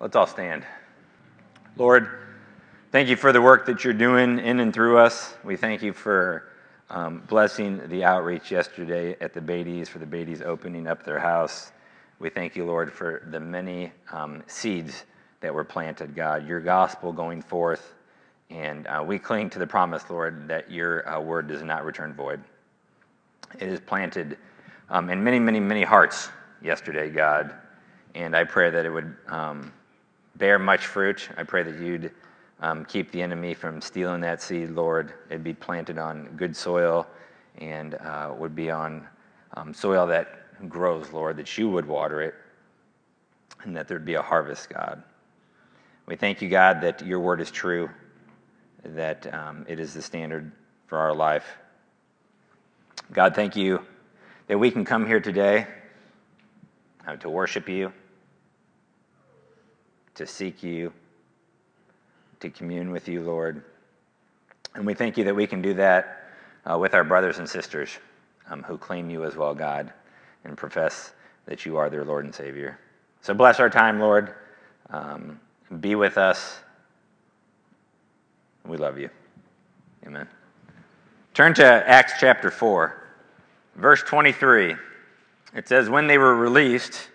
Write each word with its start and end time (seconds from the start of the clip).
Let's 0.00 0.14
all 0.14 0.28
stand. 0.28 0.64
Lord, 1.76 2.08
thank 2.92 3.08
you 3.08 3.16
for 3.16 3.32
the 3.32 3.42
work 3.42 3.66
that 3.66 3.82
you're 3.82 3.92
doing 3.92 4.38
in 4.38 4.60
and 4.60 4.72
through 4.72 4.96
us. 4.98 5.34
We 5.42 5.56
thank 5.56 5.82
you 5.82 5.92
for 5.92 6.52
um, 6.88 7.24
blessing 7.28 7.82
the 7.88 8.04
outreach 8.04 8.52
yesterday 8.52 9.16
at 9.20 9.34
the 9.34 9.40
Beatties, 9.40 9.88
for 9.88 9.98
the 9.98 10.06
Beatties 10.06 10.40
opening 10.40 10.86
up 10.86 11.02
their 11.02 11.18
house. 11.18 11.72
We 12.20 12.30
thank 12.30 12.54
you, 12.54 12.64
Lord, 12.64 12.92
for 12.92 13.26
the 13.32 13.40
many 13.40 13.90
um, 14.12 14.44
seeds 14.46 15.04
that 15.40 15.52
were 15.52 15.64
planted, 15.64 16.14
God, 16.14 16.46
your 16.46 16.60
gospel 16.60 17.12
going 17.12 17.42
forth. 17.42 17.94
And 18.50 18.86
uh, 18.86 19.02
we 19.04 19.18
cling 19.18 19.50
to 19.50 19.58
the 19.58 19.66
promise, 19.66 20.08
Lord, 20.08 20.46
that 20.46 20.70
your 20.70 21.08
uh, 21.08 21.20
word 21.20 21.48
does 21.48 21.64
not 21.64 21.84
return 21.84 22.14
void. 22.14 22.40
It 23.58 23.68
is 23.68 23.80
planted 23.80 24.38
um, 24.90 25.10
in 25.10 25.24
many, 25.24 25.40
many, 25.40 25.58
many 25.58 25.82
hearts 25.82 26.28
yesterday, 26.62 27.10
God. 27.10 27.52
And 28.14 28.36
I 28.36 28.44
pray 28.44 28.70
that 28.70 28.86
it 28.86 28.90
would 28.90 29.16
um, 29.26 29.72
bear 30.38 30.58
much 30.58 30.86
fruit. 30.86 31.28
I 31.36 31.42
pray 31.42 31.64
that 31.64 31.80
you'd 31.80 32.12
um, 32.60 32.84
keep 32.84 33.10
the 33.10 33.20
enemy 33.20 33.54
from 33.54 33.80
stealing 33.80 34.20
that 34.20 34.40
seed, 34.40 34.70
Lord. 34.70 35.12
It'd 35.28 35.44
be 35.44 35.52
planted 35.52 35.98
on 35.98 36.28
good 36.36 36.56
soil 36.56 37.06
and 37.58 37.94
uh, 37.94 38.32
would 38.38 38.54
be 38.54 38.70
on 38.70 39.06
um, 39.54 39.74
soil 39.74 40.06
that 40.06 40.68
grows, 40.68 41.12
Lord, 41.12 41.36
that 41.36 41.58
you 41.58 41.68
would 41.68 41.86
water 41.86 42.22
it 42.22 42.34
and 43.64 43.76
that 43.76 43.88
there'd 43.88 44.04
be 44.04 44.14
a 44.14 44.22
harvest, 44.22 44.70
God. 44.70 45.02
We 46.06 46.14
thank 46.14 46.40
you, 46.40 46.48
God, 46.48 46.80
that 46.82 47.04
your 47.04 47.20
word 47.20 47.40
is 47.40 47.50
true, 47.50 47.90
that 48.84 49.32
um, 49.34 49.66
it 49.68 49.80
is 49.80 49.92
the 49.92 50.02
standard 50.02 50.52
for 50.86 50.98
our 50.98 51.14
life. 51.14 51.58
God, 53.12 53.34
thank 53.34 53.56
you 53.56 53.84
that 54.46 54.58
we 54.58 54.70
can 54.70 54.84
come 54.84 55.06
here 55.06 55.20
today 55.20 55.66
uh, 57.06 57.16
to 57.16 57.28
worship 57.28 57.68
you 57.68 57.92
to 60.18 60.26
seek 60.26 60.62
you, 60.62 60.92
to 62.40 62.50
commune 62.50 62.90
with 62.90 63.08
you, 63.08 63.22
Lord. 63.22 63.62
And 64.74 64.84
we 64.84 64.92
thank 64.92 65.16
you 65.16 65.24
that 65.24 65.34
we 65.34 65.46
can 65.46 65.62
do 65.62 65.74
that 65.74 66.30
uh, 66.68 66.76
with 66.76 66.92
our 66.92 67.04
brothers 67.04 67.38
and 67.38 67.48
sisters 67.48 67.98
um, 68.50 68.64
who 68.64 68.76
claim 68.76 69.10
you 69.10 69.24
as 69.24 69.36
well, 69.36 69.54
God, 69.54 69.92
and 70.44 70.56
profess 70.56 71.12
that 71.46 71.64
you 71.64 71.76
are 71.76 71.88
their 71.88 72.04
Lord 72.04 72.24
and 72.24 72.34
Savior. 72.34 72.78
So 73.22 73.32
bless 73.32 73.60
our 73.60 73.70
time, 73.70 74.00
Lord. 74.00 74.34
Um, 74.90 75.38
be 75.80 75.94
with 75.94 76.18
us. 76.18 76.58
We 78.66 78.76
love 78.76 78.98
you. 78.98 79.10
Amen. 80.04 80.26
Turn 81.32 81.54
to 81.54 81.64
Acts 81.64 82.14
chapter 82.18 82.50
4, 82.50 83.02
verse 83.76 84.02
23. 84.02 84.74
It 85.54 85.68
says, 85.68 85.88
When 85.88 86.08
they 86.08 86.18
were 86.18 86.34
released, 86.34 87.08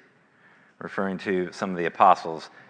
referring 0.80 1.17
to 1.19 1.52
some 1.52 1.72
of 1.72 1.78
the 1.78 1.85
apostles, 1.85 2.50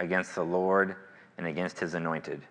against 0.00 0.34
the 0.34 0.44
Lord 0.44 0.96
and 1.38 1.46
against 1.46 1.78
his 1.78 1.94
anointed. 1.94 2.42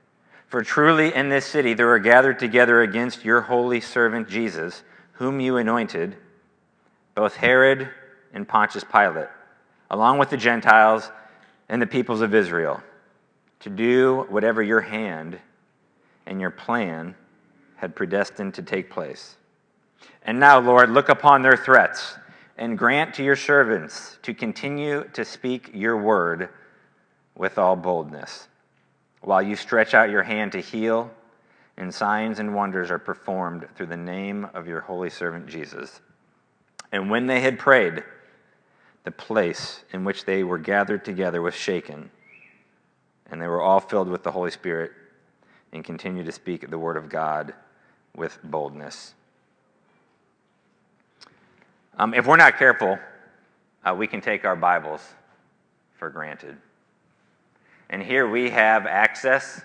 For 0.47 0.63
truly 0.63 1.13
in 1.13 1.29
this 1.29 1.45
city 1.45 1.73
there 1.73 1.89
are 1.89 1.99
gathered 1.99 2.39
together 2.39 2.81
against 2.81 3.25
your 3.25 3.41
holy 3.41 3.81
servant 3.81 4.29
Jesus, 4.29 4.83
whom 5.13 5.39
you 5.39 5.57
anointed, 5.57 6.15
both 7.15 7.35
Herod 7.35 7.89
and 8.33 8.47
Pontius 8.47 8.85
Pilate, 8.85 9.27
along 9.91 10.19
with 10.19 10.29
the 10.29 10.37
Gentiles 10.37 11.11
and 11.67 11.81
the 11.81 11.87
peoples 11.87 12.21
of 12.21 12.33
Israel, 12.33 12.81
to 13.59 13.69
do 13.69 14.25
whatever 14.29 14.63
your 14.63 14.81
hand 14.81 15.37
and 16.25 16.39
your 16.39 16.51
plan 16.51 17.15
had 17.75 17.95
predestined 17.95 18.53
to 18.53 18.61
take 18.61 18.89
place. 18.89 19.35
And 20.23 20.39
now, 20.39 20.59
Lord, 20.59 20.91
look 20.91 21.09
upon 21.09 21.41
their 21.41 21.57
threats 21.57 22.15
and 22.57 22.77
grant 22.77 23.13
to 23.15 23.23
your 23.23 23.35
servants 23.35 24.17
to 24.21 24.33
continue 24.33 25.05
to 25.13 25.25
speak 25.25 25.71
your 25.73 25.97
word 25.97 26.49
with 27.39 27.57
all 27.57 27.77
boldness, 27.77 28.49
while 29.21 29.41
you 29.41 29.55
stretch 29.55 29.93
out 29.93 30.09
your 30.09 30.23
hand 30.23 30.51
to 30.51 30.59
heal, 30.59 31.09
and 31.77 31.95
signs 31.95 32.37
and 32.37 32.53
wonders 32.53 32.91
are 32.91 32.99
performed 32.99 33.65
through 33.73 33.85
the 33.85 33.95
name 33.97 34.45
of 34.53 34.67
your 34.67 34.81
holy 34.81 35.09
servant 35.09 35.47
Jesus. 35.47 36.01
And 36.91 37.09
when 37.09 37.27
they 37.27 37.39
had 37.39 37.57
prayed, 37.57 38.03
the 39.05 39.11
place 39.11 39.85
in 39.93 40.03
which 40.03 40.25
they 40.25 40.43
were 40.43 40.57
gathered 40.57 41.05
together 41.05 41.41
was 41.41 41.55
shaken, 41.55 42.11
and 43.31 43.41
they 43.41 43.47
were 43.47 43.61
all 43.61 43.79
filled 43.79 44.09
with 44.09 44.23
the 44.23 44.31
Holy 44.31 44.51
Spirit 44.51 44.91
and 45.71 45.81
continued 45.81 46.25
to 46.25 46.33
speak 46.33 46.69
the 46.69 46.77
word 46.77 46.97
of 46.97 47.07
God 47.07 47.53
with 48.17 48.37
boldness. 48.43 49.13
Um, 51.97 52.13
if 52.13 52.27
we're 52.27 52.35
not 52.35 52.57
careful, 52.57 52.99
uh, 53.85 53.95
we 53.97 54.07
can 54.07 54.19
take 54.19 54.43
our 54.43 54.57
Bibles 54.57 55.07
for 55.97 56.09
granted. 56.09 56.57
And 57.89 58.03
here 58.03 58.29
we 58.29 58.49
have 58.51 58.85
access 58.85 59.61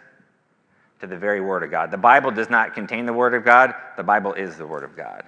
to 1.01 1.07
the 1.07 1.17
very 1.17 1.41
Word 1.41 1.63
of 1.63 1.71
God. 1.71 1.91
The 1.91 1.99
Bible 1.99 2.31
does 2.31 2.49
not 2.49 2.75
contain 2.75 3.07
the 3.07 3.13
Word 3.13 3.35
of 3.35 3.45
God, 3.45 3.75
the 3.97 4.03
Bible 4.03 4.33
is 4.33 4.57
the 4.57 4.67
Word 4.67 4.85
of 4.85 4.97
God. 4.97 5.25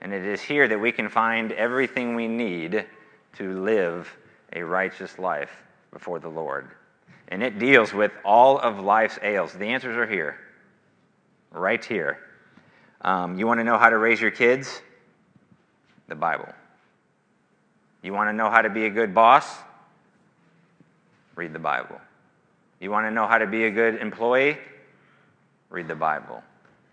And 0.00 0.12
it 0.12 0.24
is 0.24 0.40
here 0.40 0.68
that 0.68 0.78
we 0.78 0.92
can 0.92 1.08
find 1.08 1.50
everything 1.52 2.14
we 2.14 2.28
need 2.28 2.84
to 3.36 3.62
live 3.62 4.14
a 4.52 4.62
righteous 4.62 5.18
life 5.18 5.50
before 5.92 6.20
the 6.20 6.28
Lord. 6.28 6.70
And 7.28 7.42
it 7.42 7.58
deals 7.58 7.92
with 7.92 8.12
all 8.24 8.58
of 8.58 8.78
life's 8.78 9.18
ails. 9.22 9.52
The 9.52 9.66
answers 9.66 9.96
are 9.96 10.06
here, 10.06 10.38
right 11.50 11.84
here. 11.84 12.18
Um, 13.00 13.38
you 13.38 13.46
want 13.46 13.60
to 13.60 13.64
know 13.64 13.78
how 13.78 13.90
to 13.90 13.98
raise 13.98 14.20
your 14.20 14.30
kids? 14.30 14.80
The 16.08 16.14
Bible. 16.14 16.48
You 18.02 18.12
want 18.12 18.28
to 18.28 18.32
know 18.34 18.50
how 18.50 18.62
to 18.62 18.70
be 18.70 18.84
a 18.84 18.90
good 18.90 19.14
boss? 19.14 19.46
Read 21.36 21.52
the 21.52 21.58
Bible. 21.58 22.00
You 22.80 22.90
want 22.90 23.06
to 23.06 23.10
know 23.10 23.26
how 23.26 23.38
to 23.38 23.46
be 23.46 23.64
a 23.64 23.70
good 23.70 23.96
employee? 23.96 24.58
Read 25.70 25.88
the 25.88 25.94
Bible. 25.94 26.42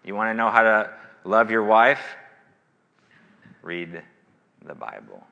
You 0.04 0.16
want 0.16 0.30
to 0.30 0.34
know 0.34 0.50
how 0.50 0.64
to 0.64 0.90
love 1.24 1.52
your 1.52 1.64
wife? 1.64 2.02
Read 3.62 4.02
the 4.66 4.76
Bible. 4.76 5.24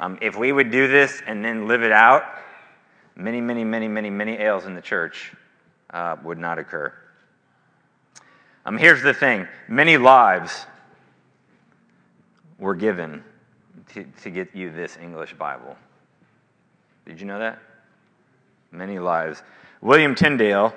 Um, 0.00 0.18
if 0.20 0.36
we 0.36 0.50
would 0.50 0.70
do 0.70 0.88
this 0.88 1.22
and 1.26 1.44
then 1.44 1.68
live 1.68 1.82
it 1.82 1.92
out, 1.92 2.24
many, 3.14 3.40
many, 3.40 3.64
many, 3.64 3.86
many, 3.86 4.10
many 4.10 4.32
ails 4.32 4.66
in 4.66 4.74
the 4.74 4.80
church 4.80 5.32
uh, 5.90 6.16
would 6.24 6.38
not 6.38 6.58
occur. 6.58 6.92
Um, 8.66 8.78
here's 8.78 9.02
the 9.02 9.14
thing 9.14 9.46
many 9.68 9.96
lives 9.96 10.66
were 12.58 12.74
given 12.74 13.22
to, 13.92 14.04
to 14.22 14.30
get 14.30 14.54
you 14.54 14.72
this 14.72 14.96
English 14.96 15.34
Bible. 15.34 15.76
Did 17.06 17.20
you 17.20 17.26
know 17.26 17.38
that? 17.38 17.58
Many 18.72 18.98
lives. 18.98 19.42
William 19.80 20.14
Tyndale 20.14 20.74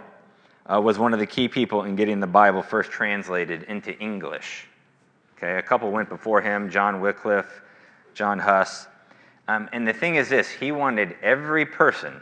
uh, 0.66 0.82
was 0.82 1.00
one 1.00 1.14
of 1.14 1.20
the 1.20 1.26
key 1.26 1.48
people 1.48 1.84
in 1.84 1.96
getting 1.96 2.20
the 2.20 2.28
Bible 2.28 2.62
first 2.62 2.92
translated 2.92 3.64
into 3.64 3.98
English. 4.00 4.68
Okay, 5.38 5.58
a 5.58 5.62
couple 5.62 5.92
went 5.92 6.10
before 6.10 6.42
him 6.42 6.70
John 6.70 7.00
Wycliffe, 7.00 7.62
John 8.14 8.40
Huss. 8.40 8.88
Um, 9.48 9.70
and 9.72 9.88
the 9.88 9.94
thing 9.94 10.16
is 10.16 10.30
this 10.30 10.50
he 10.50 10.72
wanted 10.72 11.16
every 11.22 11.66
person 11.66 12.22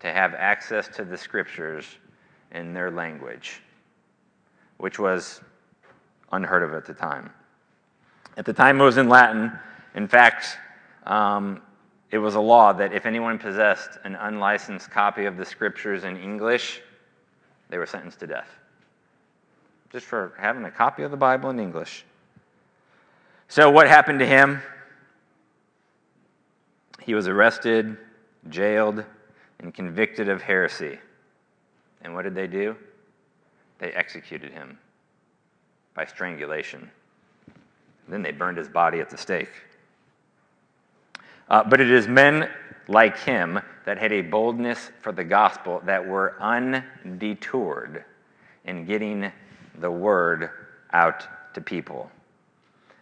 to 0.00 0.12
have 0.12 0.34
access 0.34 0.88
to 0.88 1.04
the 1.04 1.16
scriptures 1.16 1.86
in 2.52 2.74
their 2.74 2.90
language, 2.90 3.60
which 4.78 4.98
was 4.98 5.40
unheard 6.32 6.62
of 6.62 6.74
at 6.74 6.84
the 6.84 6.94
time. 6.94 7.30
At 8.36 8.44
the 8.44 8.52
time, 8.52 8.80
it 8.80 8.84
was 8.84 8.96
in 8.96 9.08
Latin. 9.08 9.52
In 9.94 10.08
fact, 10.08 10.58
um, 11.04 11.62
it 12.10 12.18
was 12.18 12.34
a 12.34 12.40
law 12.40 12.72
that 12.72 12.92
if 12.92 13.06
anyone 13.06 13.38
possessed 13.38 13.98
an 14.04 14.14
unlicensed 14.14 14.90
copy 14.90 15.24
of 15.24 15.36
the 15.36 15.44
scriptures 15.44 16.04
in 16.04 16.16
English, 16.16 16.80
they 17.68 17.78
were 17.78 17.86
sentenced 17.86 18.20
to 18.20 18.26
death. 18.26 18.48
Just 19.90 20.06
for 20.06 20.32
having 20.38 20.64
a 20.64 20.70
copy 20.70 21.02
of 21.02 21.10
the 21.10 21.16
Bible 21.16 21.50
in 21.50 21.58
English. 21.58 22.04
So, 23.48 23.70
what 23.70 23.88
happened 23.88 24.18
to 24.20 24.26
him? 24.26 24.60
He 27.00 27.14
was 27.14 27.28
arrested, 27.28 27.96
jailed, 28.48 29.04
and 29.58 29.74
convicted 29.74 30.28
of 30.28 30.42
heresy. 30.42 30.98
And 32.02 32.14
what 32.14 32.22
did 32.22 32.34
they 32.34 32.46
do? 32.46 32.76
They 33.78 33.92
executed 33.92 34.52
him 34.52 34.78
by 35.94 36.06
strangulation. 36.06 36.90
Then 38.08 38.22
they 38.22 38.32
burned 38.32 38.58
his 38.58 38.68
body 38.68 39.00
at 39.00 39.10
the 39.10 39.16
stake. 39.16 39.50
Uh, 41.48 41.62
but 41.62 41.80
it 41.80 41.90
is 41.90 42.08
men 42.08 42.50
like 42.88 43.18
him 43.18 43.60
that 43.84 43.98
had 43.98 44.12
a 44.12 44.22
boldness 44.22 44.90
for 45.02 45.12
the 45.12 45.24
gospel 45.24 45.82
that 45.84 46.06
were 46.06 46.36
undetoured 46.40 48.04
in 48.64 48.84
getting 48.84 49.30
the 49.78 49.90
word 49.90 50.50
out 50.92 51.26
to 51.54 51.60
people. 51.60 52.10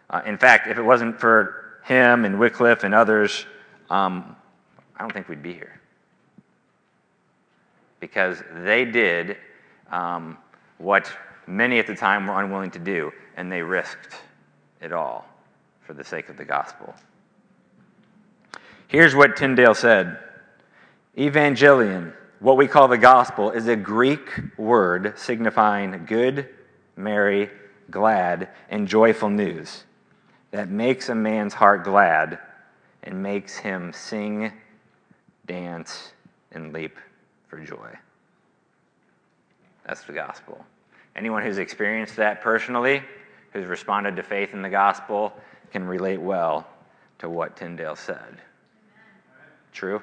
Uh, 0.09 0.21
in 0.25 0.37
fact, 0.37 0.67
if 0.67 0.77
it 0.77 0.81
wasn't 0.81 1.19
for 1.19 1.79
him 1.83 2.25
and 2.25 2.39
Wycliffe 2.39 2.83
and 2.83 2.93
others, 2.93 3.45
um, 3.89 4.35
I 4.97 5.01
don't 5.01 5.11
think 5.11 5.29
we'd 5.29 5.43
be 5.43 5.53
here. 5.53 5.79
Because 7.99 8.43
they 8.53 8.85
did 8.85 9.37
um, 9.91 10.37
what 10.77 11.11
many 11.47 11.79
at 11.79 11.87
the 11.87 11.95
time 11.95 12.27
were 12.27 12.41
unwilling 12.41 12.71
to 12.71 12.79
do, 12.79 13.11
and 13.37 13.51
they 13.51 13.61
risked 13.61 14.15
it 14.81 14.91
all 14.91 15.25
for 15.85 15.93
the 15.93 16.03
sake 16.03 16.29
of 16.29 16.37
the 16.37 16.45
gospel. 16.45 16.93
Here's 18.93 19.15
what 19.15 19.35
Tyndale 19.35 19.73
said 19.73 20.19
Evangelion, 21.17 22.13
what 22.39 22.57
we 22.57 22.67
call 22.67 22.87
the 22.87 22.97
gospel, 22.99 23.49
is 23.49 23.67
a 23.67 23.75
Greek 23.75 24.29
word 24.55 25.17
signifying 25.17 26.05
good, 26.05 26.47
merry, 26.95 27.49
glad, 27.89 28.49
and 28.69 28.87
joyful 28.87 29.31
news 29.31 29.85
that 30.51 30.69
makes 30.69 31.09
a 31.09 31.15
man's 31.15 31.55
heart 31.55 31.83
glad 31.83 32.37
and 33.01 33.23
makes 33.23 33.57
him 33.57 33.91
sing, 33.91 34.53
dance, 35.47 36.11
and 36.51 36.71
leap 36.71 36.95
for 37.47 37.57
joy. 37.57 37.97
That's 39.87 40.03
the 40.03 40.13
gospel. 40.13 40.63
Anyone 41.15 41.41
who's 41.41 41.57
experienced 41.57 42.15
that 42.17 42.41
personally, 42.41 43.01
who's 43.53 43.65
responded 43.65 44.15
to 44.17 44.23
faith 44.23 44.53
in 44.53 44.61
the 44.61 44.69
gospel, 44.69 45.33
can 45.71 45.83
relate 45.83 46.21
well 46.21 46.67
to 47.17 47.27
what 47.27 47.57
Tyndale 47.57 47.95
said. 47.95 48.37
True? 49.73 50.01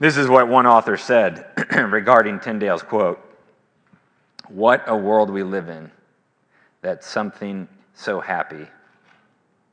This 0.00 0.16
is 0.16 0.28
what 0.28 0.48
one 0.48 0.66
author 0.66 0.96
said 0.96 1.46
regarding 1.88 2.40
Tyndale's 2.40 2.82
quote 2.82 3.20
What 4.48 4.84
a 4.86 4.96
world 4.96 5.30
we 5.30 5.42
live 5.42 5.68
in 5.68 5.90
that 6.82 7.02
something 7.02 7.66
so 7.94 8.20
happy 8.20 8.66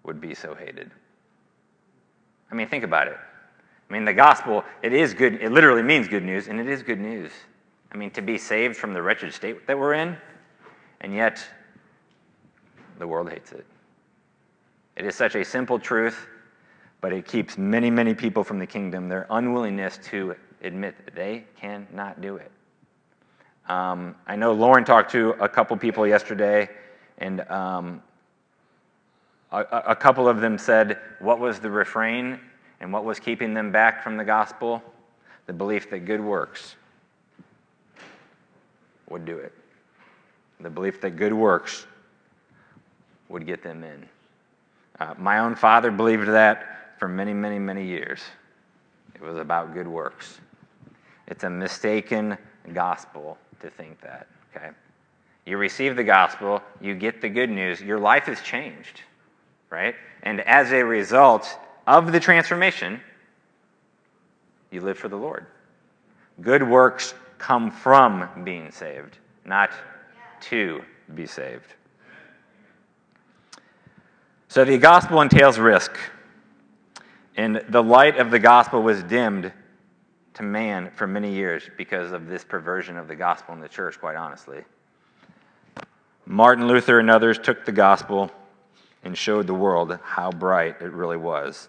would 0.04 0.22
be 0.22 0.34
so 0.34 0.56
hated. 0.56 0.92
I 2.52 2.56
mean, 2.56 2.68
think 2.68 2.84
about 2.84 3.08
it. 3.08 3.18
I 3.90 3.94
mean, 3.94 4.06
the 4.06 4.14
gospel, 4.14 4.64
it 4.82 4.94
is 4.94 5.14
good, 5.14 5.42
it 5.42 5.52
literally 5.52 5.84
means 5.84 6.08
good 6.08 6.24
news, 6.24 6.48
and 6.48 6.60
it 6.60 6.68
is 6.68 6.84
good 6.84 7.00
news. 7.00 7.32
I 7.92 7.98
mean, 7.98 8.12
to 8.12 8.22
be 8.22 8.38
saved 8.38 8.78
from 8.78 8.94
the 8.94 9.02
wretched 9.02 9.34
state 9.34 9.68
that 9.68 9.78
we're 9.78 9.96
in, 9.96 10.16
and 11.02 11.14
yet 11.14 11.46
the 13.00 13.08
world 13.08 13.30
hates 13.30 13.52
it. 13.52 13.66
It 14.96 15.06
is 15.06 15.16
such 15.16 15.36
a 15.36 15.44
simple 15.44 15.80
truth, 15.80 16.28
but 17.02 17.12
it 17.12 17.28
keeps 17.28 17.58
many, 17.58 17.90
many 17.90 18.14
people 18.14 18.44
from 18.44 18.60
the 18.60 18.66
kingdom, 18.66 19.10
their 19.10 19.26
unwillingness 19.32 20.00
to 20.06 20.36
admit 20.62 20.96
that 21.04 21.16
they 21.16 21.44
cannot 21.60 22.22
do 22.22 22.36
it. 22.36 22.52
Um, 23.68 24.16
I 24.28 24.36
know 24.36 24.54
Lauren 24.54 24.84
talked 24.84 25.12
to 25.12 25.32
a 25.40 25.50
couple 25.50 25.76
people 25.78 26.06
yesterday, 26.06 26.70
and 27.18 27.42
um, 27.50 28.04
a, 29.52 29.60
a 29.88 29.96
couple 29.96 30.28
of 30.28 30.42
them 30.42 30.58
said 30.58 31.00
what 31.20 31.40
was 31.40 31.60
the 31.60 31.70
refrain 31.70 32.40
and 32.80 32.94
what 32.94 33.04
was 33.04 33.20
keeping 33.20 33.54
them 33.54 33.72
back 33.72 34.04
from 34.04 34.18
the 34.18 34.24
gospel? 34.24 34.82
The 35.48 35.54
belief 35.54 35.90
that 35.90 36.06
good 36.06 36.22
works 36.22 36.76
would 39.10 39.26
do 39.26 39.38
it. 39.38 39.54
The 40.60 40.70
belief 40.70 41.02
that 41.02 41.12
good 41.12 41.34
works 41.34 41.86
would 43.30 43.48
get 43.48 43.64
them 43.64 43.84
in. 43.84 44.08
Uh, 45.00 45.16
my 45.18 45.40
own 45.40 45.56
father 45.56 45.90
believed 45.90 46.28
that 46.28 46.81
for 47.02 47.08
many, 47.08 47.34
many, 47.34 47.58
many 47.58 47.84
years. 47.84 48.22
It 49.16 49.22
was 49.24 49.36
about 49.36 49.74
good 49.74 49.88
works. 49.88 50.40
It's 51.26 51.44
a 51.44 51.50
mistaken 51.50 52.38
gospel 52.74 53.40
to 53.60 53.72
think 53.72 54.00
that, 54.02 54.28
okay? 54.56 54.70
You 55.48 55.58
receive 55.58 55.96
the 55.96 56.04
gospel, 56.04 56.62
you 56.80 56.94
get 56.94 57.20
the 57.20 57.28
good 57.28 57.50
news, 57.50 57.82
your 57.82 57.98
life 57.98 58.30
is 58.30 58.40
changed, 58.42 59.02
right? 59.72 59.96
And 60.22 60.42
as 60.42 60.74
a 60.74 60.86
result 60.86 61.58
of 61.88 62.12
the 62.12 62.20
transformation, 62.20 63.02
you 64.70 64.82
live 64.82 65.00
for 65.00 65.08
the 65.08 65.18
Lord. 65.18 65.48
Good 66.40 66.62
works 66.62 67.16
come 67.40 67.72
from 67.72 68.30
being 68.44 68.70
saved, 68.70 69.18
not 69.44 69.72
to 70.42 70.84
be 71.16 71.26
saved. 71.26 71.74
So 74.50 74.64
the 74.64 74.78
gospel 74.78 75.20
entails 75.22 75.58
risk. 75.58 75.98
And 77.42 77.64
the 77.70 77.82
light 77.82 78.20
of 78.20 78.30
the 78.30 78.38
gospel 78.38 78.84
was 78.84 79.02
dimmed 79.02 79.52
to 80.36 80.44
man 80.44 80.92
for 80.94 81.08
many 81.08 81.34
years 81.34 81.68
because 81.76 82.12
of 82.12 82.28
this 82.28 82.44
perversion 82.44 82.98
of 82.98 83.08
the 83.08 83.16
gospel 83.16 83.56
in 83.56 83.60
the 83.60 83.68
church, 83.68 84.00
quite 84.00 84.16
honestly. 84.16 84.64
Martin 86.28 86.68
Luther 86.68 87.00
and 87.00 87.10
others 87.10 87.40
took 87.40 87.66
the 87.66 87.72
gospel 87.72 88.30
and 89.04 89.18
showed 89.18 89.48
the 89.48 89.56
world 89.56 89.98
how 90.04 90.30
bright 90.30 90.76
it 90.82 90.92
really 90.92 91.18
was. 91.18 91.68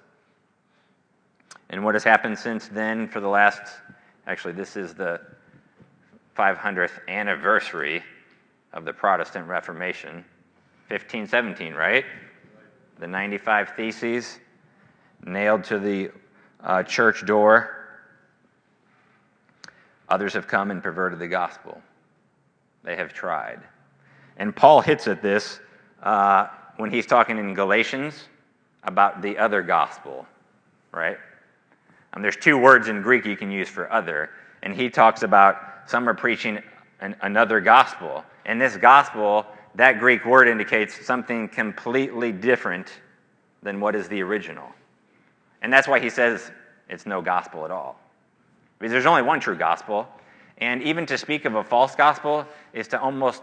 And 1.70 1.82
what 1.82 1.94
has 1.94 2.04
happened 2.04 2.38
since 2.38 2.68
then 2.68 3.08
for 3.08 3.20
the 3.20 3.28
last, 3.28 3.62
actually, 4.26 4.52
this 4.52 4.76
is 4.76 4.92
the 4.92 5.22
500th 6.36 7.00
anniversary 7.08 8.02
of 8.74 8.84
the 8.84 8.92
Protestant 8.92 9.48
Reformation. 9.48 10.16
1517, 10.88 11.72
right? 11.72 12.04
The 12.98 13.06
95 13.06 13.70
Theses 13.70 14.38
nailed 15.24 15.64
to 15.64 15.78
the 15.78 16.10
uh, 16.62 16.82
church 16.82 17.24
door. 17.26 17.76
Others 20.08 20.34
have 20.34 20.46
come 20.46 20.70
and 20.70 20.82
perverted 20.82 21.18
the 21.18 21.28
gospel. 21.28 21.80
They 22.84 22.96
have 22.96 23.12
tried. 23.12 23.60
And 24.36 24.54
Paul 24.54 24.80
hits 24.80 25.06
at 25.08 25.22
this 25.22 25.60
uh, 26.02 26.48
when 26.76 26.90
he's 26.90 27.06
talking 27.06 27.38
in 27.38 27.54
Galatians 27.54 28.28
about 28.84 29.22
the 29.22 29.38
other 29.38 29.62
gospel, 29.62 30.26
right? 30.92 31.16
And 32.12 32.22
there's 32.22 32.36
two 32.36 32.58
words 32.58 32.88
in 32.88 33.02
Greek 33.02 33.24
you 33.24 33.36
can 33.36 33.50
use 33.50 33.68
for 33.68 33.90
other. 33.92 34.30
And 34.62 34.74
he 34.74 34.90
talks 34.90 35.22
about 35.22 35.56
some 35.86 36.08
are 36.08 36.14
preaching 36.14 36.58
an, 37.00 37.16
another 37.22 37.60
gospel. 37.60 38.24
And 38.44 38.60
this 38.60 38.76
gospel, 38.76 39.46
that 39.76 39.98
Greek 39.98 40.24
word 40.24 40.48
indicates 40.48 41.06
something 41.06 41.48
completely 41.48 42.32
different 42.32 43.00
than 43.62 43.80
what 43.80 43.94
is 43.94 44.08
the 44.08 44.22
original. 44.22 44.72
And 45.62 45.72
that's 45.72 45.88
why 45.88 46.00
he 46.00 46.10
says 46.10 46.50
it's 46.88 47.06
no 47.06 47.22
gospel 47.22 47.64
at 47.64 47.70
all. 47.70 47.98
Because 48.78 48.92
there's 48.92 49.06
only 49.06 49.22
one 49.22 49.40
true 49.40 49.56
gospel. 49.56 50.06
And 50.58 50.82
even 50.82 51.06
to 51.06 51.16
speak 51.16 51.44
of 51.44 51.54
a 51.54 51.64
false 51.64 51.94
gospel 51.94 52.46
is 52.72 52.88
to 52.88 53.00
almost 53.00 53.42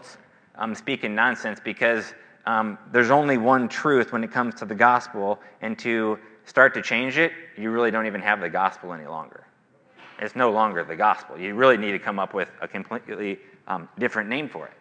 um, 0.54 0.74
speak 0.74 1.02
in 1.02 1.14
nonsense 1.14 1.58
because 1.62 2.14
um, 2.46 2.78
there's 2.92 3.10
only 3.10 3.38
one 3.38 3.68
truth 3.68 4.12
when 4.12 4.22
it 4.22 4.30
comes 4.30 4.54
to 4.56 4.64
the 4.64 4.74
gospel. 4.74 5.40
And 5.62 5.78
to 5.80 6.18
start 6.44 6.74
to 6.74 6.82
change 6.82 7.18
it, 7.18 7.32
you 7.56 7.70
really 7.70 7.90
don't 7.90 8.06
even 8.06 8.20
have 8.20 8.40
the 8.40 8.50
gospel 8.50 8.92
any 8.92 9.06
longer. 9.06 9.44
It's 10.20 10.36
no 10.36 10.50
longer 10.50 10.84
the 10.84 10.96
gospel. 10.96 11.38
You 11.38 11.54
really 11.54 11.78
need 11.78 11.92
to 11.92 11.98
come 11.98 12.18
up 12.18 12.34
with 12.34 12.50
a 12.60 12.68
completely 12.68 13.38
um, 13.66 13.88
different 13.98 14.28
name 14.28 14.48
for 14.48 14.66
it. 14.66 14.74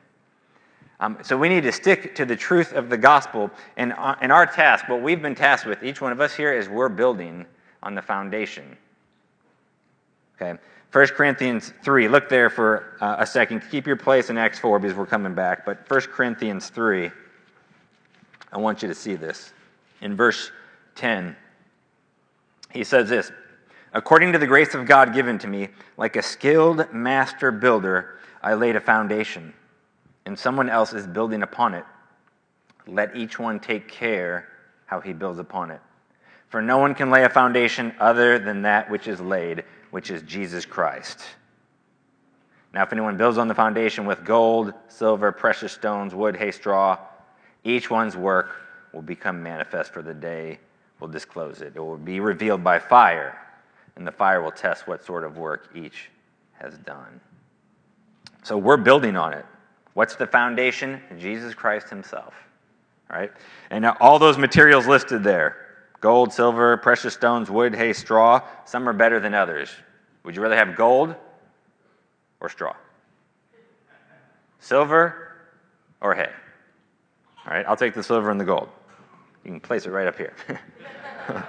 Um, 1.00 1.18
so 1.22 1.38
we 1.38 1.48
need 1.48 1.64
to 1.64 1.72
stick 1.72 2.16
to 2.16 2.26
the 2.26 2.36
truth 2.36 2.74
of 2.74 2.90
the 2.90 2.98
gospel. 2.98 3.50
And, 3.78 3.94
uh, 3.94 4.16
and 4.22 4.32
our 4.32 4.46
task, 4.46 4.90
what 4.90 5.02
we've 5.02 5.22
been 5.22 5.36
tasked 5.36 5.66
with, 5.66 5.84
each 5.84 6.02
one 6.02 6.12
of 6.12 6.20
us 6.20 6.36
here, 6.36 6.54
is 6.54 6.68
we're 6.68 6.90
building 6.90 7.46
on 7.82 7.96
the 7.96 8.02
foundation. 8.02 8.78
Okay. 10.36 10.60
1 10.92 11.08
Corinthians 11.10 11.74
3. 11.84 12.08
Look 12.08 12.30
there 12.30 12.50
for 12.50 12.98
uh, 13.00 13.18
a 13.20 13.26
second. 13.26 13.64
Keep 13.70 13.86
your 13.86 13.96
place 13.96 14.30
in 14.30 14.38
Acts 14.38 14.60
4 14.60 14.80
because 14.80 14.98
we're 14.98 15.06
coming 15.06 15.36
back. 15.36 15.66
But 15.66 15.90
1 15.90 16.02
Corinthians 16.02 16.70
3, 16.70 17.12
I 18.52 18.58
want 18.58 18.82
you 18.82 18.88
to 18.88 18.96
see 18.96 19.16
this. 19.16 19.54
In 20.02 20.16
verse 20.16 20.52
10, 20.96 21.36
he 22.72 22.84
says 22.84 23.10
this 23.10 23.32
According 23.94 24.34
to 24.34 24.40
the 24.40 24.48
grace 24.48 24.74
of 24.74 24.86
God 24.86 25.14
given 25.14 25.38
to 25.40 25.48
me, 25.48 25.70
like 25.98 26.16
a 26.16 26.22
skilled 26.22 26.92
master 26.92 27.52
builder, 27.52 28.20
I 28.42 28.54
laid 28.54 28.76
a 28.76 28.82
foundation, 28.82 29.54
and 30.30 30.38
someone 30.38 30.70
else 30.70 30.94
is 30.94 31.08
building 31.08 31.42
upon 31.42 31.74
it. 31.74 31.84
Let 32.86 33.16
each 33.16 33.40
one 33.40 33.60
take 33.60 33.88
care 33.88 34.48
how 34.86 35.00
he 35.00 35.12
builds 35.12 35.40
upon 35.40 35.72
it. 35.72 35.82
For 36.50 36.62
no 36.62 36.78
one 36.78 36.94
can 36.94 37.10
lay 37.10 37.24
a 37.24 37.30
foundation 37.30 37.96
other 38.00 38.38
than 38.38 38.62
that 38.62 38.92
which 38.92 39.08
is 39.08 39.20
laid, 39.20 39.64
which 39.90 40.12
is 40.12 40.22
Jesus 40.22 40.68
Christ. 40.68 41.24
Now, 42.76 42.84
if 42.84 42.94
anyone 42.94 43.18
builds 43.18 43.40
on 43.40 43.48
the 43.48 43.56
foundation 43.56 44.06
with 44.06 44.24
gold, 44.24 44.72
silver, 44.88 45.32
precious 45.32 45.72
stones, 45.74 46.14
wood, 46.14 46.38
hay, 46.38 46.52
straw, 46.52 47.00
each 47.64 47.90
one's 47.90 48.16
work 48.16 48.56
will 48.94 49.02
become 49.02 49.42
manifest, 49.42 49.92
for 49.92 50.04
the 50.04 50.14
day 50.14 50.60
will 51.00 51.08
disclose 51.08 51.62
it. 51.62 51.74
It 51.76 51.80
will 51.80 51.98
be 51.98 52.20
revealed 52.20 52.64
by 52.64 52.78
fire 52.78 53.36
and 53.96 54.06
the 54.06 54.12
fire 54.12 54.44
will 54.44 54.52
test 54.52 54.88
what 54.88 55.04
sort 55.04 55.24
of 55.24 55.40
work 55.40 55.70
each 55.74 56.12
has 56.54 56.78
done. 56.78 57.20
So 58.44 58.60
we're 58.60 58.78
building 58.78 59.18
on 59.18 59.34
it. 59.34 59.46
What's 60.00 60.16
the 60.16 60.28
foundation? 60.28 61.02
Jesus 61.18 61.54
Christ 61.54 61.90
Himself. 61.90 62.34
Right? 63.10 63.34
And 63.70 63.86
all 63.86 64.18
those 64.18 64.38
materials 64.38 64.88
listed 64.88 65.26
there 65.26 65.58
Gold, 66.00 66.32
silver, 66.32 66.78
precious 66.78 67.14
stones, 67.14 67.52
wood, 67.52 67.76
hay, 67.76 67.92
straw. 67.92 68.42
Some 68.64 68.88
are 68.88 68.94
better 68.94 69.20
than 69.20 69.34
others. 69.34 69.70
Would 70.24 70.38
you 70.38 70.42
rather 70.42 70.56
have 70.56 70.78
gold 70.78 71.16
or 72.40 72.48
straw? 72.48 72.78
Silver 74.62 75.34
or 76.00 76.16
hay? 76.16 76.32
All 77.46 77.54
right, 77.54 77.66
I'll 77.68 77.76
take 77.76 77.94
the 77.94 78.02
silver 78.02 78.32
and 78.32 78.40
the 78.40 78.46
gold. 78.46 78.70
You 79.44 79.52
can 79.52 79.60
place 79.60 79.86
it 79.86 79.90
right 79.90 80.08
up 80.08 80.16
here. 80.16 80.34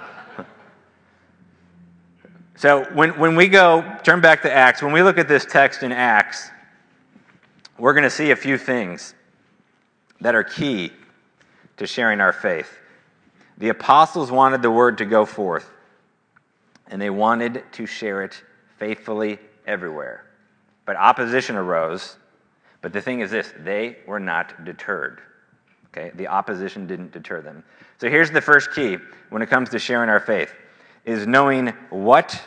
so 2.57 2.83
when, 2.95 3.17
when 3.17 3.37
we 3.37 3.47
go, 3.47 3.97
turn 4.03 4.19
back 4.19 4.41
to 4.41 4.51
Acts, 4.51 4.83
when 4.83 4.91
we 4.91 5.01
look 5.01 5.17
at 5.17 5.29
this 5.29 5.45
text 5.45 5.83
in 5.83 5.93
Acts, 5.93 6.51
we're 7.81 7.93
going 7.93 8.03
to 8.03 8.11
see 8.11 8.29
a 8.29 8.35
few 8.35 8.59
things 8.59 9.15
that 10.19 10.35
are 10.35 10.43
key 10.43 10.91
to 11.77 11.87
sharing 11.87 12.21
our 12.21 12.31
faith. 12.31 12.77
The 13.57 13.69
apostles 13.69 14.29
wanted 14.29 14.61
the 14.61 14.69
word 14.69 14.99
to 14.99 15.05
go 15.05 15.25
forth, 15.25 15.67
and 16.91 17.01
they 17.01 17.09
wanted 17.09 17.63
to 17.71 17.87
share 17.87 18.21
it 18.21 18.43
faithfully 18.77 19.39
everywhere. 19.65 20.25
But 20.85 20.95
opposition 20.95 21.55
arose. 21.55 22.17
But 22.81 22.93
the 22.93 23.01
thing 23.01 23.21
is 23.21 23.31
this 23.31 23.51
they 23.57 23.97
were 24.05 24.19
not 24.19 24.63
deterred. 24.63 25.19
Okay? 25.87 26.11
The 26.13 26.27
opposition 26.27 26.85
didn't 26.85 27.11
deter 27.11 27.41
them. 27.41 27.63
So 27.99 28.11
here's 28.11 28.29
the 28.29 28.41
first 28.41 28.75
key 28.75 28.97
when 29.31 29.41
it 29.41 29.49
comes 29.49 29.69
to 29.69 29.79
sharing 29.79 30.09
our 30.09 30.19
faith 30.19 30.53
is 31.03 31.25
knowing 31.25 31.73
what 31.89 32.39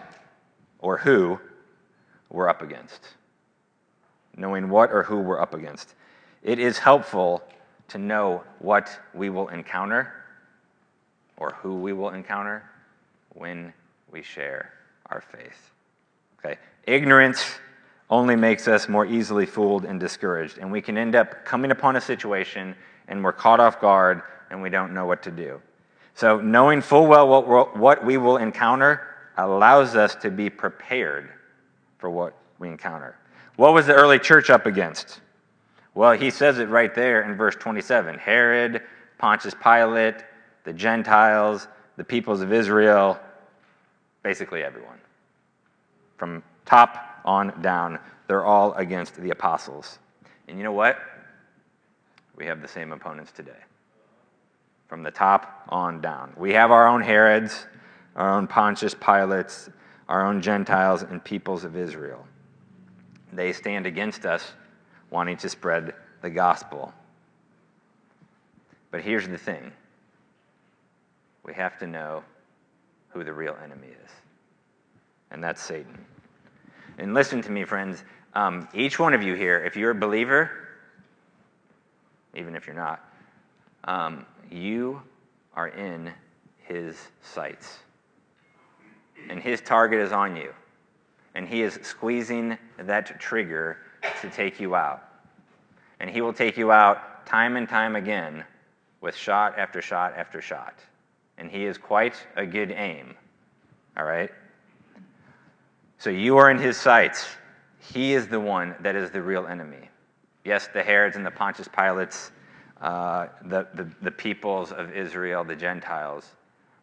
or 0.79 0.97
who 0.97 1.41
we're 2.31 2.49
up 2.49 2.62
against. 2.62 3.00
Knowing 4.37 4.69
what 4.69 4.91
or 4.91 5.03
who 5.03 5.19
we're 5.19 5.41
up 5.41 5.55
against. 5.55 5.95
It 6.43 6.59
is 6.59 6.79
helpful 6.79 7.43
to 7.88 7.99
know 7.99 8.43
what 8.59 8.99
we 9.14 9.31
will 9.31 9.49
encounter 9.49 10.12
or 11.37 11.50
who 11.55 11.76
we 11.76 11.93
will 11.93 12.11
encounter 12.11 12.62
when 13.35 13.73
we 14.11 14.23
share 14.23 14.73
our 15.11 15.21
faith. 15.21 15.71
Okay? 16.38 16.59
Ignorance 16.87 17.45
only 18.11 18.37
makes 18.37 18.69
us 18.69 18.88
more 18.88 19.07
easily 19.07 19.47
fooled 19.47 19.85
and 19.85 19.99
discouraged, 19.99 20.59
and 20.59 20.71
we 20.71 20.81
can 20.81 20.99
end 20.99 21.14
up 21.14 21.45
coming 21.45 21.71
upon 21.71 21.97
a 21.97 22.00
situation 22.00 22.75
and 23.09 23.23
we're 23.23 23.33
caught 23.33 23.61
off 23.61 23.81
guard 23.81 24.23
and 24.50 24.62
we 24.62 24.71
don't 24.71 24.93
know 24.93 25.07
what 25.07 25.23
to 25.23 25.31
do. 25.31 25.61
So, 26.14 26.41
knowing 26.41 26.81
full 26.81 27.07
well 27.07 27.29
what, 27.29 27.76
what 27.76 28.05
we 28.05 28.19
will 28.19 28.37
encounter 28.37 29.00
allows 29.37 29.97
us 29.97 30.14
to 30.17 30.31
be 30.31 30.49
prepared 30.49 31.29
for 31.99 32.09
what 32.09 32.37
we 32.59 32.69
encounter. 32.69 33.17
What 33.56 33.73
was 33.73 33.87
the 33.87 33.94
early 33.94 34.18
church 34.18 34.50
up 34.50 34.66
against? 34.66 35.20
Well, 35.94 36.12
he 36.12 36.30
says 36.30 36.58
it 36.58 36.68
right 36.68 36.92
there 36.94 37.23
in 37.23 37.37
verse 37.37 37.54
27 37.54 38.18
Herod, 38.18 38.82
Pontius 39.18 39.54
Pilate, 39.62 40.16
the 40.64 40.73
Gentiles, 40.73 41.68
the 41.96 42.04
peoples 42.04 42.40
of 42.40 42.52
Israel, 42.52 43.18
basically 44.23 44.64
everyone. 44.64 44.99
From 46.16 46.42
top 46.64 47.20
on 47.25 47.61
down, 47.62 48.00
they're 48.26 48.44
all 48.44 48.73
against 48.75 49.14
the 49.16 49.30
apostles. 49.30 49.99
And 50.49 50.58
you 50.58 50.64
know 50.64 50.73
what? 50.73 50.99
We 52.37 52.46
have 52.46 52.61
the 52.61 52.68
same 52.68 52.90
opponents 52.90 53.30
today. 53.30 53.52
From 54.88 55.02
the 55.02 55.11
top 55.11 55.64
on 55.68 56.00
down. 56.00 56.32
We 56.37 56.52
have 56.54 56.73
our 56.73 56.88
own 56.88 57.02
Herods, 57.02 57.66
our 58.16 58.30
own 58.30 58.46
Pontius 58.46 58.94
Pilates, 58.94 59.70
our 60.08 60.26
own 60.26 60.42
Gentiles, 60.42 61.02
and 61.02 61.23
peoples 61.23 61.64
of 61.64 61.76
Israel. 61.76 62.26
They 63.35 63.53
stand 63.53 63.87
against 63.87 64.25
us 64.26 64.53
wanting 65.11 65.37
to 65.38 65.49
spread 65.49 65.95
the 66.23 66.31
gospel. 66.31 66.93
But 68.91 69.03
here's 69.03 69.26
the 69.26 69.38
thing 69.38 69.73
we 71.45 71.53
have 71.55 71.79
to 71.79 71.87
know 71.87 72.23
who 73.09 73.25
the 73.25 73.33
real 73.33 73.57
enemy 73.62 73.88
is, 73.88 74.11
and 75.31 75.43
that's 75.43 75.62
Satan. 75.62 75.99
And 76.99 77.12
listen 77.12 77.43
to 77.43 77.50
me, 77.50 77.64
friends. 77.64 78.05
Um, 78.35 78.69
each 78.73 78.99
one 78.99 79.14
of 79.14 79.23
you 79.23 79.35
here, 79.35 79.64
if 79.64 79.76
you're 79.76 79.91
a 79.91 79.95
believer, 79.95 80.50
even 82.35 82.55
if 82.55 82.67
you're 82.67 82.76
not, 82.76 83.05
um, 83.85 84.26
you 84.50 85.03
are 85.55 85.69
in 85.69 86.12
his 86.59 86.97
sights. 87.23 87.79
And 89.29 89.41
his 89.41 89.61
target 89.61 90.00
is 90.00 90.12
on 90.12 90.37
you. 90.37 90.53
And 91.35 91.49
he 91.49 91.62
is 91.62 91.79
squeezing 91.83 92.57
that 92.79 93.21
trigger 93.21 93.79
to 94.21 94.31
take 94.31 94.61
you 94.61 94.75
out. 94.75 95.03
And 96.00 96.09
he 96.11 96.21
will 96.21 96.33
take 96.33 96.57
you 96.57 96.71
out 96.71 97.26
time 97.26 97.57
and 97.57 97.69
time 97.69 97.97
again 97.97 98.45
with 99.00 99.14
shot 99.14 99.59
after 99.59 99.83
shot 99.83 100.14
after 100.17 100.41
shot. 100.41 100.79
And 101.38 101.50
he 101.50 101.64
is 101.64 101.79
quite 101.79 102.14
a 102.37 102.47
good 102.47 102.71
aim. 102.71 103.14
All 103.97 104.05
right? 104.05 104.31
So 105.99 106.11
you 106.11 106.37
are 106.37 106.50
in 106.50 106.59
his 106.59 106.76
sights. 106.76 107.26
He 107.93 108.14
is 108.14 108.29
the 108.29 108.41
one 108.41 108.75
that 108.81 108.95
is 108.97 109.11
the 109.11 109.23
real 109.23 109.47
enemy. 109.47 109.88
Yes, 110.45 110.69
the 110.73 110.83
Herods 110.83 111.17
and 111.17 111.25
the 111.25 111.31
Pontius 111.31 111.69
Pilates, 111.69 112.31
uh, 112.81 113.29
the, 113.47 113.67
the, 113.75 113.91
the, 114.03 114.11
peoples 114.11 114.73
of 114.73 114.93
Israel, 114.93 115.45
the 115.45 115.57
Gentiles. 115.57 116.33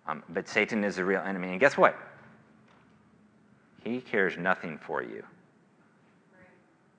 Um, 0.07 0.23
but 0.29 0.47
Satan 0.47 0.83
is 0.83 0.95
the 0.95 1.05
real 1.05 1.21
enemy. 1.21 1.49
And 1.49 1.59
guess 1.59 1.77
what? 1.77 1.95
He 3.83 3.99
cares 3.99 4.37
nothing 4.37 4.77
for 4.77 5.01
you. 5.03 5.23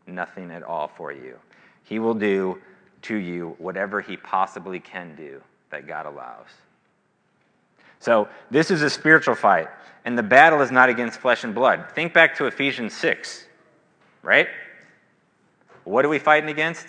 Nothing 0.07 0.51
at 0.51 0.62
all 0.62 0.89
for 0.89 1.12
you. 1.12 1.39
He 1.85 1.99
will 1.99 2.15
do 2.15 2.61
to 3.03 3.17
you 3.17 3.55
whatever 3.59 4.01
he 4.01 4.17
possibly 4.17 4.81
can 4.81 5.15
do 5.17 5.43
that 5.71 5.87
God 5.87 6.07
allows. 6.07 6.47
So, 7.99 8.29
this 8.51 8.73
is 8.73 8.83
a 8.83 8.91
spiritual 8.91 9.37
fight, 9.37 9.69
and 10.05 10.19
the 10.19 10.25
battle 10.25 10.61
is 10.61 10.73
not 10.73 10.89
against 10.89 11.21
flesh 11.21 11.45
and 11.45 11.55
blood. 11.55 11.87
Think 11.95 12.12
back 12.12 12.37
to 12.39 12.47
Ephesians 12.47 12.95
6, 12.95 13.47
right? 14.23 14.49
What 15.85 16.05
are 16.05 16.09
we 16.09 16.19
fighting 16.19 16.51
against? 16.51 16.87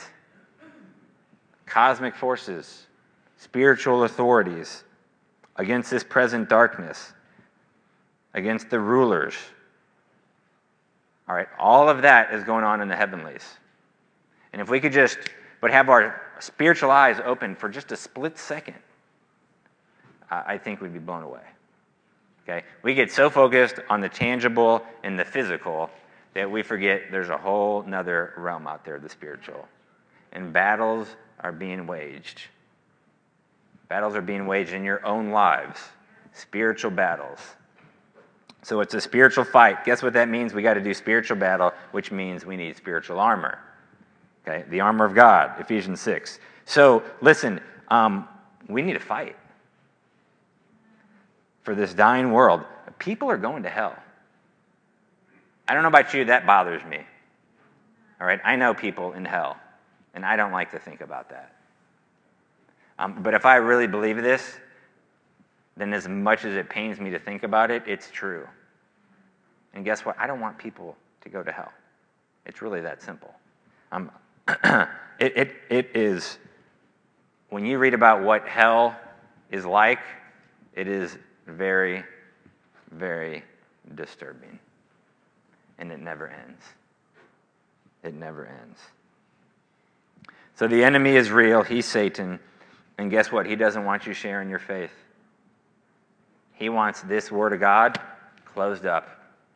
Cosmic 1.67 2.15
forces, 2.15 2.87
spiritual 3.37 4.03
authorities, 4.03 4.83
against 5.55 5.91
this 5.91 6.03
present 6.03 6.49
darkness, 6.49 7.13
against 8.33 8.71
the 8.71 8.79
rulers. 8.79 9.35
All 11.27 11.35
right, 11.35 11.47
all 11.57 11.89
of 11.89 12.01
that 12.01 12.33
is 12.33 12.43
going 12.43 12.63
on 12.63 12.81
in 12.81 12.87
the 12.87 12.95
heavenlies. 12.95 13.43
And 14.51 14.61
if 14.61 14.69
we 14.69 14.79
could 14.79 14.91
just 14.91 15.17
but 15.61 15.71
have 15.71 15.89
our 15.89 16.21
spiritual 16.39 16.91
eyes 16.91 17.21
open 17.23 17.55
for 17.55 17.69
just 17.69 17.91
a 17.91 17.95
split 17.95 18.37
second, 18.37 18.75
I 20.29 20.57
think 20.57 20.81
we'd 20.81 20.93
be 20.93 20.99
blown 20.99 21.23
away. 21.23 21.43
Okay? 22.43 22.65
We 22.81 22.93
get 22.93 23.11
so 23.11 23.29
focused 23.29 23.75
on 23.89 24.01
the 24.01 24.09
tangible 24.09 24.83
and 25.03 25.17
the 25.17 25.25
physical 25.25 25.89
that 26.33 26.49
we 26.49 26.63
forget 26.63 27.03
there's 27.11 27.29
a 27.29 27.37
whole 27.37 27.83
nother 27.83 28.33
realm 28.37 28.67
out 28.67 28.83
there, 28.83 28.99
the 28.99 29.09
spiritual. 29.09 29.67
And 30.31 30.51
battles 30.51 31.07
are 31.39 31.51
being 31.51 31.85
waged. 31.85 32.41
Battles 33.87 34.15
are 34.15 34.21
being 34.21 34.47
waged 34.47 34.73
in 34.73 34.83
your 34.83 35.05
own 35.05 35.29
lives, 35.29 35.79
spiritual 36.33 36.91
battles. 36.91 37.39
So 38.63 38.79
it's 38.79 38.93
a 38.93 39.01
spiritual 39.01 39.43
fight. 39.43 39.83
Guess 39.83 40.01
what 40.01 40.13
that 40.13 40.29
means? 40.29 40.53
We 40.53 40.61
got 40.61 40.75
to 40.75 40.81
do 40.81 40.93
spiritual 40.93 41.37
battle, 41.37 41.73
which 41.91 42.11
means 42.11 42.45
we 42.45 42.55
need 42.55 42.75
spiritual 42.77 43.19
armor. 43.19 43.59
Okay, 44.47 44.63
the 44.69 44.79
armor 44.79 45.05
of 45.05 45.13
God, 45.13 45.59
Ephesians 45.59 46.01
6. 46.01 46.39
So 46.65 47.03
listen, 47.21 47.61
um, 47.89 48.27
we 48.67 48.81
need 48.81 48.93
to 48.93 48.99
fight 48.99 49.35
for 51.63 51.75
this 51.75 51.93
dying 51.93 52.31
world. 52.31 52.63
People 52.99 53.29
are 53.29 53.37
going 53.37 53.63
to 53.63 53.69
hell. 53.69 53.95
I 55.67 55.73
don't 55.73 55.83
know 55.83 55.89
about 55.89 56.13
you, 56.13 56.25
that 56.25 56.45
bothers 56.45 56.83
me. 56.85 56.99
All 58.19 58.27
right, 58.27 58.39
I 58.43 58.55
know 58.55 58.73
people 58.73 59.13
in 59.13 59.25
hell, 59.25 59.57
and 60.13 60.25
I 60.25 60.35
don't 60.35 60.51
like 60.51 60.71
to 60.71 60.79
think 60.79 61.01
about 61.01 61.29
that. 61.29 61.55
Um, 62.99 63.23
but 63.23 63.33
if 63.33 63.45
I 63.45 63.55
really 63.55 63.87
believe 63.87 64.17
this, 64.17 64.55
then 65.75 65.93
as 65.93 66.07
much 66.07 66.45
as 66.45 66.55
it 66.55 66.69
pains 66.69 66.99
me 66.99 67.09
to 67.11 67.19
think 67.19 67.43
about 67.43 67.71
it, 67.71 67.83
it's 67.87 68.09
true. 68.11 68.47
And 69.73 69.83
guess 69.83 70.05
what? 70.05 70.17
I 70.19 70.27
don't 70.27 70.39
want 70.39 70.57
people 70.57 70.95
to 71.21 71.29
go 71.29 71.41
to 71.41 71.51
hell. 71.51 71.71
It's 72.45 72.61
really 72.61 72.81
that 72.81 73.01
simple. 73.01 73.33
Um, 73.91 74.11
it, 74.47 74.87
it, 75.19 75.55
it 75.69 75.91
is, 75.95 76.37
when 77.49 77.65
you 77.65 77.77
read 77.77 77.93
about 77.93 78.23
what 78.23 78.47
hell 78.47 78.95
is 79.51 79.65
like, 79.65 79.99
it 80.75 80.87
is 80.87 81.17
very, 81.47 82.03
very 82.91 83.43
disturbing. 83.95 84.59
And 85.79 85.91
it 85.91 85.99
never 85.99 86.27
ends. 86.27 86.61
It 88.03 88.13
never 88.13 88.45
ends. 88.45 88.79
So 90.55 90.67
the 90.67 90.83
enemy 90.83 91.15
is 91.15 91.31
real. 91.31 91.63
He's 91.63 91.85
Satan. 91.85 92.39
And 92.97 93.09
guess 93.09 93.31
what? 93.31 93.45
He 93.45 93.55
doesn't 93.55 93.85
want 93.85 94.05
you 94.05 94.13
sharing 94.13 94.49
your 94.49 94.59
faith. 94.59 94.91
He 96.53 96.69
wants 96.69 97.01
this 97.01 97.31
Word 97.31 97.53
of 97.53 97.59
God 97.59 97.99
closed 98.45 98.85
up 98.85 99.09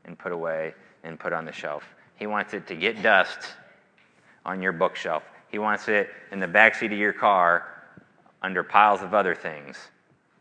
and 0.05 0.17
put 0.17 0.31
away 0.31 0.73
and 1.03 1.19
put 1.19 1.33
on 1.33 1.45
the 1.45 1.51
shelf. 1.51 1.83
He 2.15 2.27
wants 2.27 2.53
it 2.53 2.67
to 2.67 2.75
get 2.75 3.01
dust 3.01 3.39
on 4.45 4.61
your 4.61 4.71
bookshelf. 4.71 5.23
He 5.49 5.59
wants 5.59 5.87
it 5.87 6.09
in 6.31 6.39
the 6.39 6.47
backseat 6.47 6.91
of 6.91 6.97
your 6.97 7.13
car 7.13 7.65
under 8.41 8.63
piles 8.63 9.01
of 9.01 9.13
other 9.13 9.35
things. 9.35 9.77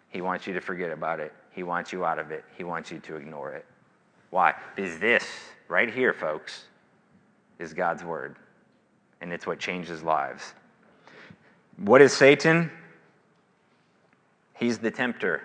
He 0.09 0.21
wants 0.21 0.47
you 0.47 0.55
to 0.55 0.61
forget 0.61 0.91
about 0.91 1.21
it. 1.21 1.33
He 1.51 1.63
wants 1.63 1.93
you 1.93 2.05
out 2.05 2.19
of 2.19 2.31
it. 2.31 2.45
He 2.57 2.65
wants 2.65 2.91
you 2.91 2.99
to 3.01 3.17
ignore 3.17 3.53
it. 3.53 3.67
Why? 4.31 4.55
Because 4.75 4.99
this, 4.99 5.25
right 5.69 5.93
here, 5.93 6.13
folks, 6.13 6.65
is 7.59 7.73
God's 7.73 8.05
word. 8.05 8.37
And 9.21 9.33
it's 9.33 9.47
what 9.47 9.59
changes 9.59 10.03
lives. 10.03 10.55
What 11.79 12.03
is 12.03 12.13
Satan? 12.13 12.71
He's 14.55 14.79
the 14.79 14.91
tempter. 14.91 15.43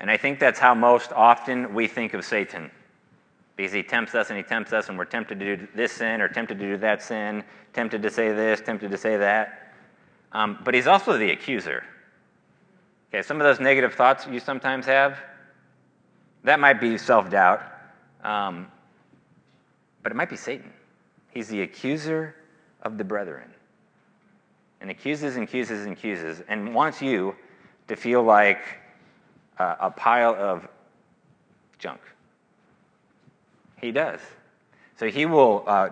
And 0.00 0.10
I 0.10 0.16
think 0.16 0.38
that's 0.38 0.58
how 0.58 0.74
most 0.74 1.12
often 1.12 1.74
we 1.74 1.86
think 1.86 2.14
of 2.14 2.24
Satan. 2.24 2.70
Because 3.56 3.72
he 3.72 3.82
tempts 3.82 4.14
us 4.14 4.30
and 4.30 4.38
he 4.38 4.42
tempts 4.42 4.72
us, 4.72 4.88
and 4.88 4.96
we're 4.96 5.04
tempted 5.04 5.38
to 5.38 5.56
do 5.56 5.68
this 5.74 5.92
sin 5.92 6.22
or 6.22 6.28
tempted 6.28 6.58
to 6.58 6.66
do 6.66 6.76
that 6.78 7.02
sin, 7.02 7.44
tempted 7.74 8.02
to 8.02 8.10
say 8.10 8.32
this, 8.32 8.62
tempted 8.62 8.90
to 8.90 8.96
say 8.96 9.18
that. 9.18 9.74
Um, 10.32 10.58
but 10.64 10.72
he's 10.72 10.86
also 10.86 11.18
the 11.18 11.30
accuser. 11.30 11.84
Okay, 13.08 13.22
some 13.22 13.36
of 13.38 13.44
those 13.44 13.60
negative 13.60 13.94
thoughts 13.94 14.26
you 14.26 14.40
sometimes 14.40 14.86
have, 14.86 15.18
that 16.44 16.58
might 16.58 16.80
be 16.80 16.96
self 16.96 17.28
doubt, 17.28 17.60
um, 18.24 18.68
but 20.02 20.12
it 20.12 20.14
might 20.14 20.30
be 20.30 20.36
Satan. 20.36 20.72
He's 21.30 21.48
the 21.48 21.60
accuser 21.60 22.34
of 22.82 22.96
the 22.96 23.04
brethren. 23.04 23.50
And 24.80 24.90
accuses 24.90 25.36
and 25.36 25.44
accuses 25.44 25.84
and 25.84 25.92
accuses 25.92 26.42
and 26.48 26.74
wants 26.74 27.02
you 27.02 27.34
to 27.88 27.96
feel 27.96 28.22
like 28.22 28.79
uh, 29.58 29.76
a 29.80 29.90
pile 29.90 30.34
of 30.34 30.66
junk. 31.78 32.00
He 33.80 33.92
does. 33.92 34.20
So 34.96 35.06
he 35.06 35.26
will 35.26 35.64
uh, 35.66 35.88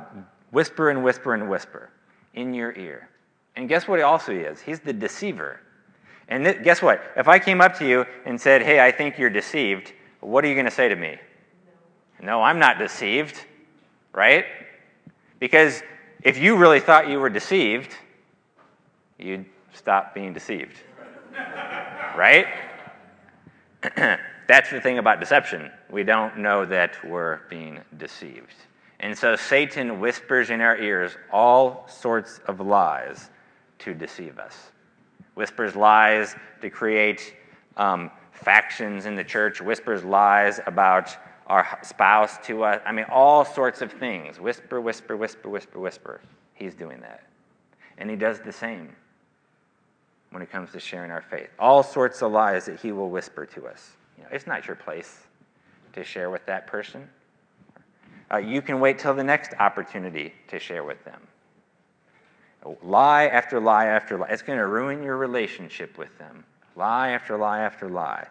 whisper 0.50 0.91
and 0.91 1.03
whisper 1.03 1.35
and 1.35 1.49
whisper 1.49 1.91
in 2.35 2.55
your 2.55 2.73
ear. 2.77 3.09
And 3.57 3.69
guess 3.69 3.88
what 3.88 3.99
he 3.99 4.03
also 4.03 4.33
is? 4.33 4.61
He's 4.61 4.81
the 4.81 4.93
deceiver. 4.93 5.61
And 6.29 6.45
th- 6.45 6.62
guess 6.62 6.83
what? 6.83 7.03
If 7.17 7.27
I 7.27 7.38
came 7.38 7.61
up 7.61 7.77
to 7.79 7.88
you 7.88 8.05
and 8.25 8.41
said, 8.41 8.62
Hey, 8.62 8.81
I 8.81 8.93
think 8.93 9.19
you're 9.19 9.31
deceived, 9.31 9.93
what 10.21 10.45
are 10.45 10.49
you 10.49 10.55
going 10.55 10.67
to 10.67 10.71
say 10.71 10.88
to 10.88 10.97
me? 10.97 11.17
No. 12.21 12.27
no, 12.27 12.43
I'm 12.43 12.59
not 12.59 12.79
deceived, 12.79 13.43
right? 14.12 14.45
Because 15.38 15.83
if 16.23 16.38
you 16.38 16.57
really 16.57 16.81
thought 16.81 17.09
you 17.09 17.19
were 17.19 17.31
deceived, 17.31 17.95
you'd 19.19 19.47
stop 19.73 20.15
being 20.15 20.33
deceived. 20.33 20.77
right? 22.17 22.47
That's 23.97 24.70
the 24.70 24.80
thing 24.80 24.99
about 24.99 25.20
deception. 25.20 25.70
We 25.90 26.02
don't 26.04 26.38
know 26.38 26.64
that 26.64 26.97
we're 27.04 27.40
being 27.49 27.80
deceived. 27.97 28.54
And 29.00 29.16
so 29.16 29.37
Satan 29.37 30.00
whispers 30.00 30.50
in 30.50 30.61
our 30.61 30.76
ears 30.76 31.16
all 31.30 31.87
sorts 31.88 32.40
of 32.47 32.61
lies 32.61 33.30
to 33.80 33.94
deceive 33.94 34.38
us. 34.38 34.73
Whispers 35.35 35.76
lies 35.76 36.35
to 36.62 36.70
create 36.70 37.35
um, 37.76 38.11
factions 38.32 39.06
in 39.06 39.14
the 39.14 39.23
church, 39.23 39.61
whispers 39.61 40.02
lies 40.02 40.61
about 40.66 41.16
our 41.47 41.78
spouse 41.82 42.38
to 42.47 42.64
us. 42.64 42.80
I 42.85 42.92
mean, 42.92 43.06
all 43.11 43.44
sorts 43.44 43.80
of 43.80 43.92
things. 43.92 44.40
Whisper, 44.40 44.80
whisper, 44.80 45.16
whisper, 45.16 45.49
whisper, 45.49 45.78
whisper. 45.78 46.20
He's 46.54 46.75
doing 46.75 47.00
that. 47.00 47.23
And 47.99 48.11
he 48.11 48.16
does 48.16 48.40
the 48.40 48.52
same 48.52 48.94
when 50.30 50.42
it 50.42 50.50
comes 50.50 50.73
to 50.73 50.80
sharing 50.80 51.11
our 51.11 51.23
faith. 51.23 51.49
All 51.58 51.82
sorts 51.82 52.23
of 52.23 52.32
lies 52.32 52.66
that 52.66 52.80
he 52.80 52.92
will 52.92 53.11
whisper 53.11 53.47
to 53.47 53.66
us. 53.66 53.90
You 54.16 54.25
know, 54.25 54.30
it's 54.32 54.47
not 54.47 54.66
your 54.66 54.76
place 54.76 55.20
to 55.94 56.04
share 56.04 56.30
with 56.30 56.44
that 56.47 56.66
person. 56.66 57.08
Uh, 58.30 58.37
you 58.38 58.61
can 58.61 58.78
wait 58.80 58.99
till 58.99 59.14
the 59.14 59.25
next 59.25 59.54
opportunity 59.58 60.35
to 60.49 60.58
share 60.58 60.85
with 60.85 61.02
them. 61.04 61.20
Lie 62.82 63.26
after 63.26 63.61
lie 63.61 63.87
after 63.87 64.18
lie. 64.18 64.28
It's 64.28 64.42
going 64.42 64.58
to 64.58 64.66
ruin 64.66 65.02
your 65.02 65.16
relationship 65.16 65.97
with 65.97 66.16
them. 66.18 66.44
Lie 66.76 67.11
after 67.11 67.38
lie 67.38 67.61
after 67.61 67.88
lie. 67.88 68.26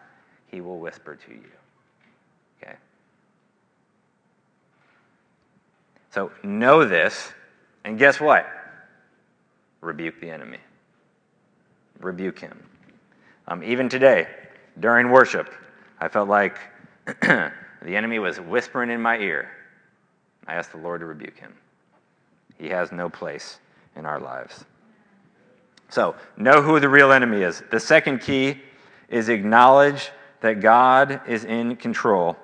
He 0.46 0.60
will 0.60 0.78
whisper 0.78 1.16
to 1.16 1.32
you. 1.32 1.50
Okay? 2.62 2.76
So 6.10 6.30
know 6.42 6.84
this, 6.84 7.32
and 7.84 7.98
guess 7.98 8.20
what? 8.20 8.46
Rebuke 9.80 10.20
the 10.20 10.30
enemy. 10.30 10.58
Rebuke 12.00 12.38
him. 12.38 12.62
Um, 13.48 13.62
even 13.62 13.88
today, 13.88 14.28
during 14.80 15.10
worship, 15.10 15.52
I 16.00 16.08
felt 16.08 16.28
like 16.28 16.58
the 17.20 17.52
enemy 17.84 18.18
was 18.18 18.38
whispering 18.38 18.90
in 18.90 19.00
my 19.00 19.18
ear. 19.18 19.50
I 20.46 20.54
asked 20.54 20.72
the 20.72 20.78
Lord 20.78 21.00
to 21.00 21.06
rebuke 21.06 21.36
him. 21.36 21.54
He 22.58 22.68
has 22.68 22.92
no 22.92 23.08
place 23.08 23.58
in 23.96 24.04
our 24.04 24.20
lives. 24.20 24.64
So, 25.88 26.14
know 26.36 26.60
who 26.60 26.80
the 26.80 26.88
real 26.88 27.12
enemy 27.12 27.42
is. 27.42 27.62
The 27.70 27.80
second 27.80 28.20
key 28.20 28.60
is 29.08 29.28
acknowledge 29.28 30.10
that 30.40 30.60
God 30.60 31.22
is 31.26 31.44
in 31.44 31.76
control. 31.76 32.36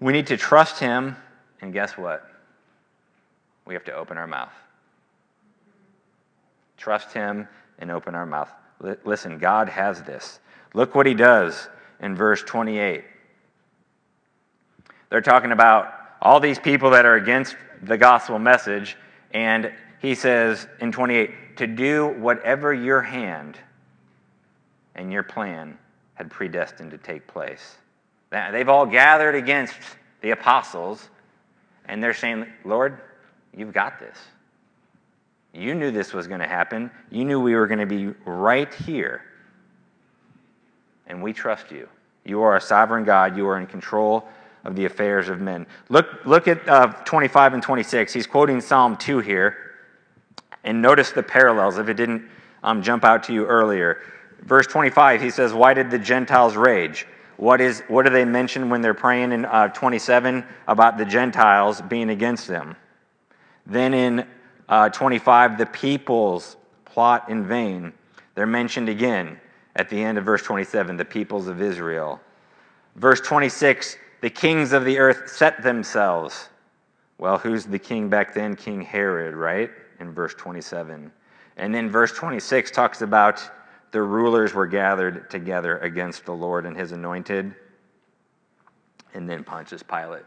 We 0.00 0.12
need 0.12 0.28
to 0.28 0.36
trust 0.36 0.78
Him, 0.78 1.16
and 1.60 1.72
guess 1.72 1.96
what? 1.98 2.30
We 3.64 3.74
have 3.74 3.84
to 3.84 3.94
open 3.94 4.16
our 4.16 4.26
mouth. 4.26 4.52
Trust 6.76 7.12
Him 7.12 7.48
and 7.78 7.90
open 7.90 8.14
our 8.14 8.26
mouth. 8.26 8.50
Listen, 9.04 9.38
God 9.38 9.68
has 9.68 10.02
this. 10.02 10.40
Look 10.74 10.94
what 10.94 11.06
He 11.06 11.14
does 11.14 11.68
in 12.00 12.14
verse 12.14 12.42
28. 12.42 13.04
They're 15.08 15.20
talking 15.20 15.52
about 15.52 15.92
all 16.20 16.40
these 16.40 16.58
people 16.58 16.90
that 16.90 17.06
are 17.06 17.14
against 17.14 17.56
the 17.82 17.96
gospel 17.96 18.38
message, 18.38 18.96
and 19.32 19.72
He 20.00 20.14
says 20.14 20.66
in 20.80 20.92
28 20.92 21.56
to 21.58 21.66
do 21.66 22.08
whatever 22.18 22.74
your 22.74 23.00
hand 23.00 23.58
and 24.94 25.12
your 25.12 25.22
plan 25.22 25.78
had 26.14 26.30
predestined 26.30 26.90
to 26.90 26.98
take 26.98 27.26
place. 27.26 27.76
They've 28.30 28.68
all 28.68 28.86
gathered 28.86 29.34
against 29.34 29.74
the 30.20 30.30
apostles, 30.30 31.08
and 31.86 32.02
they're 32.02 32.14
saying, 32.14 32.46
Lord, 32.64 33.00
you've 33.56 33.72
got 33.72 34.00
this. 34.00 34.16
You 35.56 35.74
knew 35.74 35.90
this 35.90 36.12
was 36.12 36.26
going 36.26 36.40
to 36.40 36.46
happen. 36.46 36.90
You 37.10 37.24
knew 37.24 37.40
we 37.40 37.54
were 37.54 37.66
going 37.66 37.78
to 37.78 37.86
be 37.86 38.08
right 38.26 38.72
here. 38.74 39.22
And 41.06 41.22
we 41.22 41.32
trust 41.32 41.70
you. 41.70 41.88
You 42.24 42.42
are 42.42 42.56
a 42.56 42.60
sovereign 42.60 43.04
God. 43.04 43.36
You 43.36 43.48
are 43.48 43.58
in 43.58 43.66
control 43.66 44.28
of 44.64 44.76
the 44.76 44.84
affairs 44.84 45.28
of 45.28 45.40
men. 45.40 45.66
Look, 45.88 46.26
look 46.26 46.46
at 46.46 46.68
uh, 46.68 46.88
25 47.04 47.54
and 47.54 47.62
26. 47.62 48.12
He's 48.12 48.26
quoting 48.26 48.60
Psalm 48.60 48.96
2 48.96 49.20
here. 49.20 49.56
And 50.64 50.82
notice 50.82 51.12
the 51.12 51.22
parallels 51.22 51.78
if 51.78 51.88
it 51.88 51.94
didn't 51.94 52.28
um, 52.62 52.82
jump 52.82 53.04
out 53.04 53.22
to 53.24 53.32
you 53.32 53.46
earlier. 53.46 54.02
Verse 54.42 54.66
25, 54.66 55.22
he 55.22 55.30
says, 55.30 55.54
Why 55.54 55.72
did 55.72 55.90
the 55.90 55.98
Gentiles 55.98 56.56
rage? 56.56 57.06
What, 57.38 57.60
is, 57.60 57.82
what 57.88 58.04
do 58.04 58.10
they 58.10 58.24
mention 58.24 58.68
when 58.68 58.82
they're 58.82 58.94
praying 58.94 59.32
in 59.32 59.44
uh, 59.44 59.68
27 59.68 60.44
about 60.68 60.98
the 60.98 61.04
Gentiles 61.04 61.80
being 61.80 62.10
against 62.10 62.46
them? 62.48 62.76
Then 63.66 63.94
in 63.94 64.26
uh, 64.68 64.88
25, 64.88 65.58
the 65.58 65.66
peoples 65.66 66.56
plot 66.84 67.28
in 67.28 67.46
vain. 67.46 67.92
They're 68.34 68.46
mentioned 68.46 68.88
again 68.88 69.40
at 69.76 69.88
the 69.88 70.02
end 70.02 70.18
of 70.18 70.24
verse 70.24 70.42
27, 70.42 70.96
the 70.96 71.04
peoples 71.04 71.46
of 71.46 71.60
Israel. 71.60 72.20
Verse 72.96 73.20
26, 73.20 73.96
the 74.22 74.30
kings 74.30 74.72
of 74.72 74.84
the 74.84 74.98
earth 74.98 75.28
set 75.28 75.62
themselves. 75.62 76.48
Well, 77.18 77.38
who's 77.38 77.64
the 77.64 77.78
king 77.78 78.08
back 78.08 78.34
then? 78.34 78.56
King 78.56 78.80
Herod, 78.80 79.34
right? 79.34 79.70
In 80.00 80.12
verse 80.12 80.34
27. 80.34 81.12
And 81.58 81.74
then 81.74 81.88
verse 81.88 82.12
26 82.12 82.70
talks 82.70 83.02
about 83.02 83.42
the 83.92 84.02
rulers 84.02 84.52
were 84.52 84.66
gathered 84.66 85.30
together 85.30 85.78
against 85.78 86.24
the 86.26 86.32
Lord 86.32 86.66
and 86.66 86.76
his 86.76 86.92
anointed. 86.92 87.54
And 89.14 89.28
then 89.28 89.44
Pontius 89.44 89.82
Pilate, 89.82 90.24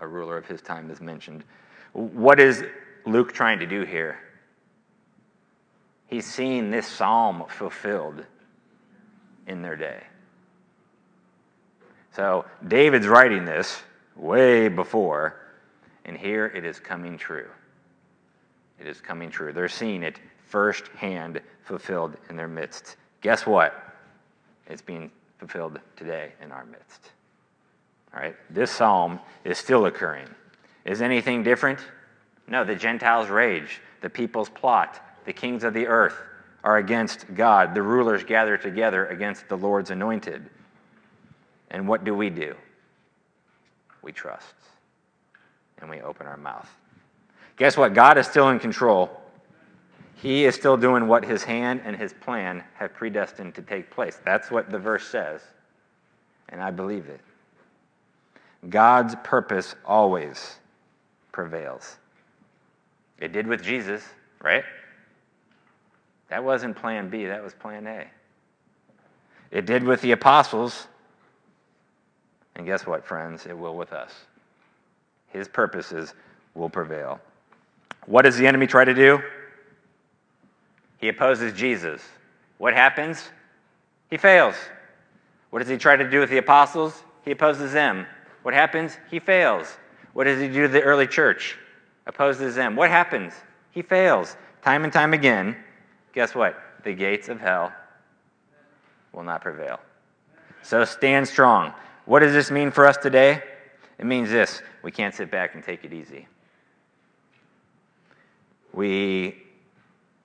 a 0.00 0.06
ruler 0.06 0.36
of 0.36 0.46
his 0.46 0.60
time, 0.60 0.90
is 0.90 1.00
mentioned. 1.00 1.44
What 1.92 2.40
is 2.40 2.64
Luke 3.08 3.32
trying 3.32 3.58
to 3.60 3.66
do 3.66 3.82
here? 3.82 4.18
He's 6.06 6.26
seeing 6.26 6.70
this 6.70 6.86
psalm 6.86 7.44
fulfilled 7.48 8.24
in 9.46 9.62
their 9.62 9.76
day. 9.76 10.02
So 12.12 12.44
David's 12.66 13.06
writing 13.06 13.44
this 13.44 13.80
way 14.16 14.68
before, 14.68 15.36
and 16.04 16.16
here 16.16 16.46
it 16.46 16.64
is 16.64 16.80
coming 16.80 17.18
true. 17.18 17.48
It 18.80 18.86
is 18.86 19.00
coming 19.00 19.30
true. 19.30 19.52
They're 19.52 19.68
seeing 19.68 20.02
it 20.02 20.18
firsthand 20.46 21.40
fulfilled 21.62 22.16
in 22.30 22.36
their 22.36 22.48
midst. 22.48 22.96
Guess 23.20 23.46
what? 23.46 23.74
It's 24.66 24.82
being 24.82 25.10
fulfilled 25.38 25.78
today 25.96 26.32
in 26.42 26.52
our 26.52 26.64
midst. 26.64 27.10
All 28.14 28.20
right? 28.20 28.36
This 28.50 28.70
psalm 28.70 29.20
is 29.44 29.58
still 29.58 29.86
occurring. 29.86 30.28
Is 30.84 31.02
anything 31.02 31.42
different? 31.42 31.80
No, 32.48 32.64
the 32.64 32.74
Gentiles 32.74 33.28
rage, 33.28 33.80
the 34.00 34.10
peoples 34.10 34.48
plot, 34.48 35.00
the 35.26 35.32
kings 35.32 35.64
of 35.64 35.74
the 35.74 35.86
earth 35.86 36.16
are 36.64 36.78
against 36.78 37.32
God, 37.34 37.74
the 37.74 37.82
rulers 37.82 38.24
gather 38.24 38.56
together 38.56 39.06
against 39.06 39.48
the 39.48 39.56
Lord's 39.56 39.90
anointed. 39.90 40.48
And 41.70 41.86
what 41.86 42.04
do 42.04 42.14
we 42.14 42.30
do? 42.30 42.54
We 44.02 44.12
trust 44.12 44.54
and 45.80 45.90
we 45.90 46.00
open 46.00 46.26
our 46.26 46.36
mouth. 46.36 46.68
Guess 47.56 47.76
what? 47.76 47.94
God 47.94 48.18
is 48.18 48.26
still 48.26 48.48
in 48.48 48.58
control. 48.58 49.10
He 50.16 50.46
is 50.46 50.54
still 50.54 50.76
doing 50.76 51.06
what 51.06 51.24
his 51.24 51.44
hand 51.44 51.82
and 51.84 51.94
his 51.94 52.12
plan 52.12 52.64
have 52.74 52.94
predestined 52.94 53.54
to 53.54 53.62
take 53.62 53.90
place. 53.90 54.18
That's 54.24 54.50
what 54.50 54.70
the 54.70 54.78
verse 54.78 55.06
says, 55.06 55.42
and 56.48 56.60
I 56.60 56.70
believe 56.70 57.08
it. 57.08 57.20
God's 58.68 59.14
purpose 59.22 59.76
always 59.84 60.56
prevails. 61.30 61.98
It 63.20 63.32
did 63.32 63.46
with 63.46 63.62
Jesus, 63.62 64.02
right? 64.42 64.64
That 66.28 66.44
wasn't 66.44 66.76
plan 66.76 67.08
B, 67.08 67.26
that 67.26 67.42
was 67.42 67.54
plan 67.54 67.86
A. 67.86 68.06
It 69.50 69.66
did 69.66 69.82
with 69.82 70.00
the 70.02 70.12
apostles. 70.12 70.86
And 72.54 72.66
guess 72.66 72.86
what, 72.86 73.04
friends? 73.04 73.46
It 73.46 73.56
will 73.56 73.76
with 73.76 73.92
us. 73.92 74.12
His 75.28 75.48
purposes 75.48 76.14
will 76.54 76.68
prevail. 76.68 77.20
What 78.06 78.22
does 78.22 78.36
the 78.36 78.46
enemy 78.46 78.66
try 78.66 78.84
to 78.84 78.94
do? 78.94 79.22
He 80.98 81.08
opposes 81.08 81.52
Jesus. 81.52 82.02
What 82.58 82.74
happens? 82.74 83.30
He 84.10 84.16
fails. 84.16 84.56
What 85.50 85.60
does 85.60 85.68
he 85.68 85.76
try 85.76 85.96
to 85.96 86.08
do 86.08 86.20
with 86.20 86.30
the 86.30 86.38
apostles? 86.38 87.02
He 87.24 87.30
opposes 87.30 87.72
them. 87.72 88.06
What 88.42 88.54
happens? 88.54 88.96
He 89.10 89.18
fails. 89.18 89.76
What 90.12 90.24
does 90.24 90.40
he 90.40 90.48
do 90.48 90.62
to 90.62 90.68
the 90.68 90.82
early 90.82 91.06
church? 91.06 91.56
Opposes 92.08 92.56
them. 92.56 92.74
What 92.74 92.90
happens? 92.90 93.34
He 93.70 93.82
fails. 93.82 94.36
Time 94.62 94.82
and 94.82 94.92
time 94.92 95.12
again. 95.14 95.56
Guess 96.12 96.34
what? 96.34 96.60
The 96.82 96.94
gates 96.94 97.28
of 97.28 97.40
hell 97.40 97.72
will 99.12 99.22
not 99.22 99.42
prevail. 99.42 99.78
So 100.62 100.84
stand 100.84 101.28
strong. 101.28 101.72
What 102.06 102.20
does 102.20 102.32
this 102.32 102.50
mean 102.50 102.70
for 102.70 102.86
us 102.86 102.96
today? 102.96 103.42
It 103.98 104.06
means 104.06 104.30
this 104.30 104.62
we 104.82 104.90
can't 104.90 105.14
sit 105.14 105.30
back 105.30 105.54
and 105.54 105.62
take 105.62 105.84
it 105.84 105.92
easy. 105.92 106.26
We 108.72 109.42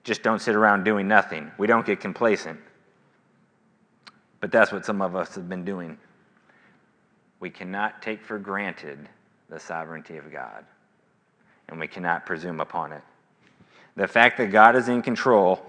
just 0.04 0.22
don't 0.22 0.40
sit 0.40 0.54
around 0.54 0.84
doing 0.84 1.08
nothing. 1.08 1.50
We 1.58 1.66
don't 1.66 1.84
get 1.84 2.00
complacent. 2.00 2.60
But 4.40 4.52
that's 4.52 4.72
what 4.72 4.84
some 4.84 5.00
of 5.00 5.16
us 5.16 5.34
have 5.34 5.48
been 5.48 5.64
doing. 5.64 5.98
We 7.40 7.50
cannot 7.50 8.02
take 8.02 8.22
for 8.22 8.38
granted 8.38 9.08
the 9.48 9.58
sovereignty 9.58 10.16
of 10.16 10.30
God, 10.30 10.64
and 11.68 11.80
we 11.80 11.88
cannot 11.88 12.26
presume 12.26 12.60
upon 12.60 12.92
it. 12.92 13.02
The 13.96 14.08
fact 14.08 14.38
that 14.38 14.50
God 14.50 14.76
is 14.76 14.88
in 14.88 15.02
control 15.02 15.64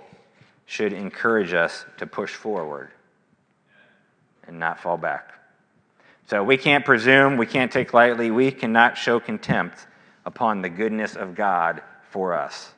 should 0.65 0.93
encourage 0.93 1.53
us 1.53 1.85
to 1.97 2.07
push 2.07 2.33
forward 2.33 2.89
and 4.47 4.59
not 4.59 4.79
fall 4.79 4.97
back. 4.97 5.33
So 6.27 6.43
we 6.43 6.57
can't 6.57 6.83
presume, 6.83 7.37
we 7.37 7.45
can't 7.45 7.71
take 7.71 7.93
lightly, 7.93 8.31
we 8.31 8.51
cannot 8.51 8.97
show 8.97 9.19
contempt 9.19 9.85
upon 10.25 10.61
the 10.61 10.69
goodness 10.69 11.15
of 11.15 11.35
God 11.35 11.81
for 12.09 12.33
us. 12.33 12.73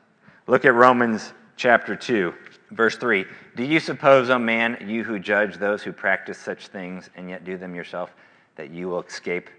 Look 0.48 0.66
at 0.66 0.74
Romans 0.74 1.34
chapter 1.56 1.96
2, 1.96 2.34
verse 2.72 2.98
3. 2.98 3.26
Do 3.56 3.64
you 3.64 3.80
suppose, 3.80 4.30
O 4.30 4.34
oh 4.34 4.40
man, 4.40 4.78
you 4.86 5.04
who 5.04 5.18
judge 5.18 5.58
those 5.58 5.82
who 5.82 5.94
practice 5.94 6.38
such 6.38 6.68
things 6.68 7.10
and 7.16 7.30
yet 7.30 7.46
do 7.46 7.58
them 7.58 7.74
yourself, 7.74 8.14
that 8.56 8.70
you 8.70 8.90
will 8.90 9.02
escape 9.02 9.50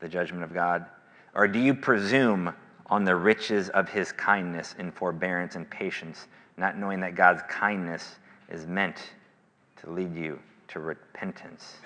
the 0.00 0.08
judgment 0.08 0.42
of 0.42 0.52
God? 0.52 0.84
Or 1.34 1.46
do 1.46 1.60
you 1.60 1.74
presume 1.74 2.52
on 2.92 3.04
the 3.04 3.16
riches 3.16 3.70
of 3.70 3.88
his 3.88 4.12
kindness 4.12 4.74
and 4.78 4.92
forbearance 4.92 5.56
and 5.56 5.68
patience, 5.70 6.26
not 6.58 6.76
knowing 6.76 7.00
that 7.00 7.14
God's 7.14 7.40
kindness 7.48 8.16
is 8.50 8.66
meant 8.66 8.98
to 9.80 9.90
lead 9.90 10.14
you 10.14 10.38
to 10.68 10.78
repentance? 10.78 11.76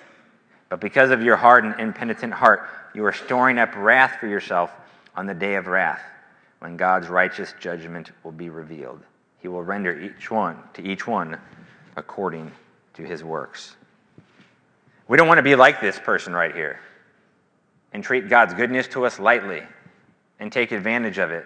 But 0.67 0.81
because 0.81 1.09
of 1.11 1.23
your 1.23 1.37
hard 1.37 1.63
and 1.63 1.79
impenitent 1.79 2.33
heart, 2.33 2.67
you 2.93 3.05
are 3.05 3.13
storing 3.13 3.57
up 3.57 3.73
wrath 3.77 4.17
for 4.19 4.27
yourself 4.27 4.69
on 5.15 5.25
the 5.25 5.33
day 5.33 5.55
of 5.55 5.67
wrath, 5.67 6.01
when 6.59 6.75
God's 6.75 7.07
righteous 7.07 7.53
judgment 7.57 8.11
will 8.25 8.33
be 8.33 8.49
revealed. 8.49 8.99
He 9.39 9.47
will 9.47 9.63
render 9.63 9.97
each 9.97 10.29
one 10.29 10.57
to 10.73 10.83
each 10.83 11.07
one 11.07 11.37
according 11.95 12.51
to 12.95 13.03
his 13.03 13.23
works. 13.23 13.77
We 15.07 15.15
don't 15.15 15.29
want 15.29 15.37
to 15.37 15.43
be 15.43 15.55
like 15.55 15.79
this 15.79 15.97
person 15.99 16.33
right 16.33 16.53
here 16.53 16.81
and 17.93 18.03
treat 18.03 18.27
God's 18.27 18.53
goodness 18.53 18.89
to 18.89 19.05
us 19.05 19.19
lightly 19.19 19.63
and 20.39 20.51
take 20.51 20.71
advantage 20.71 21.17
of 21.17 21.31
it, 21.31 21.45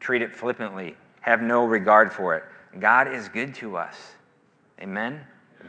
treat 0.00 0.22
it 0.22 0.34
flippantly, 0.34 0.96
have 1.20 1.42
no 1.42 1.64
regard 1.64 2.12
for 2.12 2.36
it. 2.36 2.44
God 2.78 3.12
is 3.12 3.28
good 3.28 3.54
to 3.56 3.76
us. 3.76 3.96
Amen? 4.80 5.20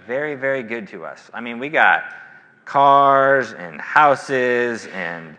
Very, 0.06 0.36
very 0.36 0.63
good 0.63 0.88
to 0.89 1.06
us. 1.06 1.30
I 1.34 1.41
mean, 1.41 1.60
we 1.60 1.69
got 1.69 2.03
cars 2.65 3.53
and 3.53 3.80
houses 3.80 4.88
and 4.88 5.38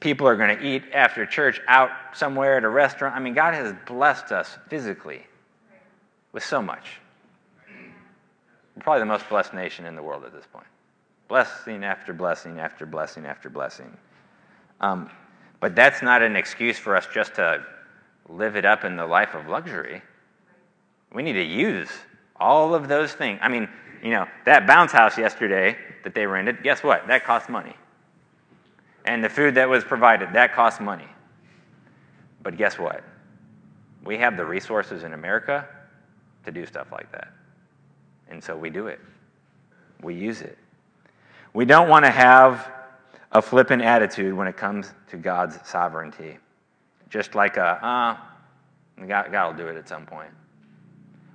people 0.00 0.26
are 0.26 0.36
going 0.36 0.58
to 0.58 0.64
eat 0.64 0.82
after 0.92 1.24
church 1.24 1.60
out 1.68 1.90
somewhere 2.12 2.56
at 2.56 2.64
a 2.64 2.68
restaurant. 2.68 3.14
I 3.14 3.20
mean, 3.20 3.34
God 3.34 3.54
has 3.54 3.74
blessed 3.86 4.32
us 4.32 4.58
physically 4.68 5.24
with 6.32 6.44
so 6.44 6.60
much. 6.60 6.98
We're 8.74 8.82
probably 8.82 9.00
the 9.00 9.06
most 9.06 9.28
blessed 9.28 9.54
nation 9.54 9.86
in 9.86 9.94
the 9.94 10.02
world 10.02 10.24
at 10.24 10.32
this 10.32 10.46
point. 10.52 10.66
Blessing 11.28 11.84
after 11.84 12.12
blessing 12.12 12.58
after 12.58 12.84
blessing 12.84 13.24
after 13.24 13.48
blessing. 13.48 13.96
Um, 14.80 15.08
but 15.62 15.76
that's 15.76 16.02
not 16.02 16.22
an 16.22 16.34
excuse 16.34 16.76
for 16.76 16.96
us 16.96 17.06
just 17.14 17.36
to 17.36 17.64
live 18.28 18.56
it 18.56 18.64
up 18.64 18.82
in 18.82 18.96
the 18.96 19.06
life 19.06 19.36
of 19.36 19.46
luxury. 19.46 20.02
We 21.14 21.22
need 21.22 21.34
to 21.34 21.44
use 21.44 21.88
all 22.34 22.74
of 22.74 22.88
those 22.88 23.12
things. 23.12 23.38
I 23.40 23.48
mean, 23.48 23.68
you 24.02 24.10
know, 24.10 24.26
that 24.44 24.66
bounce 24.66 24.90
house 24.90 25.16
yesterday 25.16 25.76
that 26.02 26.16
they 26.16 26.26
rented, 26.26 26.64
guess 26.64 26.82
what? 26.82 27.06
That 27.06 27.24
cost 27.24 27.48
money. 27.48 27.76
And 29.04 29.22
the 29.22 29.28
food 29.28 29.54
that 29.54 29.68
was 29.68 29.84
provided, 29.84 30.32
that 30.32 30.52
cost 30.52 30.80
money. 30.80 31.06
But 32.42 32.56
guess 32.56 32.76
what? 32.76 33.04
We 34.04 34.18
have 34.18 34.36
the 34.36 34.44
resources 34.44 35.04
in 35.04 35.12
America 35.12 35.68
to 36.44 36.50
do 36.50 36.66
stuff 36.66 36.90
like 36.90 37.12
that. 37.12 37.28
And 38.28 38.42
so 38.42 38.56
we 38.56 38.68
do 38.68 38.88
it, 38.88 38.98
we 40.02 40.16
use 40.16 40.40
it. 40.40 40.58
We 41.54 41.66
don't 41.66 41.88
want 41.88 42.04
to 42.04 42.10
have 42.10 42.81
a 43.32 43.40
flippant 43.40 43.82
attitude 43.82 44.34
when 44.34 44.46
it 44.46 44.56
comes 44.56 44.92
to 45.08 45.16
God's 45.16 45.58
sovereignty. 45.68 46.38
Just 47.08 47.34
like 47.34 47.56
a, 47.56 47.84
uh, 47.84 48.16
God, 49.06 49.32
God 49.32 49.46
will 49.48 49.64
do 49.64 49.68
it 49.68 49.76
at 49.76 49.88
some 49.88 50.06
point. 50.06 50.30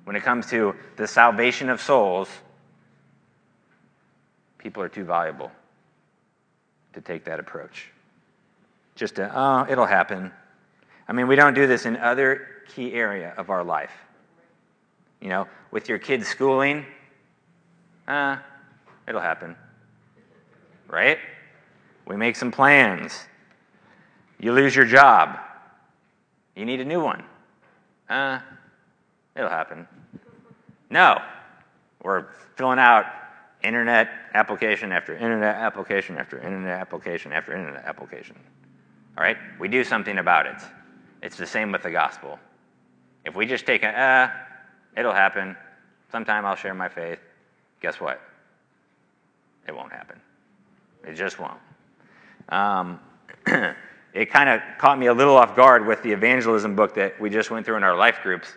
When 0.06 0.16
it 0.16 0.24
comes 0.24 0.48
to 0.52 0.76
the 0.96 1.08
salvation 1.08 1.70
of 1.70 1.82
souls, 1.82 2.30
people 4.58 4.82
are 4.82 4.90
too 4.90 5.04
valuable 5.04 5.52
to 6.94 7.02
take 7.02 7.26
that 7.26 7.40
approach. 7.40 7.90
Just 8.96 9.16
to, 9.16 9.32
oh, 9.34 9.66
it'll 9.70 9.86
happen. 9.86 10.32
I 11.08 11.14
mean, 11.14 11.28
we 11.28 11.36
don't 11.36 11.54
do 11.54 11.68
this 11.68 11.86
in 11.86 11.98
other 11.98 12.48
key 12.74 12.94
area 12.94 13.34
of 13.38 13.50
our 13.50 13.64
life. 13.64 13.92
You 15.20 15.30
know, 15.30 15.48
with 15.72 15.90
your 15.90 16.00
kids' 16.00 16.28
schooling, 16.28 16.86
uh, 18.08 18.38
it'll 19.08 19.22
happen. 19.22 19.56
Right? 20.88 21.18
We 22.08 22.16
make 22.16 22.36
some 22.38 22.52
plans. 22.52 23.26
You 24.40 24.54
lose 24.54 24.76
your 24.76 24.86
job. 24.86 25.38
You 26.56 26.66
need 26.66 26.80
a 26.80 26.86
new 26.86 27.04
one. 27.04 27.24
Uh, 28.10 28.40
it'll 29.36 29.50
happen. 29.50 29.88
No. 30.90 31.20
We're 32.02 32.28
filling 32.56 32.80
out 32.80 33.06
internet 33.62 34.10
application 34.34 34.92
after 34.92 35.16
internet 35.16 35.56
application 35.56 36.18
after 36.18 36.38
internet 36.38 36.80
application 36.80 37.34
after 37.34 37.54
internet 37.54 37.84
application. 37.84 38.38
All 39.18 39.24
right? 39.24 39.38
We 39.60 39.68
do 39.68 39.84
something 39.84 40.20
about 40.20 40.46
it. 40.46 40.62
It's 41.22 41.36
the 41.36 41.46
same 41.46 41.72
with 41.72 41.84
the 41.84 41.92
gospel. 41.92 42.40
If 43.26 43.36
we 43.36 43.46
just 43.46 43.66
take 43.66 43.84
a, 43.84 43.90
uh, 43.90 44.32
it'll 44.96 45.14
happen. 45.14 45.58
Sometime 46.12 46.46
I'll 46.46 46.56
share 46.56 46.74
my 46.74 46.88
faith. 46.88 47.20
Guess 47.82 48.00
what? 48.00 48.22
It 49.68 49.76
won't 49.76 49.92
happen. 49.92 50.22
It 51.06 51.16
just 51.16 51.38
won't. 51.40 51.60
Um, 52.50 53.00
it 54.14 54.32
kind 54.32 54.50
of 54.50 54.62
caught 54.78 54.98
me 54.98 55.08
a 55.08 55.14
little 55.14 55.36
off 55.36 55.56
guard 55.56 55.86
with 55.86 56.02
the 56.04 56.12
evangelism 56.12 56.76
book 56.76 56.96
that 56.96 57.20
we 57.20 57.30
just 57.30 57.52
went 57.52 57.66
through 57.66 57.78
in 57.78 57.84
our 57.84 57.96
life 57.96 58.20
groups 58.24 58.48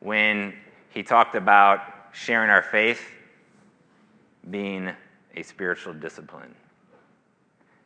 when 0.00 0.54
he 0.90 1.02
talked 1.02 1.34
about 1.34 1.80
sharing 2.12 2.50
our 2.50 2.62
faith 2.62 3.02
being 4.50 4.90
a 5.36 5.42
spiritual 5.42 5.94
discipline. 5.94 6.54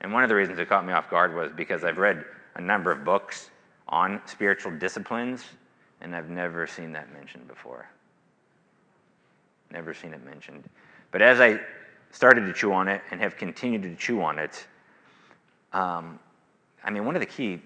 And 0.00 0.12
one 0.12 0.22
of 0.22 0.28
the 0.28 0.34
reasons 0.34 0.58
it 0.58 0.68
caught 0.68 0.86
me 0.86 0.92
off 0.92 1.10
guard 1.10 1.34
was 1.34 1.52
because 1.52 1.84
I've 1.84 1.98
read 1.98 2.24
a 2.54 2.60
number 2.60 2.90
of 2.90 3.04
books 3.04 3.50
on 3.88 4.20
spiritual 4.26 4.72
disciplines, 4.72 5.44
and 6.00 6.14
I've 6.14 6.28
never 6.28 6.66
seen 6.66 6.92
that 6.92 7.12
mentioned 7.12 7.46
before. 7.48 7.88
Never 9.70 9.94
seen 9.94 10.12
it 10.12 10.24
mentioned. 10.24 10.64
But 11.10 11.22
as 11.22 11.40
I 11.40 11.60
started 12.10 12.46
to 12.46 12.52
chew 12.52 12.72
on 12.72 12.88
it 12.88 13.02
and 13.10 13.20
have 13.20 13.36
continued 13.36 13.82
to 13.82 13.94
chew 13.94 14.22
on 14.22 14.38
it, 14.38 14.66
um, 15.76 16.18
I 16.82 16.90
mean, 16.90 17.04
one 17.04 17.16
of 17.16 17.20
the 17.20 17.26
key 17.26 17.60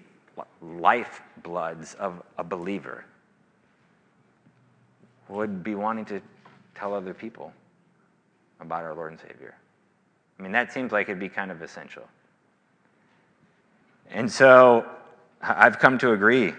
lifebloods 0.63 1.95
of 1.95 2.21
a 2.37 2.43
believer 2.43 3.05
would 5.29 5.63
be 5.63 5.75
wanting 5.75 6.03
to 6.05 6.21
tell 6.75 6.93
other 6.93 7.13
people 7.13 7.53
about 8.59 8.83
our 8.83 8.93
Lord 8.93 9.11
and 9.11 9.19
Savior. 9.21 9.55
I 10.37 10.43
mean, 10.43 10.51
that 10.51 10.73
seems 10.73 10.91
like 10.91 11.07
it'd 11.07 11.19
be 11.19 11.29
kind 11.29 11.51
of 11.51 11.61
essential. 11.61 12.03
And 14.09 14.29
so 14.29 14.85
I've 15.41 15.79
come 15.79 15.97
to 15.99 16.11
agree 16.11 16.53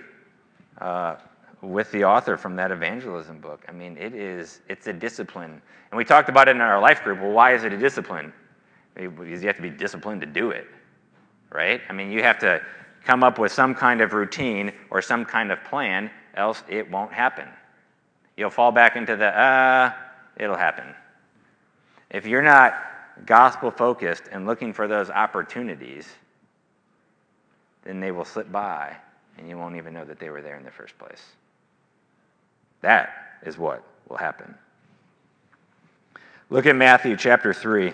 uh, 0.80 1.16
with 1.60 1.92
the 1.92 2.04
author 2.04 2.38
from 2.38 2.56
that 2.56 2.70
evangelism 2.70 3.40
book. 3.40 3.62
I 3.68 3.72
mean, 3.72 3.98
it 3.98 4.14
is 4.14 4.60
it's 4.70 4.86
a 4.86 4.92
discipline. 4.92 5.60
And 5.90 5.98
we 5.98 6.04
talked 6.04 6.30
about 6.30 6.48
it 6.48 6.52
in 6.56 6.62
our 6.62 6.80
life 6.80 7.02
group. 7.02 7.20
Well, 7.20 7.32
why 7.32 7.54
is 7.54 7.64
it 7.64 7.74
a 7.74 7.78
discipline? 7.78 8.32
Because 8.94 9.42
you 9.42 9.48
have 9.48 9.56
to 9.56 9.62
be 9.62 9.70
disciplined 9.70 10.22
to 10.22 10.26
do 10.26 10.50
it. 10.50 10.66
Right? 11.52 11.80
I 11.88 11.92
mean, 11.92 12.10
you 12.10 12.22
have 12.22 12.38
to 12.40 12.62
come 13.04 13.22
up 13.22 13.38
with 13.38 13.52
some 13.52 13.74
kind 13.74 14.00
of 14.00 14.12
routine 14.12 14.72
or 14.90 15.02
some 15.02 15.24
kind 15.24 15.52
of 15.52 15.62
plan, 15.64 16.10
else 16.34 16.62
it 16.68 16.90
won't 16.90 17.12
happen. 17.12 17.48
You'll 18.36 18.50
fall 18.50 18.72
back 18.72 18.96
into 18.96 19.16
the 19.16 19.26
uh, 19.26 19.92
it'll 20.36 20.56
happen. 20.56 20.94
If 22.10 22.26
you're 22.26 22.42
not 22.42 22.74
gospel 23.26 23.70
focused 23.70 24.24
and 24.32 24.46
looking 24.46 24.72
for 24.72 24.88
those 24.88 25.10
opportunities, 25.10 26.08
then 27.84 28.00
they 28.00 28.10
will 28.10 28.24
slip 28.24 28.50
by 28.50 28.96
and 29.38 29.48
you 29.48 29.58
won't 29.58 29.76
even 29.76 29.92
know 29.92 30.04
that 30.04 30.18
they 30.18 30.30
were 30.30 30.42
there 30.42 30.56
in 30.56 30.64
the 30.64 30.70
first 30.70 30.98
place. 30.98 31.22
That 32.80 33.38
is 33.44 33.58
what 33.58 33.82
will 34.08 34.16
happen. 34.16 34.54
Look 36.50 36.66
at 36.66 36.76
Matthew 36.76 37.16
chapter 37.16 37.54
3. 37.54 37.92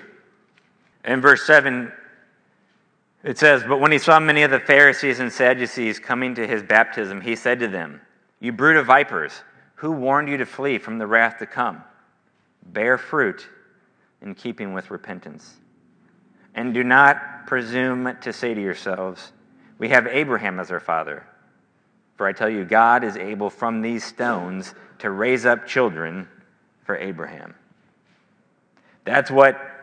In 1.04 1.20
verse 1.20 1.46
7, 1.46 1.92
it 3.22 3.38
says, 3.38 3.64
But 3.64 3.80
when 3.80 3.92
he 3.92 3.98
saw 3.98 4.20
many 4.20 4.42
of 4.42 4.50
the 4.50 4.60
Pharisees 4.60 5.20
and 5.20 5.32
Sadducees 5.32 5.98
coming 5.98 6.34
to 6.36 6.46
his 6.46 6.62
baptism, 6.62 7.20
he 7.20 7.36
said 7.36 7.60
to 7.60 7.68
them, 7.68 8.00
You 8.40 8.52
brood 8.52 8.76
of 8.76 8.86
vipers, 8.86 9.32
who 9.76 9.92
warned 9.92 10.28
you 10.28 10.36
to 10.36 10.46
flee 10.46 10.78
from 10.78 10.98
the 10.98 11.06
wrath 11.06 11.38
to 11.38 11.46
come? 11.46 11.82
Bear 12.64 12.98
fruit 12.98 13.48
in 14.20 14.34
keeping 14.34 14.72
with 14.72 14.90
repentance. 14.90 15.56
And 16.54 16.74
do 16.74 16.82
not 16.82 17.46
presume 17.46 18.16
to 18.20 18.32
say 18.32 18.54
to 18.54 18.60
yourselves, 18.60 19.32
We 19.78 19.88
have 19.90 20.06
Abraham 20.06 20.58
as 20.60 20.70
our 20.70 20.80
father. 20.80 21.26
For 22.16 22.26
I 22.26 22.32
tell 22.32 22.50
you, 22.50 22.64
God 22.64 23.04
is 23.04 23.16
able 23.16 23.48
from 23.48 23.80
these 23.80 24.04
stones 24.04 24.74
to 24.98 25.10
raise 25.10 25.46
up 25.46 25.66
children 25.66 26.28
for 26.84 26.96
Abraham. 26.96 27.54
That's 29.04 29.30
what 29.30 29.77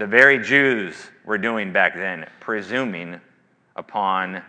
the 0.00 0.06
very 0.06 0.38
Jews 0.38 1.10
were 1.26 1.36
doing 1.36 1.74
back 1.74 1.94
then, 1.94 2.26
presuming 2.40 3.20
upon 3.76 4.42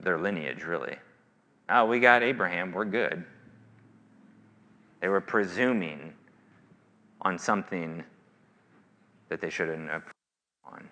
their 0.00 0.18
lineage, 0.18 0.64
really. 0.64 0.96
Oh, 1.68 1.86
we 1.86 2.00
got 2.00 2.24
Abraham, 2.24 2.72
we're 2.72 2.84
good. 2.84 3.24
They 5.00 5.06
were 5.06 5.20
presuming 5.20 6.12
on 7.22 7.38
something 7.38 8.02
that 9.28 9.40
they 9.40 9.48
shouldn't 9.48 9.88
have 9.90 10.02
on. 10.64 10.88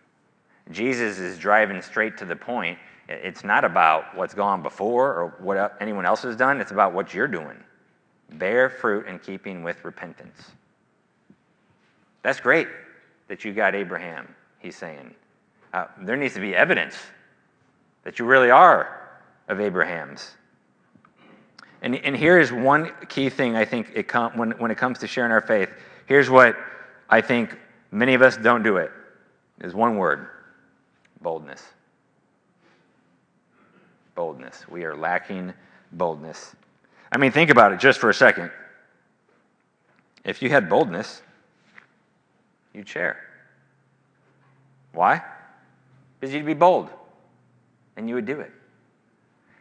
Jesus 0.71 1.19
is 1.19 1.37
driving 1.37 1.83
straight 1.83 2.17
to 2.19 2.25
the 2.25 2.37
point. 2.37 2.79
It's 3.09 3.43
not 3.43 3.65
about 3.65 4.17
what's 4.17 4.35
gone 4.35 4.63
before 4.63 5.13
or 5.13 5.35
what 5.41 5.77
anyone 5.81 6.07
else 6.07 6.23
has 6.23 6.37
done, 6.37 6.61
it's 6.61 6.71
about 6.71 6.93
what 6.93 7.13
you're 7.13 7.27
doing. 7.27 7.61
Bear 8.35 8.71
fruit 8.71 9.09
in 9.09 9.19
keeping 9.19 9.65
with 9.65 9.85
repentance. 9.85 10.53
That's 12.23 12.39
great 12.39 12.69
that 13.29 13.45
you 13.45 13.53
got 13.53 13.75
Abraham, 13.75 14.35
he's 14.59 14.77
saying. 14.77 15.15
Uh, 15.73 15.87
there 16.03 16.17
needs 16.17 16.35
to 16.35 16.41
be 16.41 16.55
evidence 16.55 16.97
that 18.05 18.19
you 18.19 18.25
really 18.25 18.51
are 18.51 19.19
of 19.49 19.61
Abraham's. 19.61 20.35
And, 21.83 21.97
and 21.97 22.17
here 22.17 22.39
is 22.39 22.53
one 22.53 22.93
key 23.09 23.29
thing 23.29 23.57
I 23.57 23.65
think 23.65 23.91
it 23.95 24.09
com- 24.09 24.37
when, 24.37 24.53
when 24.53 24.71
it 24.71 24.79
comes 24.79 24.99
to 25.01 25.07
sharing 25.07 25.33
our 25.33 25.41
faith. 25.41 25.71
Here's 26.07 26.31
what 26.31 26.57
I 27.11 27.21
think 27.21 27.59
many 27.91 28.15
of 28.15 28.23
us 28.23 28.37
don't 28.37 28.63
do 28.63 28.77
it. 28.79 28.91
Is 29.61 29.75
one 29.75 29.97
word 29.97 30.29
boldness. 31.21 31.63
Boldness. 34.15 34.69
We 34.69 34.85
are 34.85 34.97
lacking 34.97 35.53
boldness. 35.93 36.55
I 37.13 37.19
mean, 37.19 37.33
think 37.33 37.51
about 37.51 37.73
it 37.73 37.81
just 37.81 37.99
for 37.99 38.11
a 38.11 38.15
second. 38.15 38.51
If 40.25 40.43
you 40.43 40.49
had 40.49 40.69
boldness, 40.69 41.23
you'd 42.77 42.89
share. 42.89 43.19
Why? 44.93 45.23
Because 46.21 46.35
you'd 46.35 46.47
be 46.47 46.55
bold 46.55 46.91
and 47.97 48.09
you 48.09 48.15
would 48.15 48.27
do 48.27 48.41
it. 48.41 48.53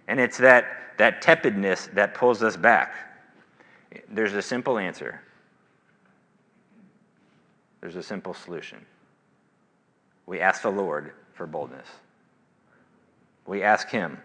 And 0.07 0.19
it's 0.19 0.37
that, 0.37 0.65
that 0.97 1.21
tepidness 1.21 1.87
that 1.93 2.13
pulls 2.13 2.43
us 2.43 2.57
back. 2.57 2.93
There's 4.09 4.33
a 4.33 4.41
simple 4.41 4.77
answer 4.77 5.21
there's 7.85 7.95
a 7.97 8.01
simple 8.01 8.33
solution. 8.33 8.83
We 10.25 10.39
ask 10.39 10.63
the 10.63 10.71
Lord 10.71 11.11
for 11.35 11.45
boldness. 11.45 11.87
We 13.45 13.61
ask 13.61 13.89
Him. 13.89 14.19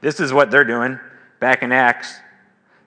This 0.00 0.20
is 0.20 0.32
what 0.32 0.52
they're 0.52 0.62
doing 0.62 0.96
back 1.40 1.64
in 1.64 1.72
Acts. 1.72 2.14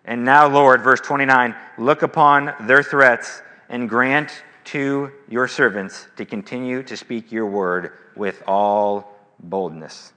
And 0.05 0.23
now, 0.23 0.47
Lord, 0.47 0.81
verse 0.81 1.01
29 1.01 1.53
look 1.77 2.03
upon 2.03 2.53
their 2.61 2.81
threats 2.81 3.41
and 3.67 3.89
grant 3.89 4.31
to 4.65 5.11
your 5.29 5.47
servants 5.47 6.07
to 6.17 6.25
continue 6.25 6.83
to 6.83 6.97
speak 6.97 7.31
your 7.31 7.45
word 7.45 7.91
with 8.15 8.43
all 8.47 9.17
boldness. 9.39 10.13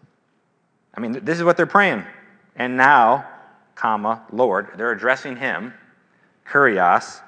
I 0.95 1.01
mean, 1.01 1.25
this 1.25 1.39
is 1.39 1.45
what 1.45 1.57
they're 1.57 1.67
praying. 1.67 2.05
And 2.55 2.77
now, 2.77 3.29
comma, 3.75 4.23
Lord, 4.33 4.71
they're 4.77 4.93
addressing 4.93 5.37
Him, 5.37 5.75
Kurios, 6.49 7.21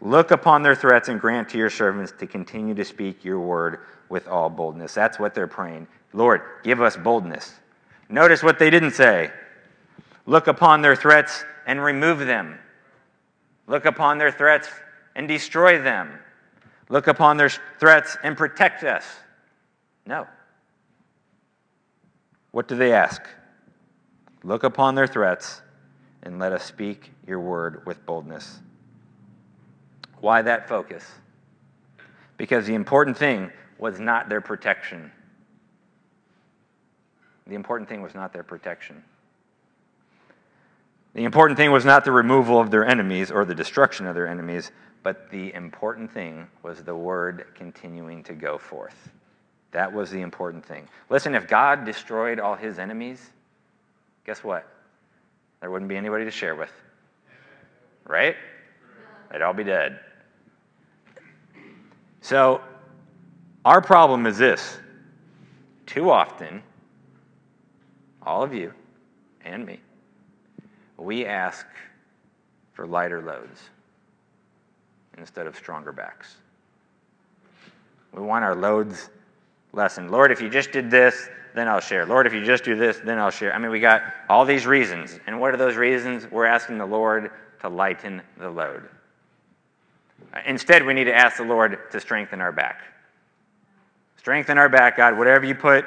Look 0.00 0.30
upon 0.30 0.62
their 0.62 0.76
threats 0.76 1.08
and 1.08 1.20
grant 1.20 1.48
to 1.50 1.58
your 1.58 1.70
servants 1.70 2.12
to 2.18 2.26
continue 2.26 2.74
to 2.74 2.84
speak 2.84 3.24
your 3.24 3.40
word 3.40 3.80
with 4.08 4.28
all 4.28 4.48
boldness. 4.48 4.94
That's 4.94 5.18
what 5.18 5.34
they're 5.34 5.48
praying. 5.48 5.88
Lord, 6.12 6.42
give 6.62 6.80
us 6.80 6.96
boldness. 6.96 7.54
Notice 8.08 8.42
what 8.42 8.58
they 8.58 8.70
didn't 8.70 8.92
say. 8.92 9.32
Look 10.24 10.46
upon 10.46 10.82
their 10.82 10.94
threats 10.94 11.44
and 11.66 11.82
remove 11.82 12.20
them. 12.20 12.58
Look 13.66 13.86
upon 13.86 14.18
their 14.18 14.30
threats 14.30 14.68
and 15.16 15.26
destroy 15.26 15.82
them. 15.82 16.18
Look 16.88 17.06
upon 17.06 17.36
their 17.36 17.50
threats 17.78 18.16
and 18.22 18.36
protect 18.36 18.82
us. 18.84 19.04
No. 20.06 20.26
What 22.50 22.66
do 22.66 22.76
they 22.76 22.92
ask? 22.92 23.22
Look 24.42 24.64
upon 24.64 24.94
their 24.94 25.06
threats 25.06 25.60
and 26.22 26.38
let 26.38 26.52
us 26.52 26.64
speak 26.64 27.12
your 27.26 27.40
word 27.40 27.84
with 27.86 28.04
boldness. 28.06 28.60
Why 30.20 30.42
that 30.42 30.68
focus? 30.68 31.04
Because 32.36 32.66
the 32.66 32.74
important 32.74 33.16
thing 33.16 33.52
was 33.78 34.00
not 34.00 34.28
their 34.28 34.40
protection. 34.40 35.12
The 37.46 37.54
important 37.54 37.88
thing 37.88 38.02
was 38.02 38.14
not 38.14 38.32
their 38.32 38.42
protection. 38.42 39.04
The 41.14 41.24
important 41.24 41.56
thing 41.56 41.72
was 41.72 41.84
not 41.84 42.04
the 42.04 42.12
removal 42.12 42.60
of 42.60 42.70
their 42.70 42.86
enemies 42.86 43.30
or 43.30 43.44
the 43.44 43.54
destruction 43.54 44.06
of 44.06 44.14
their 44.14 44.26
enemies, 44.26 44.70
but 45.02 45.30
the 45.30 45.52
important 45.54 46.10
thing 46.10 46.46
was 46.62 46.82
the 46.82 46.94
word 46.94 47.46
continuing 47.54 48.22
to 48.24 48.34
go 48.34 48.58
forth. 48.58 49.10
That 49.70 49.92
was 49.92 50.10
the 50.10 50.20
important 50.20 50.64
thing. 50.64 50.88
Listen, 51.10 51.34
if 51.34 51.46
God 51.46 51.84
destroyed 51.84 52.40
all 52.40 52.54
his 52.54 52.78
enemies, 52.78 53.30
guess 54.24 54.42
what? 54.42 54.66
There 55.60 55.70
wouldn't 55.70 55.88
be 55.88 55.96
anybody 55.96 56.24
to 56.24 56.30
share 56.30 56.54
with. 56.54 56.72
Right? 58.06 58.36
They'd 59.30 59.42
all 59.42 59.52
be 59.52 59.64
dead. 59.64 60.00
So, 62.20 62.60
our 63.64 63.80
problem 63.80 64.26
is 64.26 64.38
this 64.38 64.78
too 65.86 66.10
often, 66.10 66.62
all 68.22 68.42
of 68.42 68.54
you 68.54 68.72
and 69.44 69.64
me, 69.64 69.80
we 70.96 71.26
ask 71.26 71.66
for 72.72 72.86
lighter 72.86 73.22
loads 73.22 73.70
instead 75.18 75.46
of 75.46 75.56
stronger 75.56 75.92
backs. 75.92 76.36
We 78.12 78.22
want 78.22 78.44
our 78.44 78.54
loads 78.54 79.10
lessened. 79.72 80.10
Lord, 80.10 80.32
if 80.32 80.40
you 80.40 80.48
just 80.48 80.72
did 80.72 80.90
this, 80.90 81.28
then 81.54 81.68
I'll 81.68 81.80
share. 81.80 82.06
Lord, 82.06 82.26
if 82.26 82.32
you 82.32 82.44
just 82.44 82.64
do 82.64 82.74
this, 82.74 82.98
then 83.04 83.18
I'll 83.18 83.30
share. 83.30 83.54
I 83.54 83.58
mean, 83.58 83.70
we 83.70 83.80
got 83.80 84.02
all 84.28 84.44
these 84.44 84.66
reasons. 84.66 85.18
And 85.26 85.40
what 85.40 85.52
are 85.52 85.56
those 85.56 85.76
reasons? 85.76 86.26
We're 86.30 86.46
asking 86.46 86.78
the 86.78 86.86
Lord 86.86 87.30
to 87.60 87.68
lighten 87.68 88.22
the 88.38 88.50
load. 88.50 88.88
Instead, 90.46 90.84
we 90.84 90.94
need 90.94 91.04
to 91.04 91.14
ask 91.14 91.36
the 91.36 91.44
Lord 91.44 91.78
to 91.90 92.00
strengthen 92.00 92.40
our 92.40 92.52
back. 92.52 92.82
Strengthen 94.16 94.58
our 94.58 94.68
back, 94.68 94.96
God. 94.96 95.16
Whatever 95.16 95.46
you 95.46 95.54
put, 95.54 95.84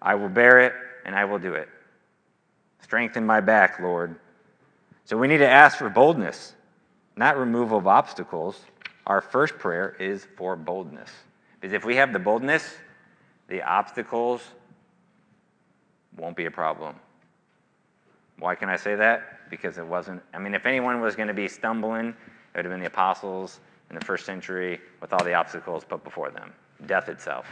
I 0.00 0.14
will 0.14 0.28
bear 0.28 0.60
it 0.60 0.72
and 1.04 1.14
I 1.14 1.24
will 1.24 1.38
do 1.38 1.54
it. 1.54 1.68
Strengthen 2.82 3.26
my 3.26 3.40
back, 3.40 3.80
Lord. 3.80 4.16
So 5.04 5.16
we 5.16 5.26
need 5.26 5.38
to 5.38 5.48
ask 5.48 5.78
for 5.78 5.88
boldness, 5.88 6.54
not 7.16 7.36
removal 7.36 7.78
of 7.78 7.86
obstacles. 7.86 8.60
Our 9.06 9.20
first 9.20 9.58
prayer 9.58 9.96
is 9.98 10.26
for 10.36 10.56
boldness. 10.56 11.10
Because 11.60 11.72
if 11.72 11.84
we 11.84 11.96
have 11.96 12.12
the 12.12 12.18
boldness, 12.18 12.76
the 13.48 13.62
obstacles 13.62 14.42
won't 16.16 16.36
be 16.36 16.46
a 16.46 16.50
problem. 16.50 16.96
Why 18.38 18.54
can 18.54 18.68
I 18.68 18.76
say 18.76 18.94
that? 18.96 19.50
Because 19.50 19.78
it 19.78 19.86
wasn't. 19.86 20.22
I 20.32 20.38
mean, 20.38 20.54
if 20.54 20.66
anyone 20.66 21.00
was 21.00 21.14
going 21.14 21.28
to 21.28 21.34
be 21.34 21.48
stumbling 21.48 22.14
it 22.52 22.58
would 22.58 22.64
have 22.66 22.72
been 22.72 22.80
the 22.80 22.86
apostles 22.86 23.60
in 23.88 23.98
the 23.98 24.04
first 24.04 24.26
century 24.26 24.80
with 25.00 25.12
all 25.12 25.24
the 25.24 25.34
obstacles 25.34 25.84
put 25.84 26.04
before 26.04 26.30
them 26.30 26.52
death 26.86 27.08
itself. 27.08 27.46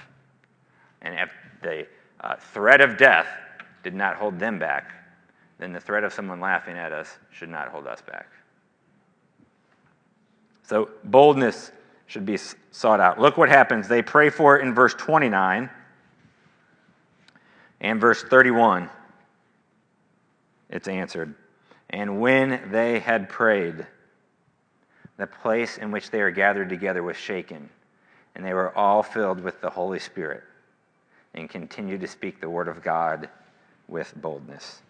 And 1.02 1.14
if 1.14 1.32
the 1.62 1.86
uh, 2.20 2.36
threat 2.36 2.80
of 2.80 2.96
death 2.96 3.26
did 3.82 3.94
not 3.94 4.16
hold 4.16 4.38
them 4.38 4.58
back, 4.58 4.92
then 5.58 5.72
the 5.72 5.80
threat 5.80 6.04
of 6.04 6.12
someone 6.12 6.40
laughing 6.40 6.76
at 6.76 6.92
us 6.92 7.18
should 7.30 7.48
not 7.48 7.68
hold 7.68 7.86
us 7.86 8.02
back. 8.02 8.26
So, 10.70 10.88
boldness 11.02 11.72
should 12.06 12.24
be 12.24 12.38
sought 12.70 13.00
out. 13.00 13.18
Look 13.18 13.36
what 13.36 13.48
happens. 13.48 13.88
They 13.88 14.02
pray 14.02 14.30
for 14.30 14.56
it 14.56 14.62
in 14.62 14.72
verse 14.72 14.94
29 14.94 15.68
and 17.80 18.00
verse 18.00 18.22
31. 18.22 18.88
It's 20.68 20.86
answered. 20.86 21.34
And 21.88 22.20
when 22.20 22.70
they 22.70 23.00
had 23.00 23.28
prayed, 23.28 23.84
the 25.16 25.26
place 25.26 25.76
in 25.76 25.90
which 25.90 26.12
they 26.12 26.22
were 26.22 26.30
gathered 26.30 26.68
together 26.68 27.02
was 27.02 27.16
shaken, 27.16 27.68
and 28.36 28.46
they 28.46 28.54
were 28.54 28.72
all 28.78 29.02
filled 29.02 29.40
with 29.40 29.60
the 29.60 29.70
Holy 29.70 29.98
Spirit 29.98 30.44
and 31.34 31.50
continued 31.50 32.00
to 32.02 32.06
speak 32.06 32.40
the 32.40 32.48
word 32.48 32.68
of 32.68 32.80
God 32.80 33.28
with 33.88 34.14
boldness. 34.14 34.82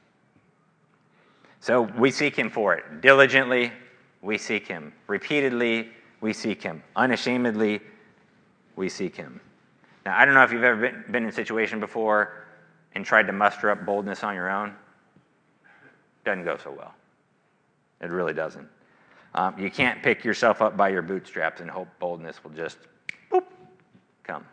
So 1.60 1.80
we 1.80 2.10
seek 2.10 2.36
him 2.36 2.50
for 2.50 2.74
it. 2.74 3.00
Diligently, 3.00 3.72
we 4.22 4.38
seek 4.38 4.66
him. 4.66 4.92
Repeatedly, 5.06 5.90
we 6.20 6.32
seek 6.32 6.62
him. 6.62 6.82
Unashamedly, 6.96 7.80
we 8.76 8.88
seek 8.88 9.16
him. 9.16 9.40
Now, 10.04 10.18
I 10.18 10.24
don't 10.24 10.34
know 10.34 10.42
if 10.42 10.52
you've 10.52 10.64
ever 10.64 10.80
been, 10.80 11.04
been 11.10 11.22
in 11.24 11.28
a 11.28 11.32
situation 11.32 11.80
before 11.80 12.46
and 12.94 13.04
tried 13.04 13.26
to 13.26 13.32
muster 13.32 13.70
up 13.70 13.84
boldness 13.84 14.24
on 14.24 14.34
your 14.34 14.50
own. 14.50 14.74
Doesn't 16.24 16.44
go 16.44 16.56
so 16.56 16.70
well. 16.70 16.94
It 18.00 18.10
really 18.10 18.34
doesn't. 18.34 18.68
Um, 19.34 19.58
you 19.58 19.70
can't 19.70 20.02
pick 20.02 20.24
yourself 20.24 20.60
up 20.60 20.76
by 20.76 20.88
your 20.88 21.02
bootstraps 21.02 21.60
and 21.60 21.70
hope 21.70 21.88
boldness 21.98 22.42
will 22.42 22.50
just 22.50 22.78
boop, 23.30 23.44
come. 24.24 24.44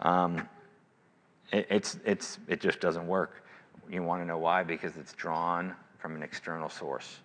Um, 0.00 0.48
it, 1.52 1.66
it's, 1.70 1.98
it's, 2.04 2.38
it 2.48 2.60
just 2.60 2.80
doesn't 2.80 3.06
work. 3.06 3.44
You 3.90 4.02
want 4.02 4.22
to 4.22 4.26
know 4.26 4.38
why? 4.38 4.64
Because 4.64 4.96
it's 4.96 5.12
drawn 5.12 5.74
from 5.98 6.16
an 6.16 6.22
external 6.22 6.68
source 6.68 7.18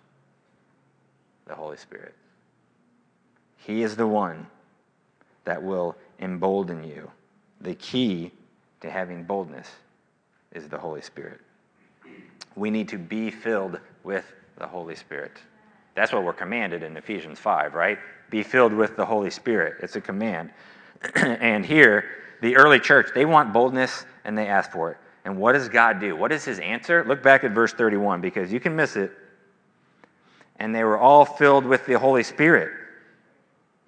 the 1.46 1.54
Holy 1.54 1.76
Spirit. 1.76 2.14
He 3.56 3.82
is 3.82 3.96
the 3.96 4.06
one 4.06 4.46
that 5.44 5.62
will 5.62 5.96
embolden 6.20 6.84
you. 6.84 7.10
The 7.60 7.74
key 7.74 8.32
to 8.80 8.90
having 8.90 9.24
boldness 9.24 9.68
is 10.52 10.68
the 10.68 10.78
Holy 10.78 11.02
Spirit. 11.02 11.40
We 12.54 12.70
need 12.70 12.88
to 12.88 12.98
be 12.98 13.30
filled 13.30 13.80
with 14.02 14.24
the 14.58 14.66
Holy 14.66 14.94
Spirit. 14.94 15.32
That's 15.94 16.12
what 16.12 16.24
we're 16.24 16.32
commanded 16.32 16.82
in 16.82 16.96
Ephesians 16.96 17.38
5, 17.38 17.74
right? 17.74 17.98
Be 18.30 18.42
filled 18.42 18.72
with 18.72 18.96
the 18.96 19.04
Holy 19.04 19.30
Spirit. 19.30 19.76
It's 19.82 19.96
a 19.96 20.00
command. 20.00 20.50
and 21.14 21.64
here, 21.64 22.04
the 22.42 22.56
early 22.56 22.80
church, 22.80 23.08
they 23.14 23.24
want 23.24 23.52
boldness 23.52 24.04
and 24.24 24.36
they 24.36 24.46
ask 24.46 24.70
for 24.70 24.90
it. 24.92 24.98
And 25.24 25.38
what 25.38 25.52
does 25.52 25.68
God 25.68 26.00
do? 26.00 26.14
What 26.14 26.32
is 26.32 26.44
his 26.44 26.58
answer? 26.58 27.04
Look 27.04 27.22
back 27.22 27.44
at 27.44 27.52
verse 27.52 27.72
31 27.72 28.20
because 28.20 28.52
you 28.52 28.60
can 28.60 28.76
miss 28.76 28.96
it. 28.96 29.12
And 30.58 30.74
they 30.74 30.84
were 30.84 30.98
all 30.98 31.24
filled 31.24 31.66
with 31.66 31.86
the 31.86 31.98
Holy 31.98 32.22
Spirit. 32.22 32.70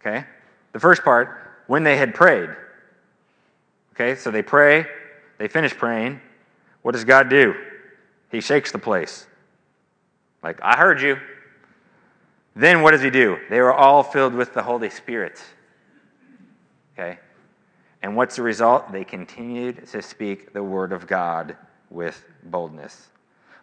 Okay? 0.01 0.25
The 0.73 0.81
first 0.81 1.03
part, 1.03 1.63
when 1.67 1.83
they 1.83 1.97
had 1.97 2.15
prayed. 2.15 2.51
Okay, 3.95 4.15
so 4.15 4.31
they 4.31 4.43
pray, 4.43 4.87
they 5.39 5.49
finish 5.49 5.75
praying. 5.75 6.21
What 6.83 6.93
does 6.93 7.05
God 7.05 7.29
do? 7.29 7.55
He 8.31 8.41
shakes 8.41 8.71
the 8.71 8.79
place. 8.79 9.27
Like, 10.43 10.61
I 10.63 10.77
heard 10.77 11.01
you. 11.01 11.19
Then 12.55 12.83
what 12.83 12.93
does 12.93 13.03
he 13.03 13.11
do? 13.11 13.39
They 13.51 13.61
were 13.61 13.73
all 13.73 14.03
filled 14.03 14.35
with 14.35 14.55
the 14.55 14.63
Holy 14.63 14.91
Spirit. 14.91 15.43
Okay? 16.95 17.19
And 18.03 18.17
what's 18.17 18.37
the 18.37 18.43
result? 18.43 18.93
They 18.93 19.05
continued 19.05 19.87
to 19.89 20.03
speak 20.03 20.53
the 20.53 20.63
word 20.63 20.93
of 20.93 21.07
God 21.07 21.57
with 21.91 22.25
boldness. 22.45 23.09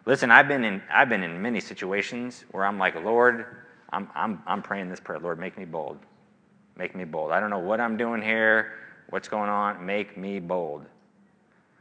Listen, 0.06 0.30
I've 0.30 0.46
been 0.46 0.64
in, 0.64 0.80
I've 0.90 1.08
been 1.08 1.24
in 1.24 1.42
many 1.42 1.60
situations 1.60 2.44
where 2.52 2.64
I'm 2.64 2.78
like, 2.78 2.94
Lord, 2.94 3.44
I'm, 3.90 4.08
I'm, 4.14 4.42
I'm 4.46 4.62
praying 4.62 4.88
this 4.88 5.00
prayer. 5.00 5.18
Lord, 5.18 5.38
make 5.38 5.58
me 5.58 5.64
bold. 5.64 5.98
Make 6.76 6.94
me 6.94 7.04
bold. 7.04 7.32
I 7.32 7.40
don't 7.40 7.50
know 7.50 7.58
what 7.58 7.80
I'm 7.80 7.96
doing 7.96 8.22
here, 8.22 8.72
what's 9.10 9.28
going 9.28 9.50
on. 9.50 9.84
Make 9.84 10.16
me 10.16 10.38
bold. 10.38 10.86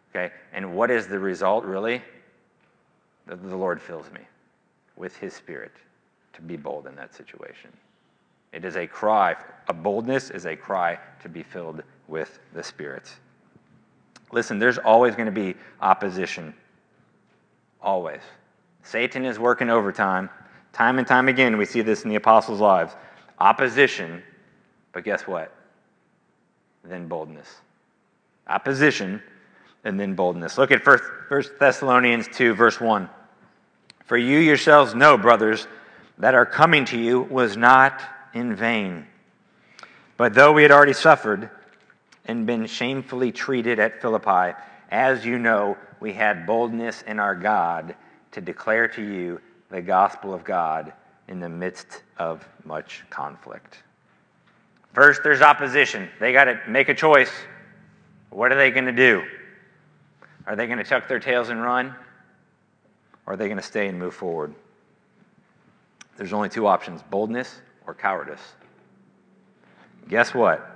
Okay? 0.10 0.34
And 0.54 0.76
what 0.76 0.90
is 0.90 1.08
the 1.08 1.20
result, 1.20 1.66
really? 1.66 2.02
The, 3.28 3.36
the 3.36 3.56
Lord 3.56 3.80
fills 3.80 4.12
me 4.12 4.22
with 4.96 5.16
His 5.18 5.34
Spirit 5.34 5.74
to 6.34 6.42
be 6.42 6.58
bold 6.58 6.88
in 6.88 6.96
that 6.96 7.14
situation. 7.14 7.72
It 8.54 8.66
is 8.66 8.76
a 8.76 8.88
cry, 8.88 9.36
a 9.68 9.74
boldness 9.74 10.32
is 10.32 10.46
a 10.46 10.56
cry 10.56 10.98
to 11.22 11.30
be 11.30 11.44
filled 11.44 11.84
with 12.08 12.40
the 12.54 12.64
Spirit. 12.64 13.14
Listen, 14.32 14.58
there's 14.58 14.78
always 14.78 15.14
going 15.14 15.28
to 15.28 15.32
be 15.32 15.56
opposition. 15.82 16.54
Always. 17.86 18.22
Satan 18.84 19.24
is 19.24 19.40
working 19.40 19.70
overtime. 19.70 20.30
Time 20.74 20.98
and 20.98 21.08
time 21.08 21.30
again, 21.30 21.58
we 21.58 21.66
see 21.66 21.82
this 21.82 22.04
in 22.04 22.10
the 22.10 22.16
apostles' 22.16 22.60
lives. 22.60 22.94
Opposition, 23.40 24.24
but 24.92 25.04
guess 25.04 25.28
what? 25.28 25.54
Then 26.84 27.08
boldness. 27.08 27.48
Opposition, 28.48 29.22
and 29.84 30.00
then 30.00 30.16
boldness. 30.16 30.58
Look 30.58 30.72
at 30.72 30.86
1 30.86 31.44
Thessalonians 31.60 32.28
2, 32.34 32.56
verse 32.56 32.82
1. 32.82 33.10
For 34.06 34.18
you 34.18 34.40
yourselves 34.40 34.94
know, 34.94 35.18
brothers, 35.18 35.68
that 36.18 36.36
our 36.36 36.46
coming 36.46 36.86
to 36.86 36.98
you 36.98 37.22
was 37.22 37.56
not 37.56 38.02
in 38.34 38.56
vain. 38.56 39.06
But 40.18 40.34
though 40.34 40.52
we 40.52 40.64
had 40.64 40.72
already 40.72 40.94
suffered, 40.94 41.50
and 42.28 42.46
been 42.46 42.66
shamefully 42.66 43.32
treated 43.32 43.80
at 43.80 44.02
Philippi. 44.02 44.58
As 44.90 45.26
you 45.26 45.38
know, 45.38 45.78
we 46.06 46.14
had 46.14 46.46
boldness 46.46 47.02
in 47.08 47.20
our 47.20 47.34
God 47.34 47.96
to 48.30 48.40
declare 48.40 48.88
to 48.90 49.02
you 49.02 49.42
the 49.72 49.82
gospel 49.82 50.36
of 50.36 50.44
God 50.44 50.94
in 51.28 51.40
the 51.40 51.50
midst 51.50 52.04
of 52.20 52.48
much 52.64 53.04
conflict. 53.10 53.82
First, 54.94 55.22
there's 55.24 55.42
opposition. 55.42 56.08
They 56.20 56.32
got 56.32 56.44
to 56.44 56.60
make 56.68 56.90
a 56.90 56.94
choice. 56.94 57.32
What 58.30 58.52
are 58.52 58.56
they 58.56 58.70
going 58.70 58.86
to 58.86 58.92
do? 58.92 59.24
Are 60.46 60.56
they 60.56 60.68
going 60.68 60.78
to 60.78 60.84
tuck 60.84 61.08
their 61.08 61.20
tails 61.20 61.50
and 61.50 61.60
run? 61.60 61.96
Or 63.26 63.34
are 63.34 63.36
they 63.36 63.48
going 63.48 63.58
to 63.58 63.64
stay 63.64 63.88
and 63.88 63.98
move 63.98 64.14
forward? 64.14 64.54
There's 66.18 66.34
only 66.34 66.50
two 66.50 66.68
options 66.68 67.02
boldness 67.02 67.62
or 67.88 67.96
cowardice. 67.96 68.54
Guess 70.08 70.36
what? 70.36 70.72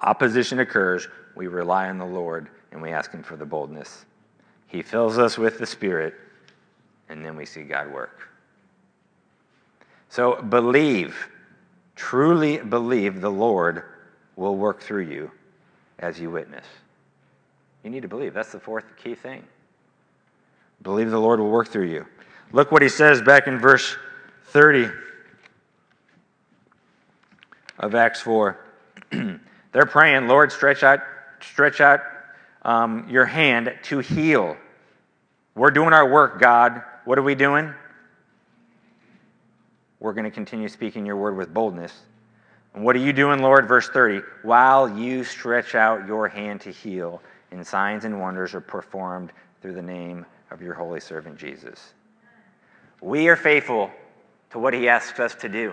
opposition 0.00 0.60
occurs, 0.60 1.08
we 1.34 1.48
rely 1.48 1.88
on 1.88 1.98
the 1.98 2.06
Lord 2.06 2.50
and 2.72 2.82
we 2.82 2.90
ask 2.90 3.10
Him 3.10 3.22
for 3.22 3.36
the 3.36 3.46
boldness. 3.46 4.04
He 4.66 4.82
fills 4.82 5.18
us 5.18 5.38
with 5.38 5.58
the 5.58 5.66
Spirit, 5.66 6.14
and 7.08 7.24
then 7.24 7.36
we 7.36 7.46
see 7.46 7.62
God 7.62 7.92
work. 7.92 8.28
So 10.08 10.40
believe, 10.42 11.28
truly 11.96 12.58
believe 12.58 13.20
the 13.20 13.30
Lord 13.30 13.82
will 14.36 14.56
work 14.56 14.80
through 14.80 15.04
you 15.04 15.30
as 15.98 16.20
you 16.20 16.30
witness. 16.30 16.64
You 17.82 17.90
need 17.90 18.02
to 18.02 18.08
believe. 18.08 18.34
That's 18.34 18.52
the 18.52 18.60
fourth 18.60 18.84
key 18.96 19.14
thing. 19.14 19.42
Believe 20.82 21.10
the 21.10 21.18
Lord 21.18 21.40
will 21.40 21.50
work 21.50 21.68
through 21.68 21.88
you. 21.88 22.06
Look 22.52 22.70
what 22.70 22.82
he 22.82 22.88
says 22.88 23.20
back 23.20 23.46
in 23.46 23.58
verse 23.58 23.96
30 24.46 24.90
of 27.78 27.94
Acts 27.94 28.20
4. 28.20 28.58
They're 29.10 29.86
praying, 29.86 30.28
Lord, 30.28 30.50
stretch 30.52 30.82
out, 30.82 31.00
stretch 31.40 31.80
out 31.80 32.00
um, 32.68 33.06
your 33.08 33.24
hand 33.24 33.74
to 33.84 34.00
heal. 34.00 34.54
We're 35.54 35.70
doing 35.70 35.94
our 35.94 36.06
work, 36.06 36.38
God. 36.38 36.82
What 37.06 37.18
are 37.18 37.22
we 37.22 37.34
doing? 37.34 37.72
We're 40.00 40.12
going 40.12 40.26
to 40.26 40.30
continue 40.30 40.68
speaking 40.68 41.06
your 41.06 41.16
word 41.16 41.34
with 41.34 41.52
boldness. 41.54 41.94
And 42.74 42.84
what 42.84 42.94
are 42.94 42.98
you 42.98 43.14
doing, 43.14 43.40
Lord? 43.40 43.66
Verse 43.66 43.88
30 43.88 44.20
While 44.42 44.98
you 44.98 45.24
stretch 45.24 45.74
out 45.74 46.06
your 46.06 46.28
hand 46.28 46.60
to 46.60 46.70
heal, 46.70 47.22
and 47.52 47.66
signs 47.66 48.04
and 48.04 48.20
wonders 48.20 48.54
are 48.54 48.60
performed 48.60 49.32
through 49.62 49.72
the 49.72 49.82
name 49.82 50.26
of 50.50 50.60
your 50.60 50.74
holy 50.74 51.00
servant 51.00 51.38
Jesus. 51.38 51.94
We 53.00 53.28
are 53.28 53.36
faithful 53.36 53.90
to 54.50 54.58
what 54.58 54.74
he 54.74 54.90
asks 54.90 55.18
us 55.18 55.34
to 55.36 55.48
do, 55.48 55.72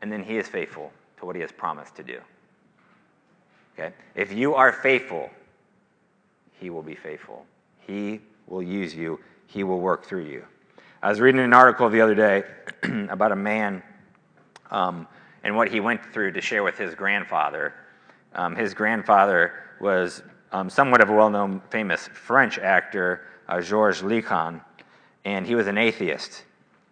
and 0.00 0.10
then 0.10 0.22
he 0.22 0.38
is 0.38 0.48
faithful 0.48 0.90
to 1.18 1.26
what 1.26 1.36
he 1.36 1.42
has 1.42 1.52
promised 1.52 1.96
to 1.96 2.02
do. 2.02 2.18
Okay? 3.74 3.92
If 4.14 4.32
you 4.32 4.54
are 4.54 4.72
faithful, 4.72 5.30
he 6.60 6.70
will 6.70 6.82
be 6.82 6.94
faithful. 6.94 7.46
He 7.86 8.20
will 8.46 8.62
use 8.62 8.94
you, 8.94 9.18
he 9.46 9.64
will 9.64 9.80
work 9.80 10.04
through 10.04 10.26
you. 10.26 10.44
I 11.02 11.08
was 11.08 11.20
reading 11.20 11.40
an 11.40 11.52
article 11.52 11.88
the 11.88 12.00
other 12.00 12.14
day 12.14 12.44
about 13.08 13.32
a 13.32 13.36
man 13.36 13.82
um, 14.70 15.08
and 15.42 15.56
what 15.56 15.68
he 15.68 15.80
went 15.80 16.04
through 16.12 16.32
to 16.32 16.40
share 16.40 16.62
with 16.62 16.78
his 16.78 16.94
grandfather. 16.94 17.74
Um, 18.34 18.54
his 18.54 18.72
grandfather 18.72 19.52
was 19.80 20.22
um, 20.52 20.70
somewhat 20.70 21.00
of 21.00 21.10
a 21.10 21.12
well 21.12 21.30
known, 21.30 21.60
famous 21.70 22.08
French 22.08 22.58
actor, 22.58 23.22
uh, 23.48 23.60
Georges 23.60 24.02
Lecan, 24.02 24.60
and 25.24 25.46
he 25.46 25.54
was 25.54 25.66
an 25.66 25.78
atheist. 25.78 26.44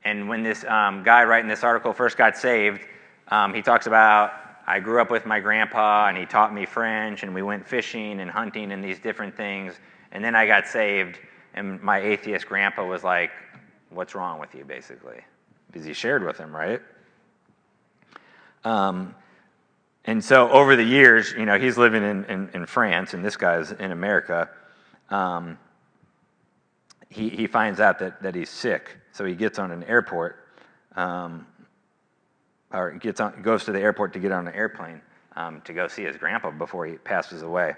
And 0.05 0.29
when 0.29 0.43
this 0.43 0.65
um, 0.65 1.03
guy 1.03 1.25
writing 1.25 1.49
this 1.49 1.63
article 1.63 1.93
first 1.93 2.17
got 2.17 2.37
saved, 2.37 2.81
um, 3.29 3.55
he 3.55 3.63
talks 3.63 3.87
about 3.87 4.33
I 4.67 4.81
grew 4.81 5.01
up 5.01 5.11
with 5.11 5.27
my 5.27 5.41
grandpa 5.41 6.09
and 6.09 6.17
he 6.17 6.27
taught 6.27 6.55
me 6.55 6.67
French 6.67 7.23
and 7.23 7.35
we 7.35 7.43
went 7.43 7.67
fishing 7.67 8.21
and 8.21 8.31
hunting 8.31 8.73
and 8.73 8.83
these 8.83 8.99
different 8.99 9.37
things. 9.37 9.75
And 10.13 10.25
then 10.25 10.35
I 10.35 10.47
got 10.47 10.67
saved 10.67 11.19
And 11.55 11.83
my 11.83 11.99
atheist 11.99 12.47
grandpa 12.47 12.87
was 12.87 13.03
like, 13.03 13.31
What's 13.91 14.15
wrong 14.15 14.39
with 14.39 14.55
you, 14.55 14.65
basically? 14.65 15.21
Because 15.67 15.85
he 15.85 15.93
shared 15.93 16.25
with 16.25 16.39
him, 16.39 16.55
right? 16.55 16.81
Um, 18.65 19.15
and 20.05 20.25
so 20.25 20.49
over 20.51 20.77
the 20.77 20.85
years, 20.85 21.33
you 21.37 21.45
know, 21.45 21.59
he's 21.59 21.77
living 21.77 22.03
in, 22.03 22.25
in, 22.25 22.51
in 22.55 22.67
France, 22.67 23.15
and 23.15 23.25
this 23.25 23.37
guy's 23.37 23.73
in 23.73 23.91
America. 23.91 24.49
Um, 25.11 25.59
he, 27.09 27.29
he 27.29 27.47
finds 27.47 27.81
out 27.81 27.99
that, 27.99 28.23
that 28.23 28.35
he's 28.35 28.49
sick, 28.49 28.97
so 29.13 29.25
he 29.25 29.35
gets 29.35 29.59
on 29.59 29.73
an 29.73 29.83
airport, 29.85 30.37
um, 30.95 31.47
or 32.73 32.93
gets 32.93 33.21
on, 33.21 33.43
goes 33.43 33.65
to 33.65 33.73
the 33.73 33.81
airport 33.81 34.13
to 34.13 34.19
get 34.19 34.33
on 34.33 34.47
an 34.47 34.55
airplane 34.55 35.01
um, 35.37 35.61
to 35.63 35.73
go 35.73 35.89
see 35.89 36.05
his 36.05 36.17
grandpa 36.17 36.51
before 36.51 36.87
he 36.87 36.95
passes 36.97 37.43
away. 37.43 37.75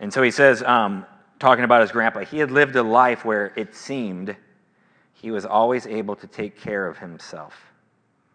And 0.00 0.12
so 0.12 0.22
he 0.22 0.30
says, 0.30 0.62
um, 0.62 1.06
talking 1.38 1.64
about 1.64 1.80
his 1.80 1.92
grandpa, 1.92 2.20
he 2.20 2.38
had 2.38 2.50
lived 2.50 2.76
a 2.76 2.82
life 2.82 3.24
where 3.24 3.52
it 3.56 3.74
seemed 3.74 4.36
he 5.14 5.30
was 5.30 5.44
always 5.44 5.86
able 5.86 6.16
to 6.16 6.26
take 6.26 6.58
care 6.58 6.86
of 6.86 6.98
himself. 6.98 7.72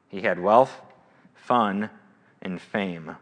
He 0.08 0.22
had 0.22 0.40
wealth, 0.40 0.82
fun, 1.36 1.90
and 2.42 2.60
fame. 2.60 3.16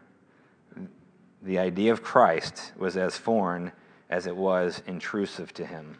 The 1.42 1.58
idea 1.58 1.92
of 1.92 2.02
Christ 2.02 2.72
was 2.76 2.96
as 2.96 3.16
foreign 3.16 3.72
as 4.10 4.26
it 4.26 4.34
was 4.34 4.82
intrusive 4.86 5.52
to 5.54 5.66
him. 5.66 5.98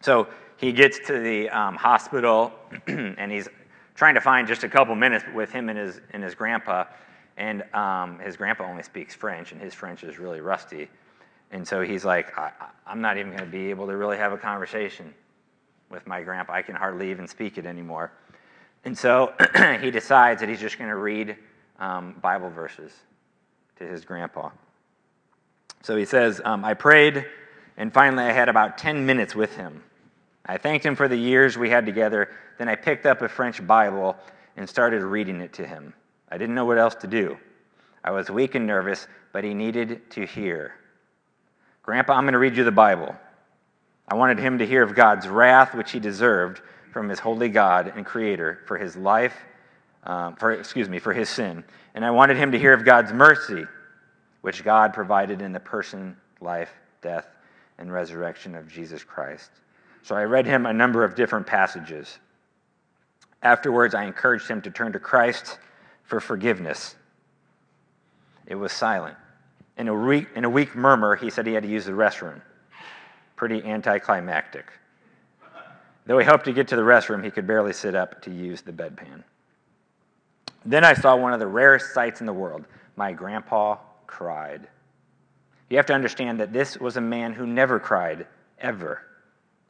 So 0.00 0.28
he 0.56 0.72
gets 0.72 0.98
to 1.06 1.18
the 1.20 1.50
um, 1.50 1.76
hospital 1.76 2.52
and 2.86 3.30
he's 3.30 3.48
trying 4.02 4.14
to 4.16 4.20
find 4.20 4.48
just 4.48 4.64
a 4.64 4.68
couple 4.68 4.96
minutes 4.96 5.24
with 5.32 5.52
him 5.52 5.68
and 5.68 5.78
his, 5.78 6.00
and 6.10 6.24
his 6.24 6.34
grandpa. 6.34 6.82
And 7.36 7.62
um, 7.72 8.18
his 8.18 8.36
grandpa 8.36 8.68
only 8.68 8.82
speaks 8.82 9.14
French, 9.14 9.52
and 9.52 9.60
his 9.60 9.74
French 9.74 10.02
is 10.02 10.18
really 10.18 10.40
rusty. 10.40 10.88
And 11.52 11.64
so 11.64 11.82
he's 11.82 12.04
like, 12.04 12.36
I, 12.36 12.50
am 12.88 13.00
not 13.00 13.16
even 13.16 13.30
going 13.30 13.44
to 13.44 13.48
be 13.48 13.70
able 13.70 13.86
to 13.86 13.96
really 13.96 14.16
have 14.16 14.32
a 14.32 14.36
conversation 14.36 15.14
with 15.88 16.04
my 16.04 16.20
grandpa. 16.20 16.52
I 16.52 16.62
can 16.62 16.74
hardly 16.74 17.12
even 17.12 17.28
speak 17.28 17.58
it 17.58 17.64
anymore. 17.64 18.10
And 18.84 18.98
so 18.98 19.34
he 19.80 19.92
decides 19.92 20.40
that 20.40 20.48
he's 20.48 20.58
just 20.58 20.78
going 20.78 20.90
to 20.90 20.96
read 20.96 21.36
um, 21.78 22.16
Bible 22.20 22.50
verses 22.50 22.90
to 23.76 23.86
his 23.86 24.04
grandpa. 24.04 24.50
So 25.82 25.96
he 25.96 26.06
says, 26.06 26.40
um, 26.44 26.64
I 26.64 26.74
prayed, 26.74 27.24
and 27.76 27.94
finally 27.94 28.24
I 28.24 28.32
had 28.32 28.48
about 28.48 28.78
10 28.78 29.06
minutes 29.06 29.36
with 29.36 29.54
him. 29.54 29.84
I 30.44 30.58
thanked 30.58 30.84
him 30.84 30.96
for 30.96 31.06
the 31.06 31.16
years 31.16 31.56
we 31.56 31.70
had 31.70 31.86
together. 31.86 32.30
Then 32.62 32.68
I 32.68 32.76
picked 32.76 33.06
up 33.06 33.22
a 33.22 33.28
French 33.28 33.66
Bible 33.66 34.16
and 34.56 34.68
started 34.68 35.02
reading 35.02 35.40
it 35.40 35.52
to 35.54 35.66
him. 35.66 35.92
I 36.28 36.38
didn't 36.38 36.54
know 36.54 36.64
what 36.64 36.78
else 36.78 36.94
to 36.94 37.08
do. 37.08 37.36
I 38.04 38.12
was 38.12 38.30
weak 38.30 38.54
and 38.54 38.68
nervous, 38.68 39.08
but 39.32 39.42
he 39.42 39.52
needed 39.52 40.08
to 40.12 40.24
hear. 40.24 40.74
Grandpa, 41.82 42.12
I'm 42.12 42.22
going 42.22 42.34
to 42.34 42.38
read 42.38 42.56
you 42.56 42.62
the 42.62 42.70
Bible. 42.70 43.16
I 44.06 44.14
wanted 44.14 44.38
him 44.38 44.58
to 44.58 44.64
hear 44.64 44.84
of 44.84 44.94
God's 44.94 45.26
wrath, 45.26 45.74
which 45.74 45.90
he 45.90 45.98
deserved 45.98 46.60
from 46.92 47.08
his 47.08 47.18
holy 47.18 47.48
God 47.48 47.92
and 47.96 48.06
Creator 48.06 48.60
for 48.68 48.78
his 48.78 48.94
life, 48.94 49.34
um, 50.04 50.36
for 50.36 50.52
excuse 50.52 50.88
me, 50.88 51.00
for 51.00 51.12
his 51.12 51.28
sin, 51.28 51.64
and 51.96 52.04
I 52.04 52.12
wanted 52.12 52.36
him 52.36 52.52
to 52.52 52.58
hear 52.60 52.74
of 52.74 52.84
God's 52.84 53.12
mercy, 53.12 53.64
which 54.42 54.62
God 54.62 54.94
provided 54.94 55.42
in 55.42 55.50
the 55.50 55.58
person, 55.58 56.16
life, 56.40 56.70
death, 57.00 57.26
and 57.78 57.92
resurrection 57.92 58.54
of 58.54 58.68
Jesus 58.68 59.02
Christ. 59.02 59.50
So 60.04 60.14
I 60.14 60.22
read 60.22 60.46
him 60.46 60.66
a 60.66 60.72
number 60.72 61.02
of 61.02 61.16
different 61.16 61.44
passages. 61.44 62.20
Afterwards, 63.42 63.94
I 63.94 64.04
encouraged 64.04 64.48
him 64.48 64.62
to 64.62 64.70
turn 64.70 64.92
to 64.92 65.00
Christ 65.00 65.58
for 66.04 66.20
forgiveness. 66.20 66.94
It 68.46 68.54
was 68.54 68.72
silent. 68.72 69.16
In 69.76 69.88
a 69.88 69.94
weak, 69.94 70.28
in 70.34 70.44
a 70.44 70.50
weak 70.50 70.76
murmur, 70.76 71.16
he 71.16 71.30
said 71.30 71.46
he 71.46 71.54
had 71.54 71.62
to 71.62 71.68
use 71.68 71.86
the 71.86 71.92
restroom. 71.92 72.40
Pretty 73.36 73.64
anticlimactic. 73.64 74.66
Though 76.06 76.18
he 76.18 76.24
hoped 76.24 76.44
to 76.44 76.52
get 76.52 76.68
to 76.68 76.76
the 76.76 76.82
restroom, 76.82 77.24
he 77.24 77.30
could 77.30 77.46
barely 77.46 77.72
sit 77.72 77.94
up 77.94 78.22
to 78.22 78.30
use 78.30 78.60
the 78.60 78.72
bedpan. 78.72 79.22
Then 80.64 80.84
I 80.84 80.94
saw 80.94 81.16
one 81.16 81.32
of 81.32 81.40
the 81.40 81.46
rarest 81.46 81.94
sights 81.94 82.20
in 82.20 82.26
the 82.26 82.32
world. 82.32 82.64
My 82.96 83.12
grandpa 83.12 83.78
cried. 84.06 84.68
You 85.68 85.76
have 85.78 85.86
to 85.86 85.94
understand 85.94 86.38
that 86.40 86.52
this 86.52 86.76
was 86.76 86.96
a 86.96 87.00
man 87.00 87.32
who 87.32 87.46
never 87.46 87.80
cried, 87.80 88.26
ever. 88.60 89.02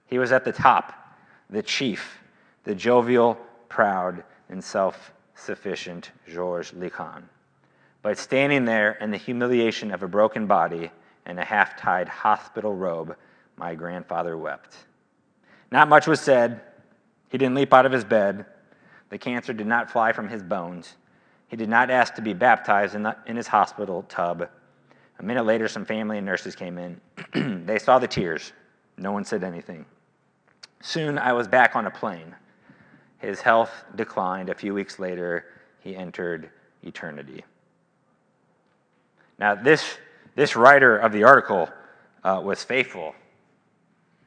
He 0.06 0.18
was 0.18 0.32
at 0.32 0.44
the 0.44 0.52
top, 0.52 0.92
the 1.48 1.62
chief, 1.62 2.18
the 2.64 2.74
jovial, 2.74 3.38
proud, 3.72 4.22
and 4.50 4.62
self 4.62 5.12
sufficient 5.34 6.10
Georges 6.28 6.74
Licon. 6.74 7.28
But 8.02 8.18
standing 8.18 8.66
there 8.66 8.92
in 9.00 9.10
the 9.10 9.16
humiliation 9.16 9.90
of 9.90 10.02
a 10.02 10.08
broken 10.08 10.46
body 10.46 10.90
and 11.24 11.40
a 11.40 11.44
half 11.44 11.76
tied 11.76 12.08
hospital 12.08 12.74
robe, 12.74 13.16
my 13.56 13.74
grandfather 13.74 14.36
wept. 14.36 14.76
Not 15.70 15.88
much 15.88 16.06
was 16.06 16.20
said. 16.20 16.60
He 17.30 17.38
didn't 17.38 17.54
leap 17.54 17.72
out 17.72 17.86
of 17.86 17.92
his 17.92 18.04
bed. 18.04 18.44
The 19.08 19.16
cancer 19.16 19.54
did 19.54 19.66
not 19.66 19.90
fly 19.90 20.12
from 20.12 20.28
his 20.28 20.42
bones. 20.42 20.96
He 21.48 21.56
did 21.56 21.68
not 21.68 21.90
ask 21.90 22.14
to 22.14 22.22
be 22.22 22.34
baptized 22.34 22.94
in, 22.94 23.02
the, 23.02 23.16
in 23.26 23.36
his 23.36 23.46
hospital 23.46 24.04
tub. 24.08 24.48
A 25.18 25.22
minute 25.22 25.44
later, 25.44 25.66
some 25.66 25.86
family 25.86 26.18
and 26.18 26.26
nurses 26.26 26.54
came 26.54 26.76
in. 26.76 27.00
they 27.66 27.78
saw 27.78 27.98
the 27.98 28.08
tears. 28.08 28.52
No 28.98 29.12
one 29.12 29.24
said 29.24 29.44
anything. 29.44 29.86
Soon 30.82 31.18
I 31.18 31.32
was 31.32 31.48
back 31.48 31.74
on 31.74 31.86
a 31.86 31.90
plane. 31.90 32.34
His 33.22 33.40
health 33.40 33.84
declined. 33.94 34.50
A 34.50 34.54
few 34.54 34.74
weeks 34.74 34.98
later, 34.98 35.46
he 35.80 35.94
entered 35.94 36.50
eternity. 36.82 37.44
Now, 39.38 39.54
this, 39.54 39.96
this 40.34 40.56
writer 40.56 40.98
of 40.98 41.12
the 41.12 41.22
article 41.22 41.68
uh, 42.24 42.40
was 42.44 42.64
faithful 42.64 43.14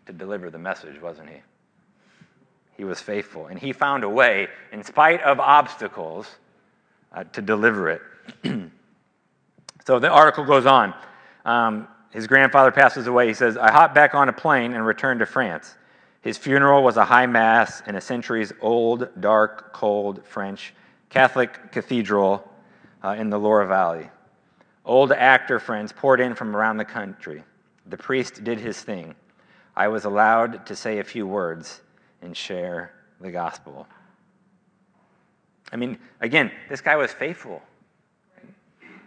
to 0.06 0.14
deliver 0.14 0.50
the 0.50 0.58
message, 0.58 1.02
wasn't 1.02 1.30
he? 1.30 1.41
He 2.78 2.86
was 2.86 3.02
faithful, 3.02 3.48
and 3.48 3.60
he 3.60 3.74
found 3.74 4.06
a 4.06 4.10
way, 4.10 4.48
in 4.72 4.84
spite 4.84 5.22
of 5.24 5.39
obstacles, 5.39 6.28
uh, 7.14 7.26
to 7.34 7.41
deliver 7.41 7.89
it. 7.89 8.02
so 9.86 10.00
the 10.00 10.10
article 10.10 10.46
goes 10.46 10.66
on. 10.66 10.93
Um, 11.43 11.88
his 12.12 12.28
grandfather 12.28 12.72
passes 12.72 13.08
away. 13.08 13.28
He 13.28 13.34
says, 13.34 13.58
I 13.58 13.72
hopped 13.72 13.93
back 13.93 14.16
on 14.16 14.30
a 14.30 14.34
plane 14.34 14.74
and 14.74 14.86
returned 14.86 15.20
to 15.20 15.26
France. 15.26 15.76
His 16.26 16.40
funeral 16.40 16.82
was 16.82 16.98
a 16.98 17.06
high 17.06 17.28
mass 17.28 17.84
in 17.86 17.94
a 17.94 18.02
centuries 18.02 18.52
old, 18.60 19.10
dark, 19.22 19.72
cold 19.74 20.26
French 20.26 20.74
Catholic 21.12 21.72
cathedral 21.72 22.52
uh, 23.04 23.10
in 23.10 23.30
the 23.30 23.38
Loire 23.38 23.68
Valley. 23.68 24.10
Old 24.84 25.12
actor 25.12 25.60
friends 25.60 25.94
poured 25.94 26.20
in 26.20 26.34
from 26.34 26.56
around 26.56 26.78
the 26.78 26.86
country. 26.86 27.44
The 27.86 27.98
priest 27.98 28.44
did 28.44 28.60
his 28.60 28.82
thing. 28.82 29.14
I 29.76 29.90
was 29.90 30.06
allowed 30.06 30.66
to 30.66 30.76
say 30.76 30.98
a 30.98 31.04
few 31.04 31.28
words 31.28 31.80
and 32.24 32.36
share 32.36 32.92
the 33.22 33.30
gospel. 33.30 33.86
I 35.72 35.76
mean, 35.76 36.00
again, 36.20 36.52
this 36.70 36.82
guy 36.82 36.96
was 36.96 37.12
faithful 37.12 37.62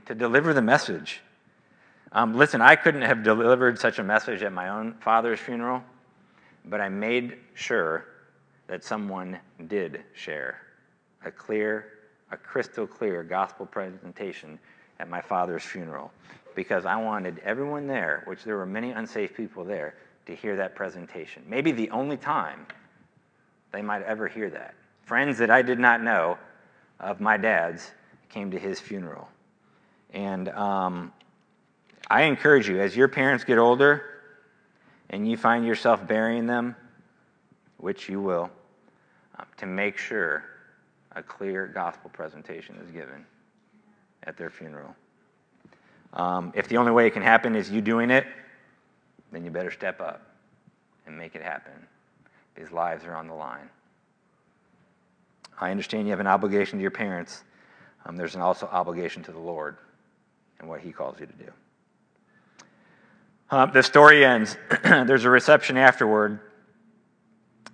to 0.06 0.14
deliver 0.14 0.54
the 0.54 0.62
message. 0.62 1.20
Um, 2.12 2.36
listen, 2.36 2.60
I 2.60 2.76
couldn't 2.76 3.02
have 3.02 3.24
delivered 3.24 3.80
such 3.80 3.98
a 3.98 4.04
message 4.04 4.44
at 4.44 4.52
my 4.52 4.68
own 4.68 4.94
father's 5.00 5.40
funeral, 5.40 5.82
but 6.68 6.80
I 6.80 6.88
made 6.88 7.38
sure 7.54 8.06
that 8.66 8.84
someone 8.84 9.38
did 9.66 10.02
share 10.14 10.60
a 11.24 11.30
clear, 11.30 11.86
a 12.30 12.36
crystal 12.36 12.86
clear 12.86 13.22
gospel 13.22 13.66
presentation 13.66 14.58
at 15.00 15.08
my 15.08 15.20
father's 15.20 15.62
funeral 15.62 16.12
because 16.54 16.86
I 16.86 16.96
wanted 16.96 17.38
everyone 17.44 17.86
there, 17.86 18.22
which 18.26 18.44
there 18.44 18.56
were 18.56 18.66
many 18.66 18.90
unsafe 18.90 19.34
people 19.34 19.64
there, 19.64 19.94
to 20.26 20.34
hear 20.34 20.56
that 20.56 20.74
presentation. 20.74 21.42
Maybe 21.48 21.72
the 21.72 21.90
only 21.90 22.16
time 22.16 22.66
they 23.72 23.80
might 23.80 24.02
ever 24.02 24.28
hear 24.28 24.50
that. 24.50 24.74
Friends 25.04 25.38
that 25.38 25.50
I 25.50 25.62
did 25.62 25.78
not 25.78 26.02
know 26.02 26.36
of 27.00 27.20
my 27.20 27.36
dad's 27.36 27.90
came 28.28 28.50
to 28.50 28.58
his 28.58 28.80
funeral. 28.80 29.28
And 30.12 30.48
um, 30.50 31.12
I 32.10 32.22
encourage 32.22 32.68
you, 32.68 32.80
as 32.80 32.96
your 32.96 33.08
parents 33.08 33.44
get 33.44 33.58
older 33.58 34.04
and 35.10 35.28
you 35.28 35.36
find 35.36 35.66
yourself 35.66 36.06
burying 36.06 36.46
them, 36.46 36.76
which 37.78 38.08
you 38.08 38.20
will, 38.20 38.50
um, 39.38 39.46
to 39.56 39.66
make 39.66 39.96
sure 39.96 40.44
a 41.12 41.22
clear 41.22 41.66
gospel 41.66 42.10
presentation 42.10 42.76
is 42.84 42.90
given 42.90 43.24
at 44.24 44.36
their 44.36 44.50
funeral. 44.50 44.94
Um, 46.12 46.52
if 46.54 46.68
the 46.68 46.76
only 46.76 46.92
way 46.92 47.06
it 47.06 47.10
can 47.10 47.22
happen 47.22 47.54
is 47.54 47.70
you 47.70 47.80
doing 47.80 48.10
it, 48.10 48.26
then 49.32 49.44
you 49.44 49.50
better 49.50 49.70
step 49.70 50.00
up 50.00 50.22
and 51.06 51.16
make 51.16 51.34
it 51.34 51.42
happen. 51.42 51.72
These 52.54 52.70
lives 52.70 53.04
are 53.04 53.14
on 53.14 53.28
the 53.28 53.34
line. 53.34 53.68
I 55.60 55.70
understand 55.70 56.06
you 56.06 56.10
have 56.10 56.20
an 56.20 56.26
obligation 56.26 56.78
to 56.78 56.82
your 56.82 56.90
parents. 56.90 57.42
Um, 58.04 58.16
there's 58.16 58.34
an 58.34 58.40
also 58.40 58.66
obligation 58.66 59.22
to 59.24 59.32
the 59.32 59.38
Lord 59.38 59.76
and 60.60 60.68
what 60.68 60.80
He 60.80 60.92
calls 60.92 61.18
you 61.20 61.26
to 61.26 61.32
do. 61.32 61.50
Uh, 63.50 63.64
the 63.66 63.82
story 63.82 64.24
ends. 64.24 64.56
there's 64.82 65.24
a 65.24 65.30
reception 65.30 65.76
afterward. 65.76 66.40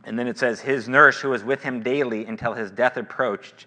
And 0.05 0.19
then 0.19 0.29
it 0.29 0.39
says, 0.39 0.61
His 0.61 0.89
nurse, 0.89 1.21
who 1.21 1.31
was 1.31 1.43
with 1.43 1.63
him 1.63 1.83
daily 1.83 2.27
until 2.27 2.53
his 2.53 2.71
death 2.71 2.97
approached, 2.97 3.67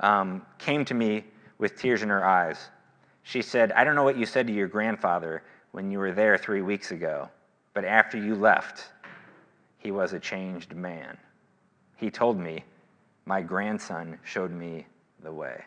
um, 0.00 0.42
came 0.58 0.84
to 0.84 0.94
me 0.94 1.24
with 1.58 1.76
tears 1.76 2.02
in 2.02 2.08
her 2.10 2.24
eyes. 2.24 2.68
She 3.24 3.42
said, 3.42 3.72
I 3.72 3.82
don't 3.84 3.96
know 3.96 4.04
what 4.04 4.16
you 4.16 4.24
said 4.24 4.46
to 4.46 4.52
your 4.52 4.68
grandfather 4.68 5.42
when 5.72 5.90
you 5.90 5.98
were 5.98 6.12
there 6.12 6.38
three 6.38 6.62
weeks 6.62 6.92
ago, 6.92 7.28
but 7.74 7.84
after 7.84 8.16
you 8.16 8.34
left, 8.34 8.90
he 9.78 9.90
was 9.90 10.12
a 10.12 10.20
changed 10.20 10.74
man. 10.74 11.18
He 11.96 12.10
told 12.10 12.38
me, 12.38 12.64
My 13.26 13.42
grandson 13.42 14.18
showed 14.24 14.52
me 14.52 14.86
the 15.22 15.32
way. 15.32 15.64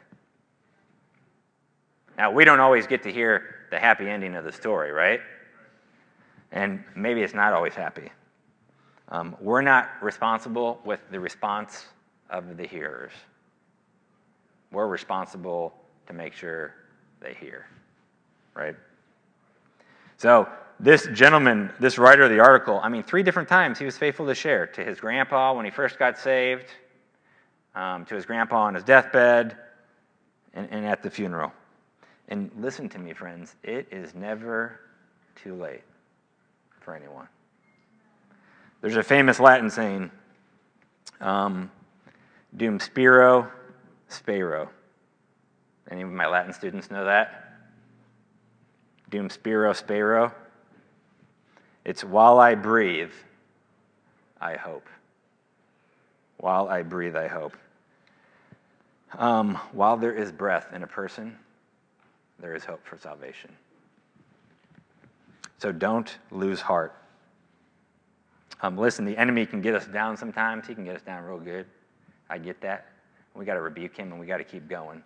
Now, 2.18 2.32
we 2.32 2.46
don't 2.46 2.60
always 2.60 2.88
get 2.88 3.04
to 3.04 3.12
hear 3.12 3.56
the 3.70 3.80
happy 3.80 4.10
ending 4.10 4.36
of 4.36 4.46
the 4.46 4.52
story, 4.52 4.92
right? 4.92 5.20
And 6.52 6.84
maybe 6.96 7.22
it's 7.22 7.34
not 7.34 7.54
always 7.54 7.74
happy. 7.74 8.12
Um, 9.10 9.36
we're 9.42 9.62
not 9.62 9.90
responsible 10.02 10.80
with 10.86 11.02
the 11.12 11.20
response 11.20 11.86
of 12.30 12.58
the 12.58 12.66
hearers. 12.66 13.12
We're 14.72 14.88
responsible 14.88 15.74
to 16.08 16.14
make 16.14 16.34
sure 16.34 16.74
they 17.20 17.34
hear, 17.34 17.68
right? 18.54 18.76
So, 20.18 20.48
this 20.80 21.08
gentleman, 21.14 21.72
this 21.80 21.98
writer 22.00 22.24
of 22.24 22.32
the 22.32 22.40
article, 22.40 22.80
I 22.82 22.90
mean, 22.90 23.04
three 23.04 23.22
different 23.22 23.48
times 23.48 23.78
he 23.78 23.86
was 23.86 23.98
faithful 23.98 24.26
to 24.26 24.34
share 24.34 24.66
to 24.68 24.84
his 24.84 25.00
grandpa 25.00 25.54
when 25.54 25.66
he 25.66 25.72
first 25.72 26.00
got 26.00 26.18
saved, 26.18 26.68
um, 27.76 28.06
to 28.06 28.16
his 28.16 28.26
grandpa 28.26 28.64
on 28.64 28.74
his 28.74 28.84
deathbed, 28.84 29.58
and, 30.54 30.68
and 30.72 30.86
at 30.86 31.04
the 31.04 31.10
funeral. 31.10 31.52
And 32.30 32.50
listen 32.58 32.90
to 32.90 33.00
me, 33.00 33.14
friends, 33.14 33.56
it 33.64 33.88
is 33.92 34.16
never 34.16 34.80
too 35.36 35.54
late 35.54 35.84
for 36.82 36.96
anyone. 36.96 37.28
There's 38.82 38.98
a 38.98 39.04
famous 39.04 39.40
Latin 39.40 39.70
saying, 39.70 40.12
um, 41.20 41.72
dum 42.56 42.80
spiro, 42.80 43.50
spero. 44.08 44.70
Any 45.90 46.02
of 46.02 46.10
my 46.10 46.28
Latin 46.28 46.54
students 46.54 46.90
know 46.92 47.06
that? 47.06 47.60
Dum 49.10 49.30
spiro, 49.30 49.74
spero. 49.74 50.34
It's 51.86 52.04
while 52.04 52.40
I 52.40 52.56
breathe, 52.56 53.12
I 54.40 54.56
hope. 54.56 54.88
While 56.38 56.70
I 56.70 56.82
breathe, 56.82 57.16
I 57.16 57.28
hope. 57.28 57.56
Um, 59.18 59.56
while 59.74 59.98
there 59.98 60.14
is 60.14 60.32
breath 60.32 60.74
in 60.74 60.84
a 60.84 60.88
person, 60.88 61.38
there 62.40 62.56
is 62.56 62.64
hope 62.64 62.84
for 62.86 62.98
salvation. 62.98 63.52
So 65.62 65.72
don't 65.72 66.18
lose 66.32 66.60
heart. 66.60 66.96
Um, 68.64 68.80
listen, 68.80 69.06
the 69.06 69.16
enemy 69.16 69.46
can 69.46 69.62
get 69.62 69.76
us 69.76 69.86
down 69.86 70.18
sometimes. 70.18 70.66
He 70.66 70.74
can 70.74 70.84
get 70.84 70.96
us 70.96 71.04
down 71.04 71.24
real 71.24 71.38
good. 71.38 71.68
I 72.32 72.40
get 72.40 72.60
that. 72.62 72.88
We 73.36 73.46
got 73.46 73.54
to 73.54 73.62
rebuke 73.62 73.96
him 73.96 74.12
and 74.12 74.20
we 74.20 74.26
got 74.26 74.38
to 74.38 74.44
keep 74.44 74.68
going. 74.68 75.04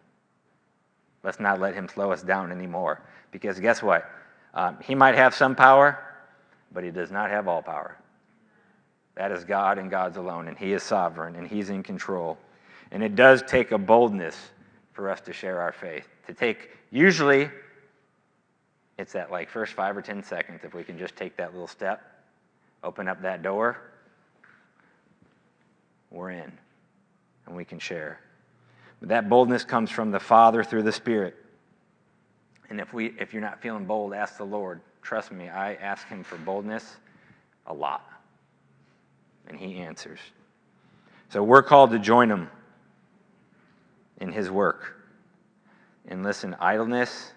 Let's 1.24 1.42
not 1.42 1.60
let 1.60 1.74
him 1.74 1.90
slow 1.90 2.10
us 2.10 2.24
down 2.24 2.54
anymore. 2.54 3.02
Because 3.32 3.60
guess 3.60 3.84
what? 3.84 4.10
Um, 4.54 4.78
he 4.82 4.96
might 4.96 5.16
have 5.16 5.36
some 5.36 5.58
power, 5.58 6.00
but 6.72 6.86
he 6.86 6.90
does 6.90 7.12
not 7.12 7.30
have 7.30 7.50
all 7.50 7.62
power. 7.62 7.98
That 9.16 9.34
is 9.34 9.44
God 9.44 9.78
and 9.78 9.92
God's 9.92 10.16
alone, 10.16 10.48
and 10.48 10.58
He 10.58 10.72
is 10.72 10.84
sovereign 10.84 11.36
and 11.36 11.46
He's 11.46 11.70
in 11.70 11.84
control. 11.84 12.38
And 12.92 13.04
it 13.04 13.16
does 13.16 13.44
take 13.44 13.74
a 13.74 13.78
boldness 13.78 14.38
for 14.94 15.10
us 15.10 15.20
to 15.22 15.34
share 15.34 15.60
our 15.60 15.74
faith. 15.74 16.08
To 16.28 16.34
take, 16.34 16.70
usually, 16.92 17.50
it's 18.98 19.14
that 19.14 19.32
like 19.32 19.50
first 19.50 19.74
five 19.74 19.96
or 19.98 20.02
ten 20.02 20.24
seconds, 20.24 20.62
if 20.64 20.74
we 20.74 20.84
can 20.84 20.98
just 20.98 21.16
take 21.16 21.38
that 21.38 21.52
little 21.52 21.68
step, 21.68 22.02
open 22.84 23.08
up 23.08 23.22
that 23.22 23.44
door, 23.44 23.78
we're 26.12 26.32
in, 26.32 26.52
and 27.46 27.56
we 27.56 27.66
can 27.66 27.80
share. 27.80 28.20
But 29.00 29.10
that 29.10 29.30
boldness 29.30 29.66
comes 29.66 29.92
from 29.92 30.12
the 30.12 30.20
Father 30.20 30.64
through 30.64 30.84
the 30.84 30.92
Spirit. 30.92 31.36
And 32.70 32.80
if, 32.80 32.94
we, 32.94 33.14
if 33.20 33.34
you're 33.34 33.42
not 33.42 33.62
feeling 33.62 33.86
bold, 33.86 34.14
ask 34.14 34.38
the 34.38 34.46
Lord. 34.46 34.82
Trust 35.02 35.32
me, 35.32 35.50
I 35.50 35.76
ask 35.76 36.08
Him 36.08 36.24
for 36.24 36.38
boldness 36.38 36.98
a 37.68 37.74
lot. 37.74 38.10
And 39.48 39.58
He 39.58 39.78
answers. 39.78 40.20
So 41.30 41.44
we're 41.44 41.64
called 41.64 41.92
to 41.92 42.00
join 42.00 42.32
Him 42.32 42.50
in 44.20 44.32
His 44.32 44.50
work. 44.50 44.96
And 46.08 46.24
listen, 46.24 46.56
idleness 46.60 47.34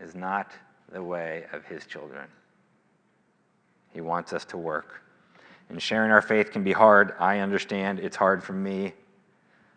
is 0.00 0.14
not 0.14 0.52
the 0.92 1.02
way 1.02 1.44
of 1.52 1.64
His 1.64 1.86
children. 1.86 2.26
He 3.92 4.00
wants 4.00 4.32
us 4.32 4.44
to 4.46 4.56
work. 4.56 5.02
And 5.68 5.82
sharing 5.82 6.10
our 6.10 6.22
faith 6.22 6.50
can 6.50 6.64
be 6.64 6.72
hard. 6.72 7.14
I 7.18 7.40
understand 7.40 8.00
it's 8.00 8.16
hard 8.16 8.42
for 8.42 8.54
me. 8.54 8.94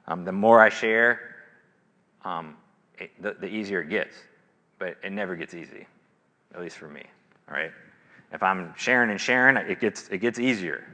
Um, 0.07 0.24
the 0.24 0.32
more 0.32 0.62
I 0.62 0.70
share, 0.70 1.36
um, 2.24 2.55
it, 2.97 3.12
the, 3.22 3.36
the 3.39 3.47
easier 3.47 3.82
it 3.82 3.89
gets. 3.89 4.16
But 4.80 4.97
it 5.03 5.12
never 5.12 5.36
gets 5.36 5.53
easy 5.53 5.86
at 6.53 6.62
least 6.62 6.78
for 6.78 6.88
me. 6.88 7.03
All 7.49 7.55
right, 7.55 7.72
if 8.32 8.43
I'm 8.43 8.74
sharing 8.78 9.12
and 9.12 9.20
sharing, 9.20 9.57
it 9.57 9.80
gets 9.80 10.09
it 10.09 10.20
gets 10.20 10.39
easier. 10.39 10.86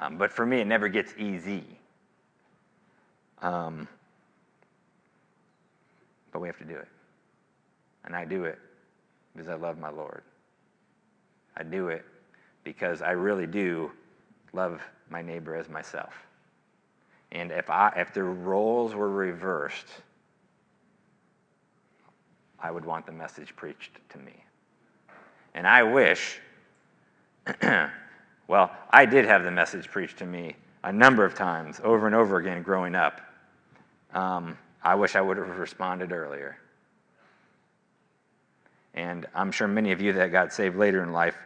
Um, 0.00 0.16
but 0.16 0.32
for 0.32 0.46
me, 0.46 0.60
it 0.60 0.66
never 0.66 0.88
gets 0.88 1.12
easy. 1.18 1.64
Um, 3.42 3.88
but 6.32 6.40
we 6.40 6.48
have 6.48 6.58
to 6.58 6.64
do 6.64 6.76
it, 6.76 6.88
and 8.04 8.14
I 8.14 8.24
do 8.24 8.44
it 8.44 8.58
because 9.38 9.48
I 9.48 9.54
love 9.54 9.78
my 9.78 9.90
Lord. 9.90 10.22
I 11.56 11.62
do 11.62 11.88
it 11.88 12.04
because 12.64 13.02
I 13.02 13.12
really 13.12 13.46
do 13.46 13.92
love 14.52 14.82
my 15.10 15.22
neighbor 15.22 15.54
as 15.54 15.68
myself. 15.68 16.12
And 17.30 17.52
if 17.52 17.70
I 17.70 17.92
if 17.96 18.12
the 18.12 18.24
roles 18.24 18.96
were 18.96 19.08
reversed, 19.08 19.86
I 22.58 22.72
would 22.72 22.84
want 22.84 23.06
the 23.06 23.12
message 23.12 23.54
preached 23.54 23.92
to 24.08 24.18
me. 24.18 24.32
And 25.54 25.68
I 25.68 25.84
wish, 25.84 26.40
well, 28.48 28.72
I 28.90 29.06
did 29.06 29.24
have 29.24 29.44
the 29.44 29.52
message 29.52 29.88
preached 29.88 30.18
to 30.18 30.26
me 30.26 30.56
a 30.82 30.92
number 30.92 31.24
of 31.24 31.34
times 31.34 31.80
over 31.84 32.06
and 32.06 32.14
over 32.14 32.38
again 32.38 32.62
growing 32.62 32.96
up. 32.96 33.20
Um, 34.14 34.58
I 34.82 34.96
wish 34.96 35.14
I 35.14 35.20
would 35.20 35.36
have 35.36 35.58
responded 35.58 36.10
earlier. 36.10 36.58
And 38.98 39.26
I'm 39.32 39.52
sure 39.52 39.68
many 39.68 39.92
of 39.92 40.00
you 40.00 40.12
that 40.14 40.32
got 40.32 40.52
saved 40.52 40.76
later 40.76 41.04
in 41.04 41.12
life 41.12 41.38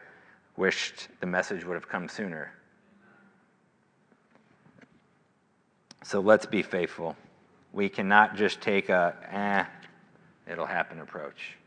wished 0.57 1.09
the 1.21 1.27
message 1.27 1.67
would 1.67 1.75
have 1.75 1.87
come 1.87 2.09
sooner. 2.09 2.51
So 6.03 6.21
let's 6.21 6.47
be 6.47 6.63
faithful. 6.63 7.15
We 7.75 7.91
cannot 7.91 8.37
just 8.37 8.63
take 8.63 8.89
a, 8.89 9.15
eh, 9.31 10.51
it'll 10.51 10.65
happen 10.65 11.01
approach. 11.01 11.59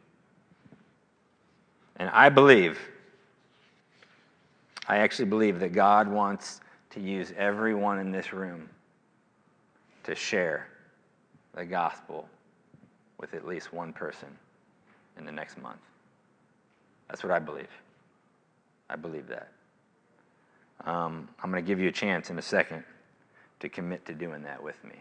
And 1.98 2.10
I 2.10 2.30
believe, 2.30 2.80
I 4.88 4.98
actually 4.98 5.26
believe 5.26 5.60
that 5.60 5.74
God 5.74 6.08
wants 6.08 6.62
to 6.92 7.00
use 7.00 7.32
everyone 7.38 8.00
in 8.00 8.12
this 8.12 8.34
room 8.34 8.72
to 10.06 10.16
share 10.16 10.68
the 11.54 11.64
gospel 11.64 12.28
with 13.20 13.36
at 13.36 13.46
least 13.46 13.72
one 13.72 13.94
person 13.94 14.36
in 15.18 15.26
the 15.26 15.32
next 15.32 15.58
month. 15.62 15.82
That's 17.08 17.24
what 17.24 17.32
I 17.32 17.40
believe. 17.40 17.70
I 18.90 18.96
believe 18.96 19.28
that. 19.28 19.52
Um, 20.86 21.30
I'm 21.42 21.52
going 21.52 21.64
to 21.64 21.68
give 21.68 21.80
you 21.80 21.88
a 21.90 21.94
chance 21.94 22.30
in 22.30 22.38
a 22.38 22.42
second 22.42 22.84
to 23.60 23.70
commit 23.70 24.06
to 24.06 24.14
doing 24.14 24.44
that 24.44 24.62
with 24.62 24.84
me. 24.84 24.96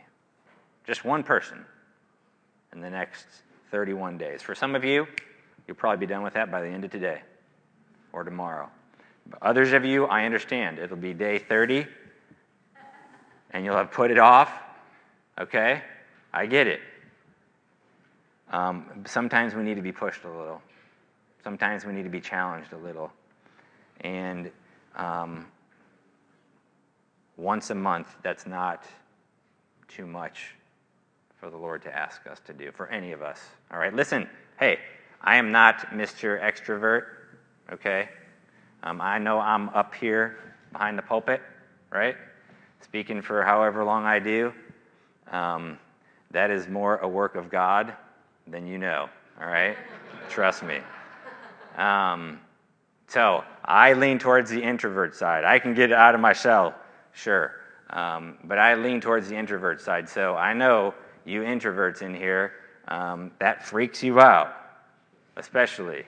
Just 0.87 1.05
one 1.05 1.23
person 1.23 1.65
in 2.73 2.81
the 2.81 2.91
next 2.91 3.27
31 3.71 4.19
days. 4.19 4.43
For 4.43 4.55
some 4.55 4.75
of 4.75 4.85
you, 4.85 5.07
You'll 5.67 5.77
probably 5.77 6.07
be 6.07 6.13
done 6.13 6.23
with 6.23 6.35
that 6.35 6.51
by 6.51 6.61
the 6.61 6.69
end 6.69 6.85
of 6.85 6.91
today 6.91 7.23
or 8.13 8.25
tomorrow. 8.25 8.69
But 9.27 9.43
others 9.43 9.73
of 9.73 9.85
you, 9.85 10.05
I 10.07 10.25
understand. 10.27 10.79
It'll 10.79 10.97
be 10.97 11.15
day 11.15 11.39
30 11.39 11.87
and 13.53 13.65
you'll 13.65 13.77
have 13.77 13.91
put 13.91 14.11
it 14.11 14.19
off. 14.19 14.53
Okay? 15.41 15.83
I 16.33 16.47
get 16.47 16.67
it. 16.67 16.81
Um, 18.55 18.87
sometimes 19.05 19.53
we 19.57 19.65
need 19.65 19.75
to 19.75 19.83
be 19.83 19.91
pushed 19.91 20.23
a 20.23 20.29
little. 20.29 20.63
Sometimes 21.43 21.85
we 21.85 21.93
need 21.93 22.05
to 22.05 22.09
be 22.09 22.21
challenged 22.21 22.73
a 22.73 22.77
little. 22.77 23.11
And 24.03 24.49
um, 24.95 25.47
once 27.37 27.71
a 27.71 27.75
month, 27.75 28.15
that's 28.23 28.47
not 28.47 28.85
too 29.89 30.07
much 30.07 30.55
for 31.41 31.51
the 31.51 31.57
Lord 31.57 31.83
to 31.83 31.93
ask 31.93 32.25
us 32.29 32.41
to 32.47 32.53
do, 32.53 32.71
for 32.71 32.87
any 32.87 33.11
of 33.11 33.23
us. 33.23 33.41
All 33.73 33.79
right? 33.81 33.93
Listen, 33.93 34.29
hey, 34.61 34.79
I 35.21 35.35
am 35.35 35.51
not 35.51 35.89
Mr. 35.91 36.41
Extrovert, 36.41 37.07
okay? 37.73 38.09
Um, 38.85 39.01
I 39.01 39.19
know 39.19 39.41
I'm 39.41 39.69
up 39.71 39.97
here 39.97 40.37
behind 40.71 40.97
the 40.97 41.03
pulpit, 41.03 41.43
right? 41.91 42.15
Speaking 42.83 43.21
for 43.21 43.43
however 43.43 43.83
long 43.83 44.05
I 44.05 44.21
do. 44.21 44.53
Um, 45.33 45.77
that 46.31 46.53
is 46.53 46.69
more 46.69 46.99
a 46.99 47.09
work 47.09 47.35
of 47.35 47.51
God 47.51 47.97
than 48.47 48.67
you 48.67 48.79
know, 48.79 49.09
all 49.41 49.47
right? 49.47 49.77
Trust 50.29 50.63
me. 50.63 50.79
Um, 51.77 52.41
so 53.09 53.45
I 53.65 53.93
lean 53.93 54.19
towards 54.19 54.51
the 54.51 54.63
introvert 54.63 55.15
side. 55.15 55.45
I 55.45 55.59
can 55.59 55.75
get 55.75 55.93
out 55.93 56.15
of 56.15 56.21
my 56.21 56.33
shell, 56.33 56.75
sure. 57.13 57.53
Um, 57.91 58.39
but 58.45 58.59
I 58.59 58.75
lean 58.75 59.01
towards 59.01 59.29
the 59.29 59.37
introvert 59.37 59.81
side. 59.81 60.09
So 60.09 60.35
I 60.35 60.53
know 60.53 60.95
you 61.25 61.43
introverts 61.43 62.03
in 62.03 62.15
here, 62.15 62.53
um, 62.89 63.31
that 63.39 63.65
freaks 63.65 64.03
you 64.03 64.21
out 64.21 64.55
especially 65.37 66.05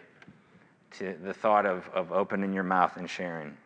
to 0.93 1.15
the 1.25 1.35
thought 1.35 1.67
of, 1.67 1.89
of 1.95 2.13
opening 2.13 2.53
your 2.53 2.63
mouth 2.63 2.97
and 2.97 3.09
sharing. 3.09 3.57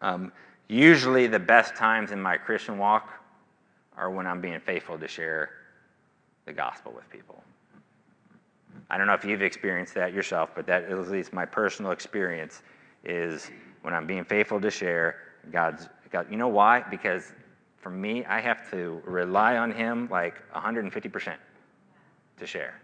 Um, 0.00 0.32
usually, 0.68 1.26
the 1.26 1.38
best 1.38 1.74
times 1.74 2.10
in 2.10 2.20
my 2.20 2.36
Christian 2.36 2.78
walk 2.78 3.10
are 3.96 4.10
when 4.10 4.26
I'm 4.26 4.40
being 4.40 4.60
faithful 4.60 4.98
to 4.98 5.08
share 5.08 5.50
the 6.46 6.52
gospel 6.52 6.92
with 6.94 7.08
people. 7.10 7.42
I 8.88 8.96
don't 8.96 9.06
know 9.06 9.14
if 9.14 9.24
you've 9.24 9.42
experienced 9.42 9.94
that 9.94 10.12
yourself, 10.12 10.50
but 10.54 10.66
that 10.66 10.84
at 10.84 11.10
least 11.10 11.32
my 11.32 11.44
personal 11.44 11.90
experience 11.90 12.62
is 13.04 13.50
when 13.82 13.92
I'm 13.92 14.06
being 14.06 14.24
faithful 14.24 14.60
to 14.60 14.70
share 14.70 15.16
God's 15.50 15.88
God. 16.10 16.26
You 16.30 16.36
know 16.36 16.48
why? 16.48 16.84
Because 16.90 17.32
for 17.78 17.90
me, 17.90 18.24
I 18.24 18.40
have 18.40 18.70
to 18.70 19.02
rely 19.04 19.56
on 19.56 19.72
Him 19.72 20.08
like 20.10 20.42
150% 20.52 21.34
to 22.38 22.46
share. 22.46 22.80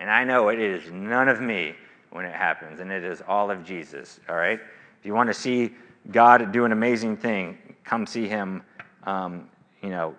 And 0.00 0.10
I 0.10 0.24
know 0.24 0.48
it 0.48 0.58
is 0.58 0.90
none 0.90 1.28
of 1.28 1.40
me 1.40 1.74
when 2.10 2.24
it 2.24 2.34
happens, 2.34 2.80
and 2.80 2.90
it 2.90 3.04
is 3.04 3.22
all 3.26 3.50
of 3.50 3.64
Jesus, 3.64 4.20
all 4.28 4.36
right? 4.36 4.60
If 4.98 5.06
you 5.06 5.14
want 5.14 5.28
to 5.28 5.34
see 5.34 5.74
God 6.10 6.52
do 6.52 6.64
an 6.64 6.72
amazing 6.72 7.16
thing, 7.16 7.58
come 7.84 8.06
see 8.06 8.26
Him, 8.26 8.62
um, 9.04 9.48
you 9.82 9.90
know, 9.90 10.14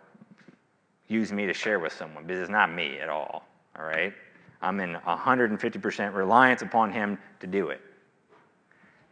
use 1.10 1.34
me 1.34 1.46
to 1.46 1.54
share 1.54 1.80
with 1.80 1.92
someone, 1.92 2.26
because 2.26 2.42
it's 2.42 2.50
not 2.50 2.74
me 2.74 3.00
at 3.00 3.10
all, 3.10 3.46
all 3.78 3.86
right? 3.86 4.14
I'm 4.62 4.80
in 4.80 4.96
150% 4.96 6.14
reliance 6.14 6.62
upon 6.62 6.94
Him 6.94 7.18
to 7.42 7.48
do 7.48 7.70
it. 7.70 7.82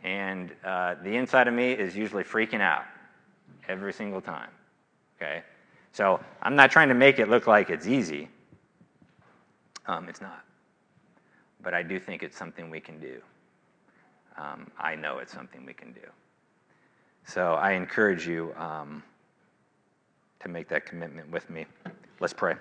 And 0.03 0.53
uh, 0.63 0.95
the 1.03 1.17
inside 1.17 1.49
of 1.49 1.53
me 1.53 1.73
is 1.73 1.95
usually 1.95 2.23
freaking 2.23 2.61
out 2.61 2.85
every 3.67 3.91
single 3.91 4.21
time, 4.21 4.51
okay? 5.17 5.43
So 5.91 6.21
I'm 6.41 6.55
not 6.55 6.71
trying 6.71 6.87
to 6.87 6.95
make 6.95 7.19
it 7.19 7.27
look 7.27 7.47
like 7.47 7.69
it's 7.69 7.87
easy. 7.87 8.29
Um, 9.85 10.07
it's 10.07 10.21
not 10.21 10.43
but 11.67 11.73
I 11.73 11.83
do 11.83 11.99
think 11.99 12.23
it's 12.23 12.37
something 12.37 12.69
we 12.69 12.79
can 12.79 12.97
do. 12.97 13.21
Um, 14.37 14.71
I 14.79 14.95
know 14.95 15.17
it's 15.17 15.33
something 15.33 15.65
we 15.65 15.73
can 15.73 15.91
do. 15.91 16.07
So 17.25 17.55
I 17.55 17.71
encourage 17.71 18.25
you 18.25 18.53
um, 18.55 19.03
to 20.39 20.49
make 20.49 20.67
that 20.69 20.85
commitment 20.85 21.29
with 21.31 21.49
me. 21.49 21.65
Let's 22.19 22.33
pray. 22.33 22.55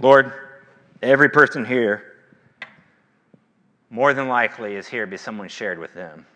Lord, 0.00 0.32
every 1.02 1.28
person 1.28 1.64
here, 1.64 2.14
more 3.90 4.12
than 4.14 4.28
likely, 4.28 4.74
is 4.74 4.86
here 4.86 5.06
because 5.06 5.22
someone 5.22 5.48
shared 5.48 5.78
with 5.78 5.94
them. 5.94 6.26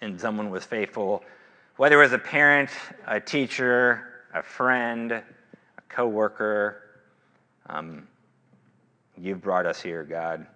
And 0.00 0.20
someone 0.20 0.50
was 0.50 0.64
faithful, 0.64 1.24
whether 1.76 1.98
it 1.98 2.04
was 2.04 2.12
a 2.12 2.18
parent, 2.18 2.70
a 3.06 3.18
teacher, 3.18 4.26
a 4.34 4.42
friend, 4.42 5.10
a 5.12 5.22
coworker. 5.88 6.82
Um, 7.66 8.06
you've 9.16 9.40
brought 9.40 9.66
us 9.66 9.80
here, 9.80 10.04
God, 10.04 10.46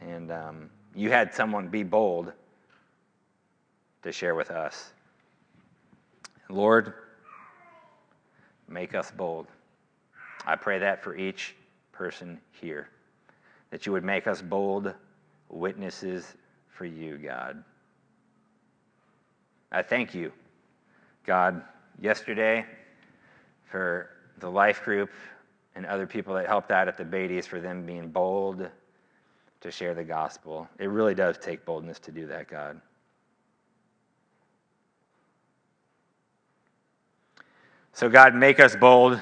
and 0.00 0.32
um, 0.32 0.70
you 0.94 1.10
had 1.10 1.32
someone 1.32 1.68
be 1.68 1.82
bold 1.82 2.32
to 4.02 4.12
share 4.12 4.34
with 4.34 4.50
us. 4.50 4.92
Lord, 6.48 6.94
make 8.68 8.94
us 8.94 9.10
bold. 9.10 9.46
I 10.46 10.56
pray 10.56 10.78
that 10.78 11.02
for 11.02 11.16
each 11.16 11.54
person 11.92 12.40
here, 12.52 12.88
that 13.70 13.86
you 13.86 13.92
would 13.92 14.04
make 14.04 14.26
us 14.26 14.40
bold 14.40 14.94
witnesses 15.48 16.34
for 16.68 16.84
you, 16.86 17.18
God. 17.18 17.62
I 19.70 19.82
thank 19.82 20.14
you, 20.14 20.32
God, 21.24 21.62
yesterday 22.00 22.64
for 23.70 24.10
the 24.38 24.50
life 24.50 24.82
group 24.82 25.10
and 25.76 25.86
other 25.86 26.06
people 26.06 26.34
that 26.34 26.46
helped 26.46 26.70
out 26.70 26.88
at 26.88 26.96
the 26.96 27.04
Beatties 27.04 27.44
for 27.44 27.60
them 27.60 27.86
being 27.86 28.08
bold 28.08 28.68
to 29.60 29.70
share 29.70 29.94
the 29.94 30.02
gospel. 30.02 30.68
It 30.78 30.86
really 30.86 31.14
does 31.14 31.38
take 31.38 31.64
boldness 31.64 31.98
to 32.00 32.10
do 32.10 32.26
that, 32.26 32.48
God. 32.48 32.80
So, 38.00 38.08
God, 38.08 38.34
make 38.34 38.60
us 38.60 38.74
bold. 38.74 39.20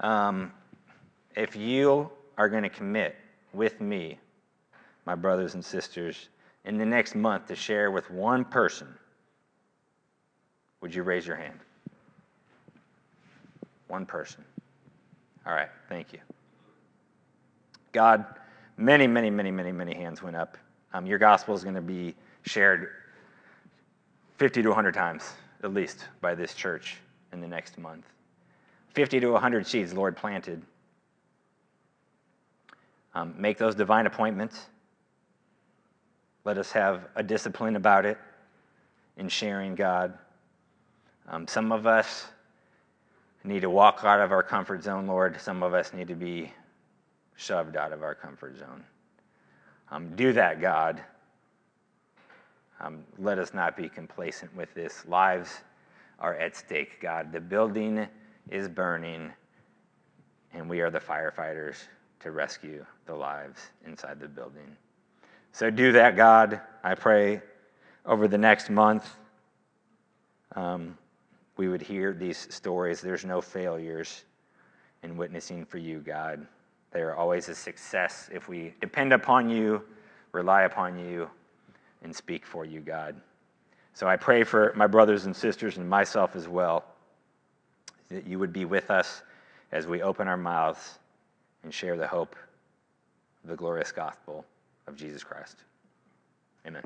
Um, 0.00 0.54
if 1.36 1.54
you 1.54 2.10
are 2.38 2.48
going 2.48 2.62
to 2.62 2.70
commit 2.70 3.14
with 3.52 3.78
me, 3.78 4.18
my 5.04 5.14
brothers 5.14 5.52
and 5.52 5.62
sisters, 5.62 6.30
in 6.64 6.78
the 6.78 6.86
next 6.86 7.14
month 7.14 7.48
to 7.48 7.54
share 7.54 7.90
with 7.90 8.10
one 8.10 8.42
person, 8.42 8.88
would 10.80 10.94
you 10.94 11.02
raise 11.02 11.26
your 11.26 11.36
hand? 11.36 11.58
One 13.88 14.06
person. 14.06 14.42
All 15.46 15.52
right, 15.52 15.68
thank 15.90 16.14
you. 16.14 16.20
God, 17.92 18.24
many, 18.78 19.06
many, 19.06 19.28
many, 19.28 19.50
many, 19.50 19.72
many 19.72 19.94
hands 19.94 20.22
went 20.22 20.36
up. 20.36 20.56
Um, 20.94 21.04
your 21.04 21.18
gospel 21.18 21.54
is 21.54 21.62
going 21.62 21.74
to 21.74 21.82
be 21.82 22.14
shared 22.46 22.88
50 24.38 24.62
to 24.62 24.68
100 24.70 24.94
times, 24.94 25.34
at 25.62 25.74
least, 25.74 26.06
by 26.22 26.34
this 26.34 26.54
church 26.54 26.96
in 27.36 27.40
the 27.40 27.46
next 27.46 27.78
month. 27.78 28.06
50 28.94 29.20
to 29.20 29.28
100 29.32 29.66
seeds, 29.66 29.92
Lord, 29.92 30.16
planted. 30.16 30.62
Um, 33.14 33.34
make 33.38 33.58
those 33.58 33.74
divine 33.74 34.06
appointments. 34.06 34.66
Let 36.44 36.58
us 36.58 36.72
have 36.72 37.08
a 37.14 37.22
discipline 37.22 37.76
about 37.76 38.06
it 38.06 38.18
in 39.16 39.28
sharing 39.28 39.74
God. 39.74 40.16
Um, 41.28 41.46
some 41.46 41.72
of 41.72 41.86
us 41.86 42.26
need 43.44 43.60
to 43.60 43.70
walk 43.70 44.00
out 44.02 44.20
of 44.20 44.32
our 44.32 44.42
comfort 44.42 44.82
zone, 44.82 45.06
Lord. 45.06 45.40
Some 45.40 45.62
of 45.62 45.74
us 45.74 45.92
need 45.92 46.08
to 46.08 46.14
be 46.14 46.52
shoved 47.36 47.76
out 47.76 47.92
of 47.92 48.02
our 48.02 48.14
comfort 48.14 48.58
zone. 48.58 48.82
Um, 49.90 50.16
do 50.16 50.32
that, 50.32 50.60
God. 50.60 51.02
Um, 52.80 53.04
let 53.18 53.38
us 53.38 53.54
not 53.54 53.76
be 53.76 53.88
complacent 53.88 54.54
with 54.56 54.72
this. 54.74 55.04
Lives 55.06 55.62
are 56.18 56.34
at 56.34 56.56
stake, 56.56 57.00
God. 57.00 57.32
The 57.32 57.40
building 57.40 58.06
is 58.50 58.68
burning, 58.68 59.32
and 60.52 60.68
we 60.68 60.80
are 60.80 60.90
the 60.90 61.00
firefighters 61.00 61.76
to 62.20 62.30
rescue 62.30 62.84
the 63.06 63.14
lives 63.14 63.60
inside 63.86 64.20
the 64.20 64.28
building. 64.28 64.76
So 65.52 65.70
do 65.70 65.92
that, 65.92 66.16
God. 66.16 66.60
I 66.82 66.94
pray 66.94 67.40
over 68.04 68.28
the 68.28 68.38
next 68.38 68.70
month. 68.70 69.16
Um, 70.54 70.96
we 71.56 71.68
would 71.68 71.82
hear 71.82 72.12
these 72.12 72.52
stories. 72.54 73.00
There's 73.00 73.24
no 73.24 73.40
failures 73.40 74.24
in 75.02 75.16
witnessing 75.16 75.64
for 75.64 75.78
you, 75.78 76.00
God. 76.00 76.46
They 76.90 77.00
are 77.00 77.14
always 77.14 77.48
a 77.48 77.54
success 77.54 78.28
if 78.32 78.48
we 78.48 78.74
depend 78.80 79.12
upon 79.12 79.48
you, 79.48 79.82
rely 80.32 80.62
upon 80.62 80.98
you, 80.98 81.28
and 82.02 82.14
speak 82.14 82.46
for 82.46 82.64
you, 82.64 82.80
God. 82.80 83.20
So 83.96 84.06
I 84.06 84.16
pray 84.16 84.44
for 84.44 84.74
my 84.76 84.86
brothers 84.86 85.24
and 85.24 85.34
sisters 85.34 85.78
and 85.78 85.88
myself 85.88 86.36
as 86.36 86.46
well 86.46 86.84
that 88.10 88.26
you 88.26 88.38
would 88.38 88.52
be 88.52 88.66
with 88.66 88.90
us 88.90 89.22
as 89.72 89.86
we 89.86 90.02
open 90.02 90.28
our 90.28 90.36
mouths 90.36 90.98
and 91.64 91.72
share 91.72 91.96
the 91.96 92.06
hope 92.06 92.36
of 93.42 93.48
the 93.48 93.56
glorious 93.56 93.92
gospel 93.92 94.44
of 94.86 94.96
Jesus 94.96 95.24
Christ. 95.24 95.56
Amen. 96.66 96.82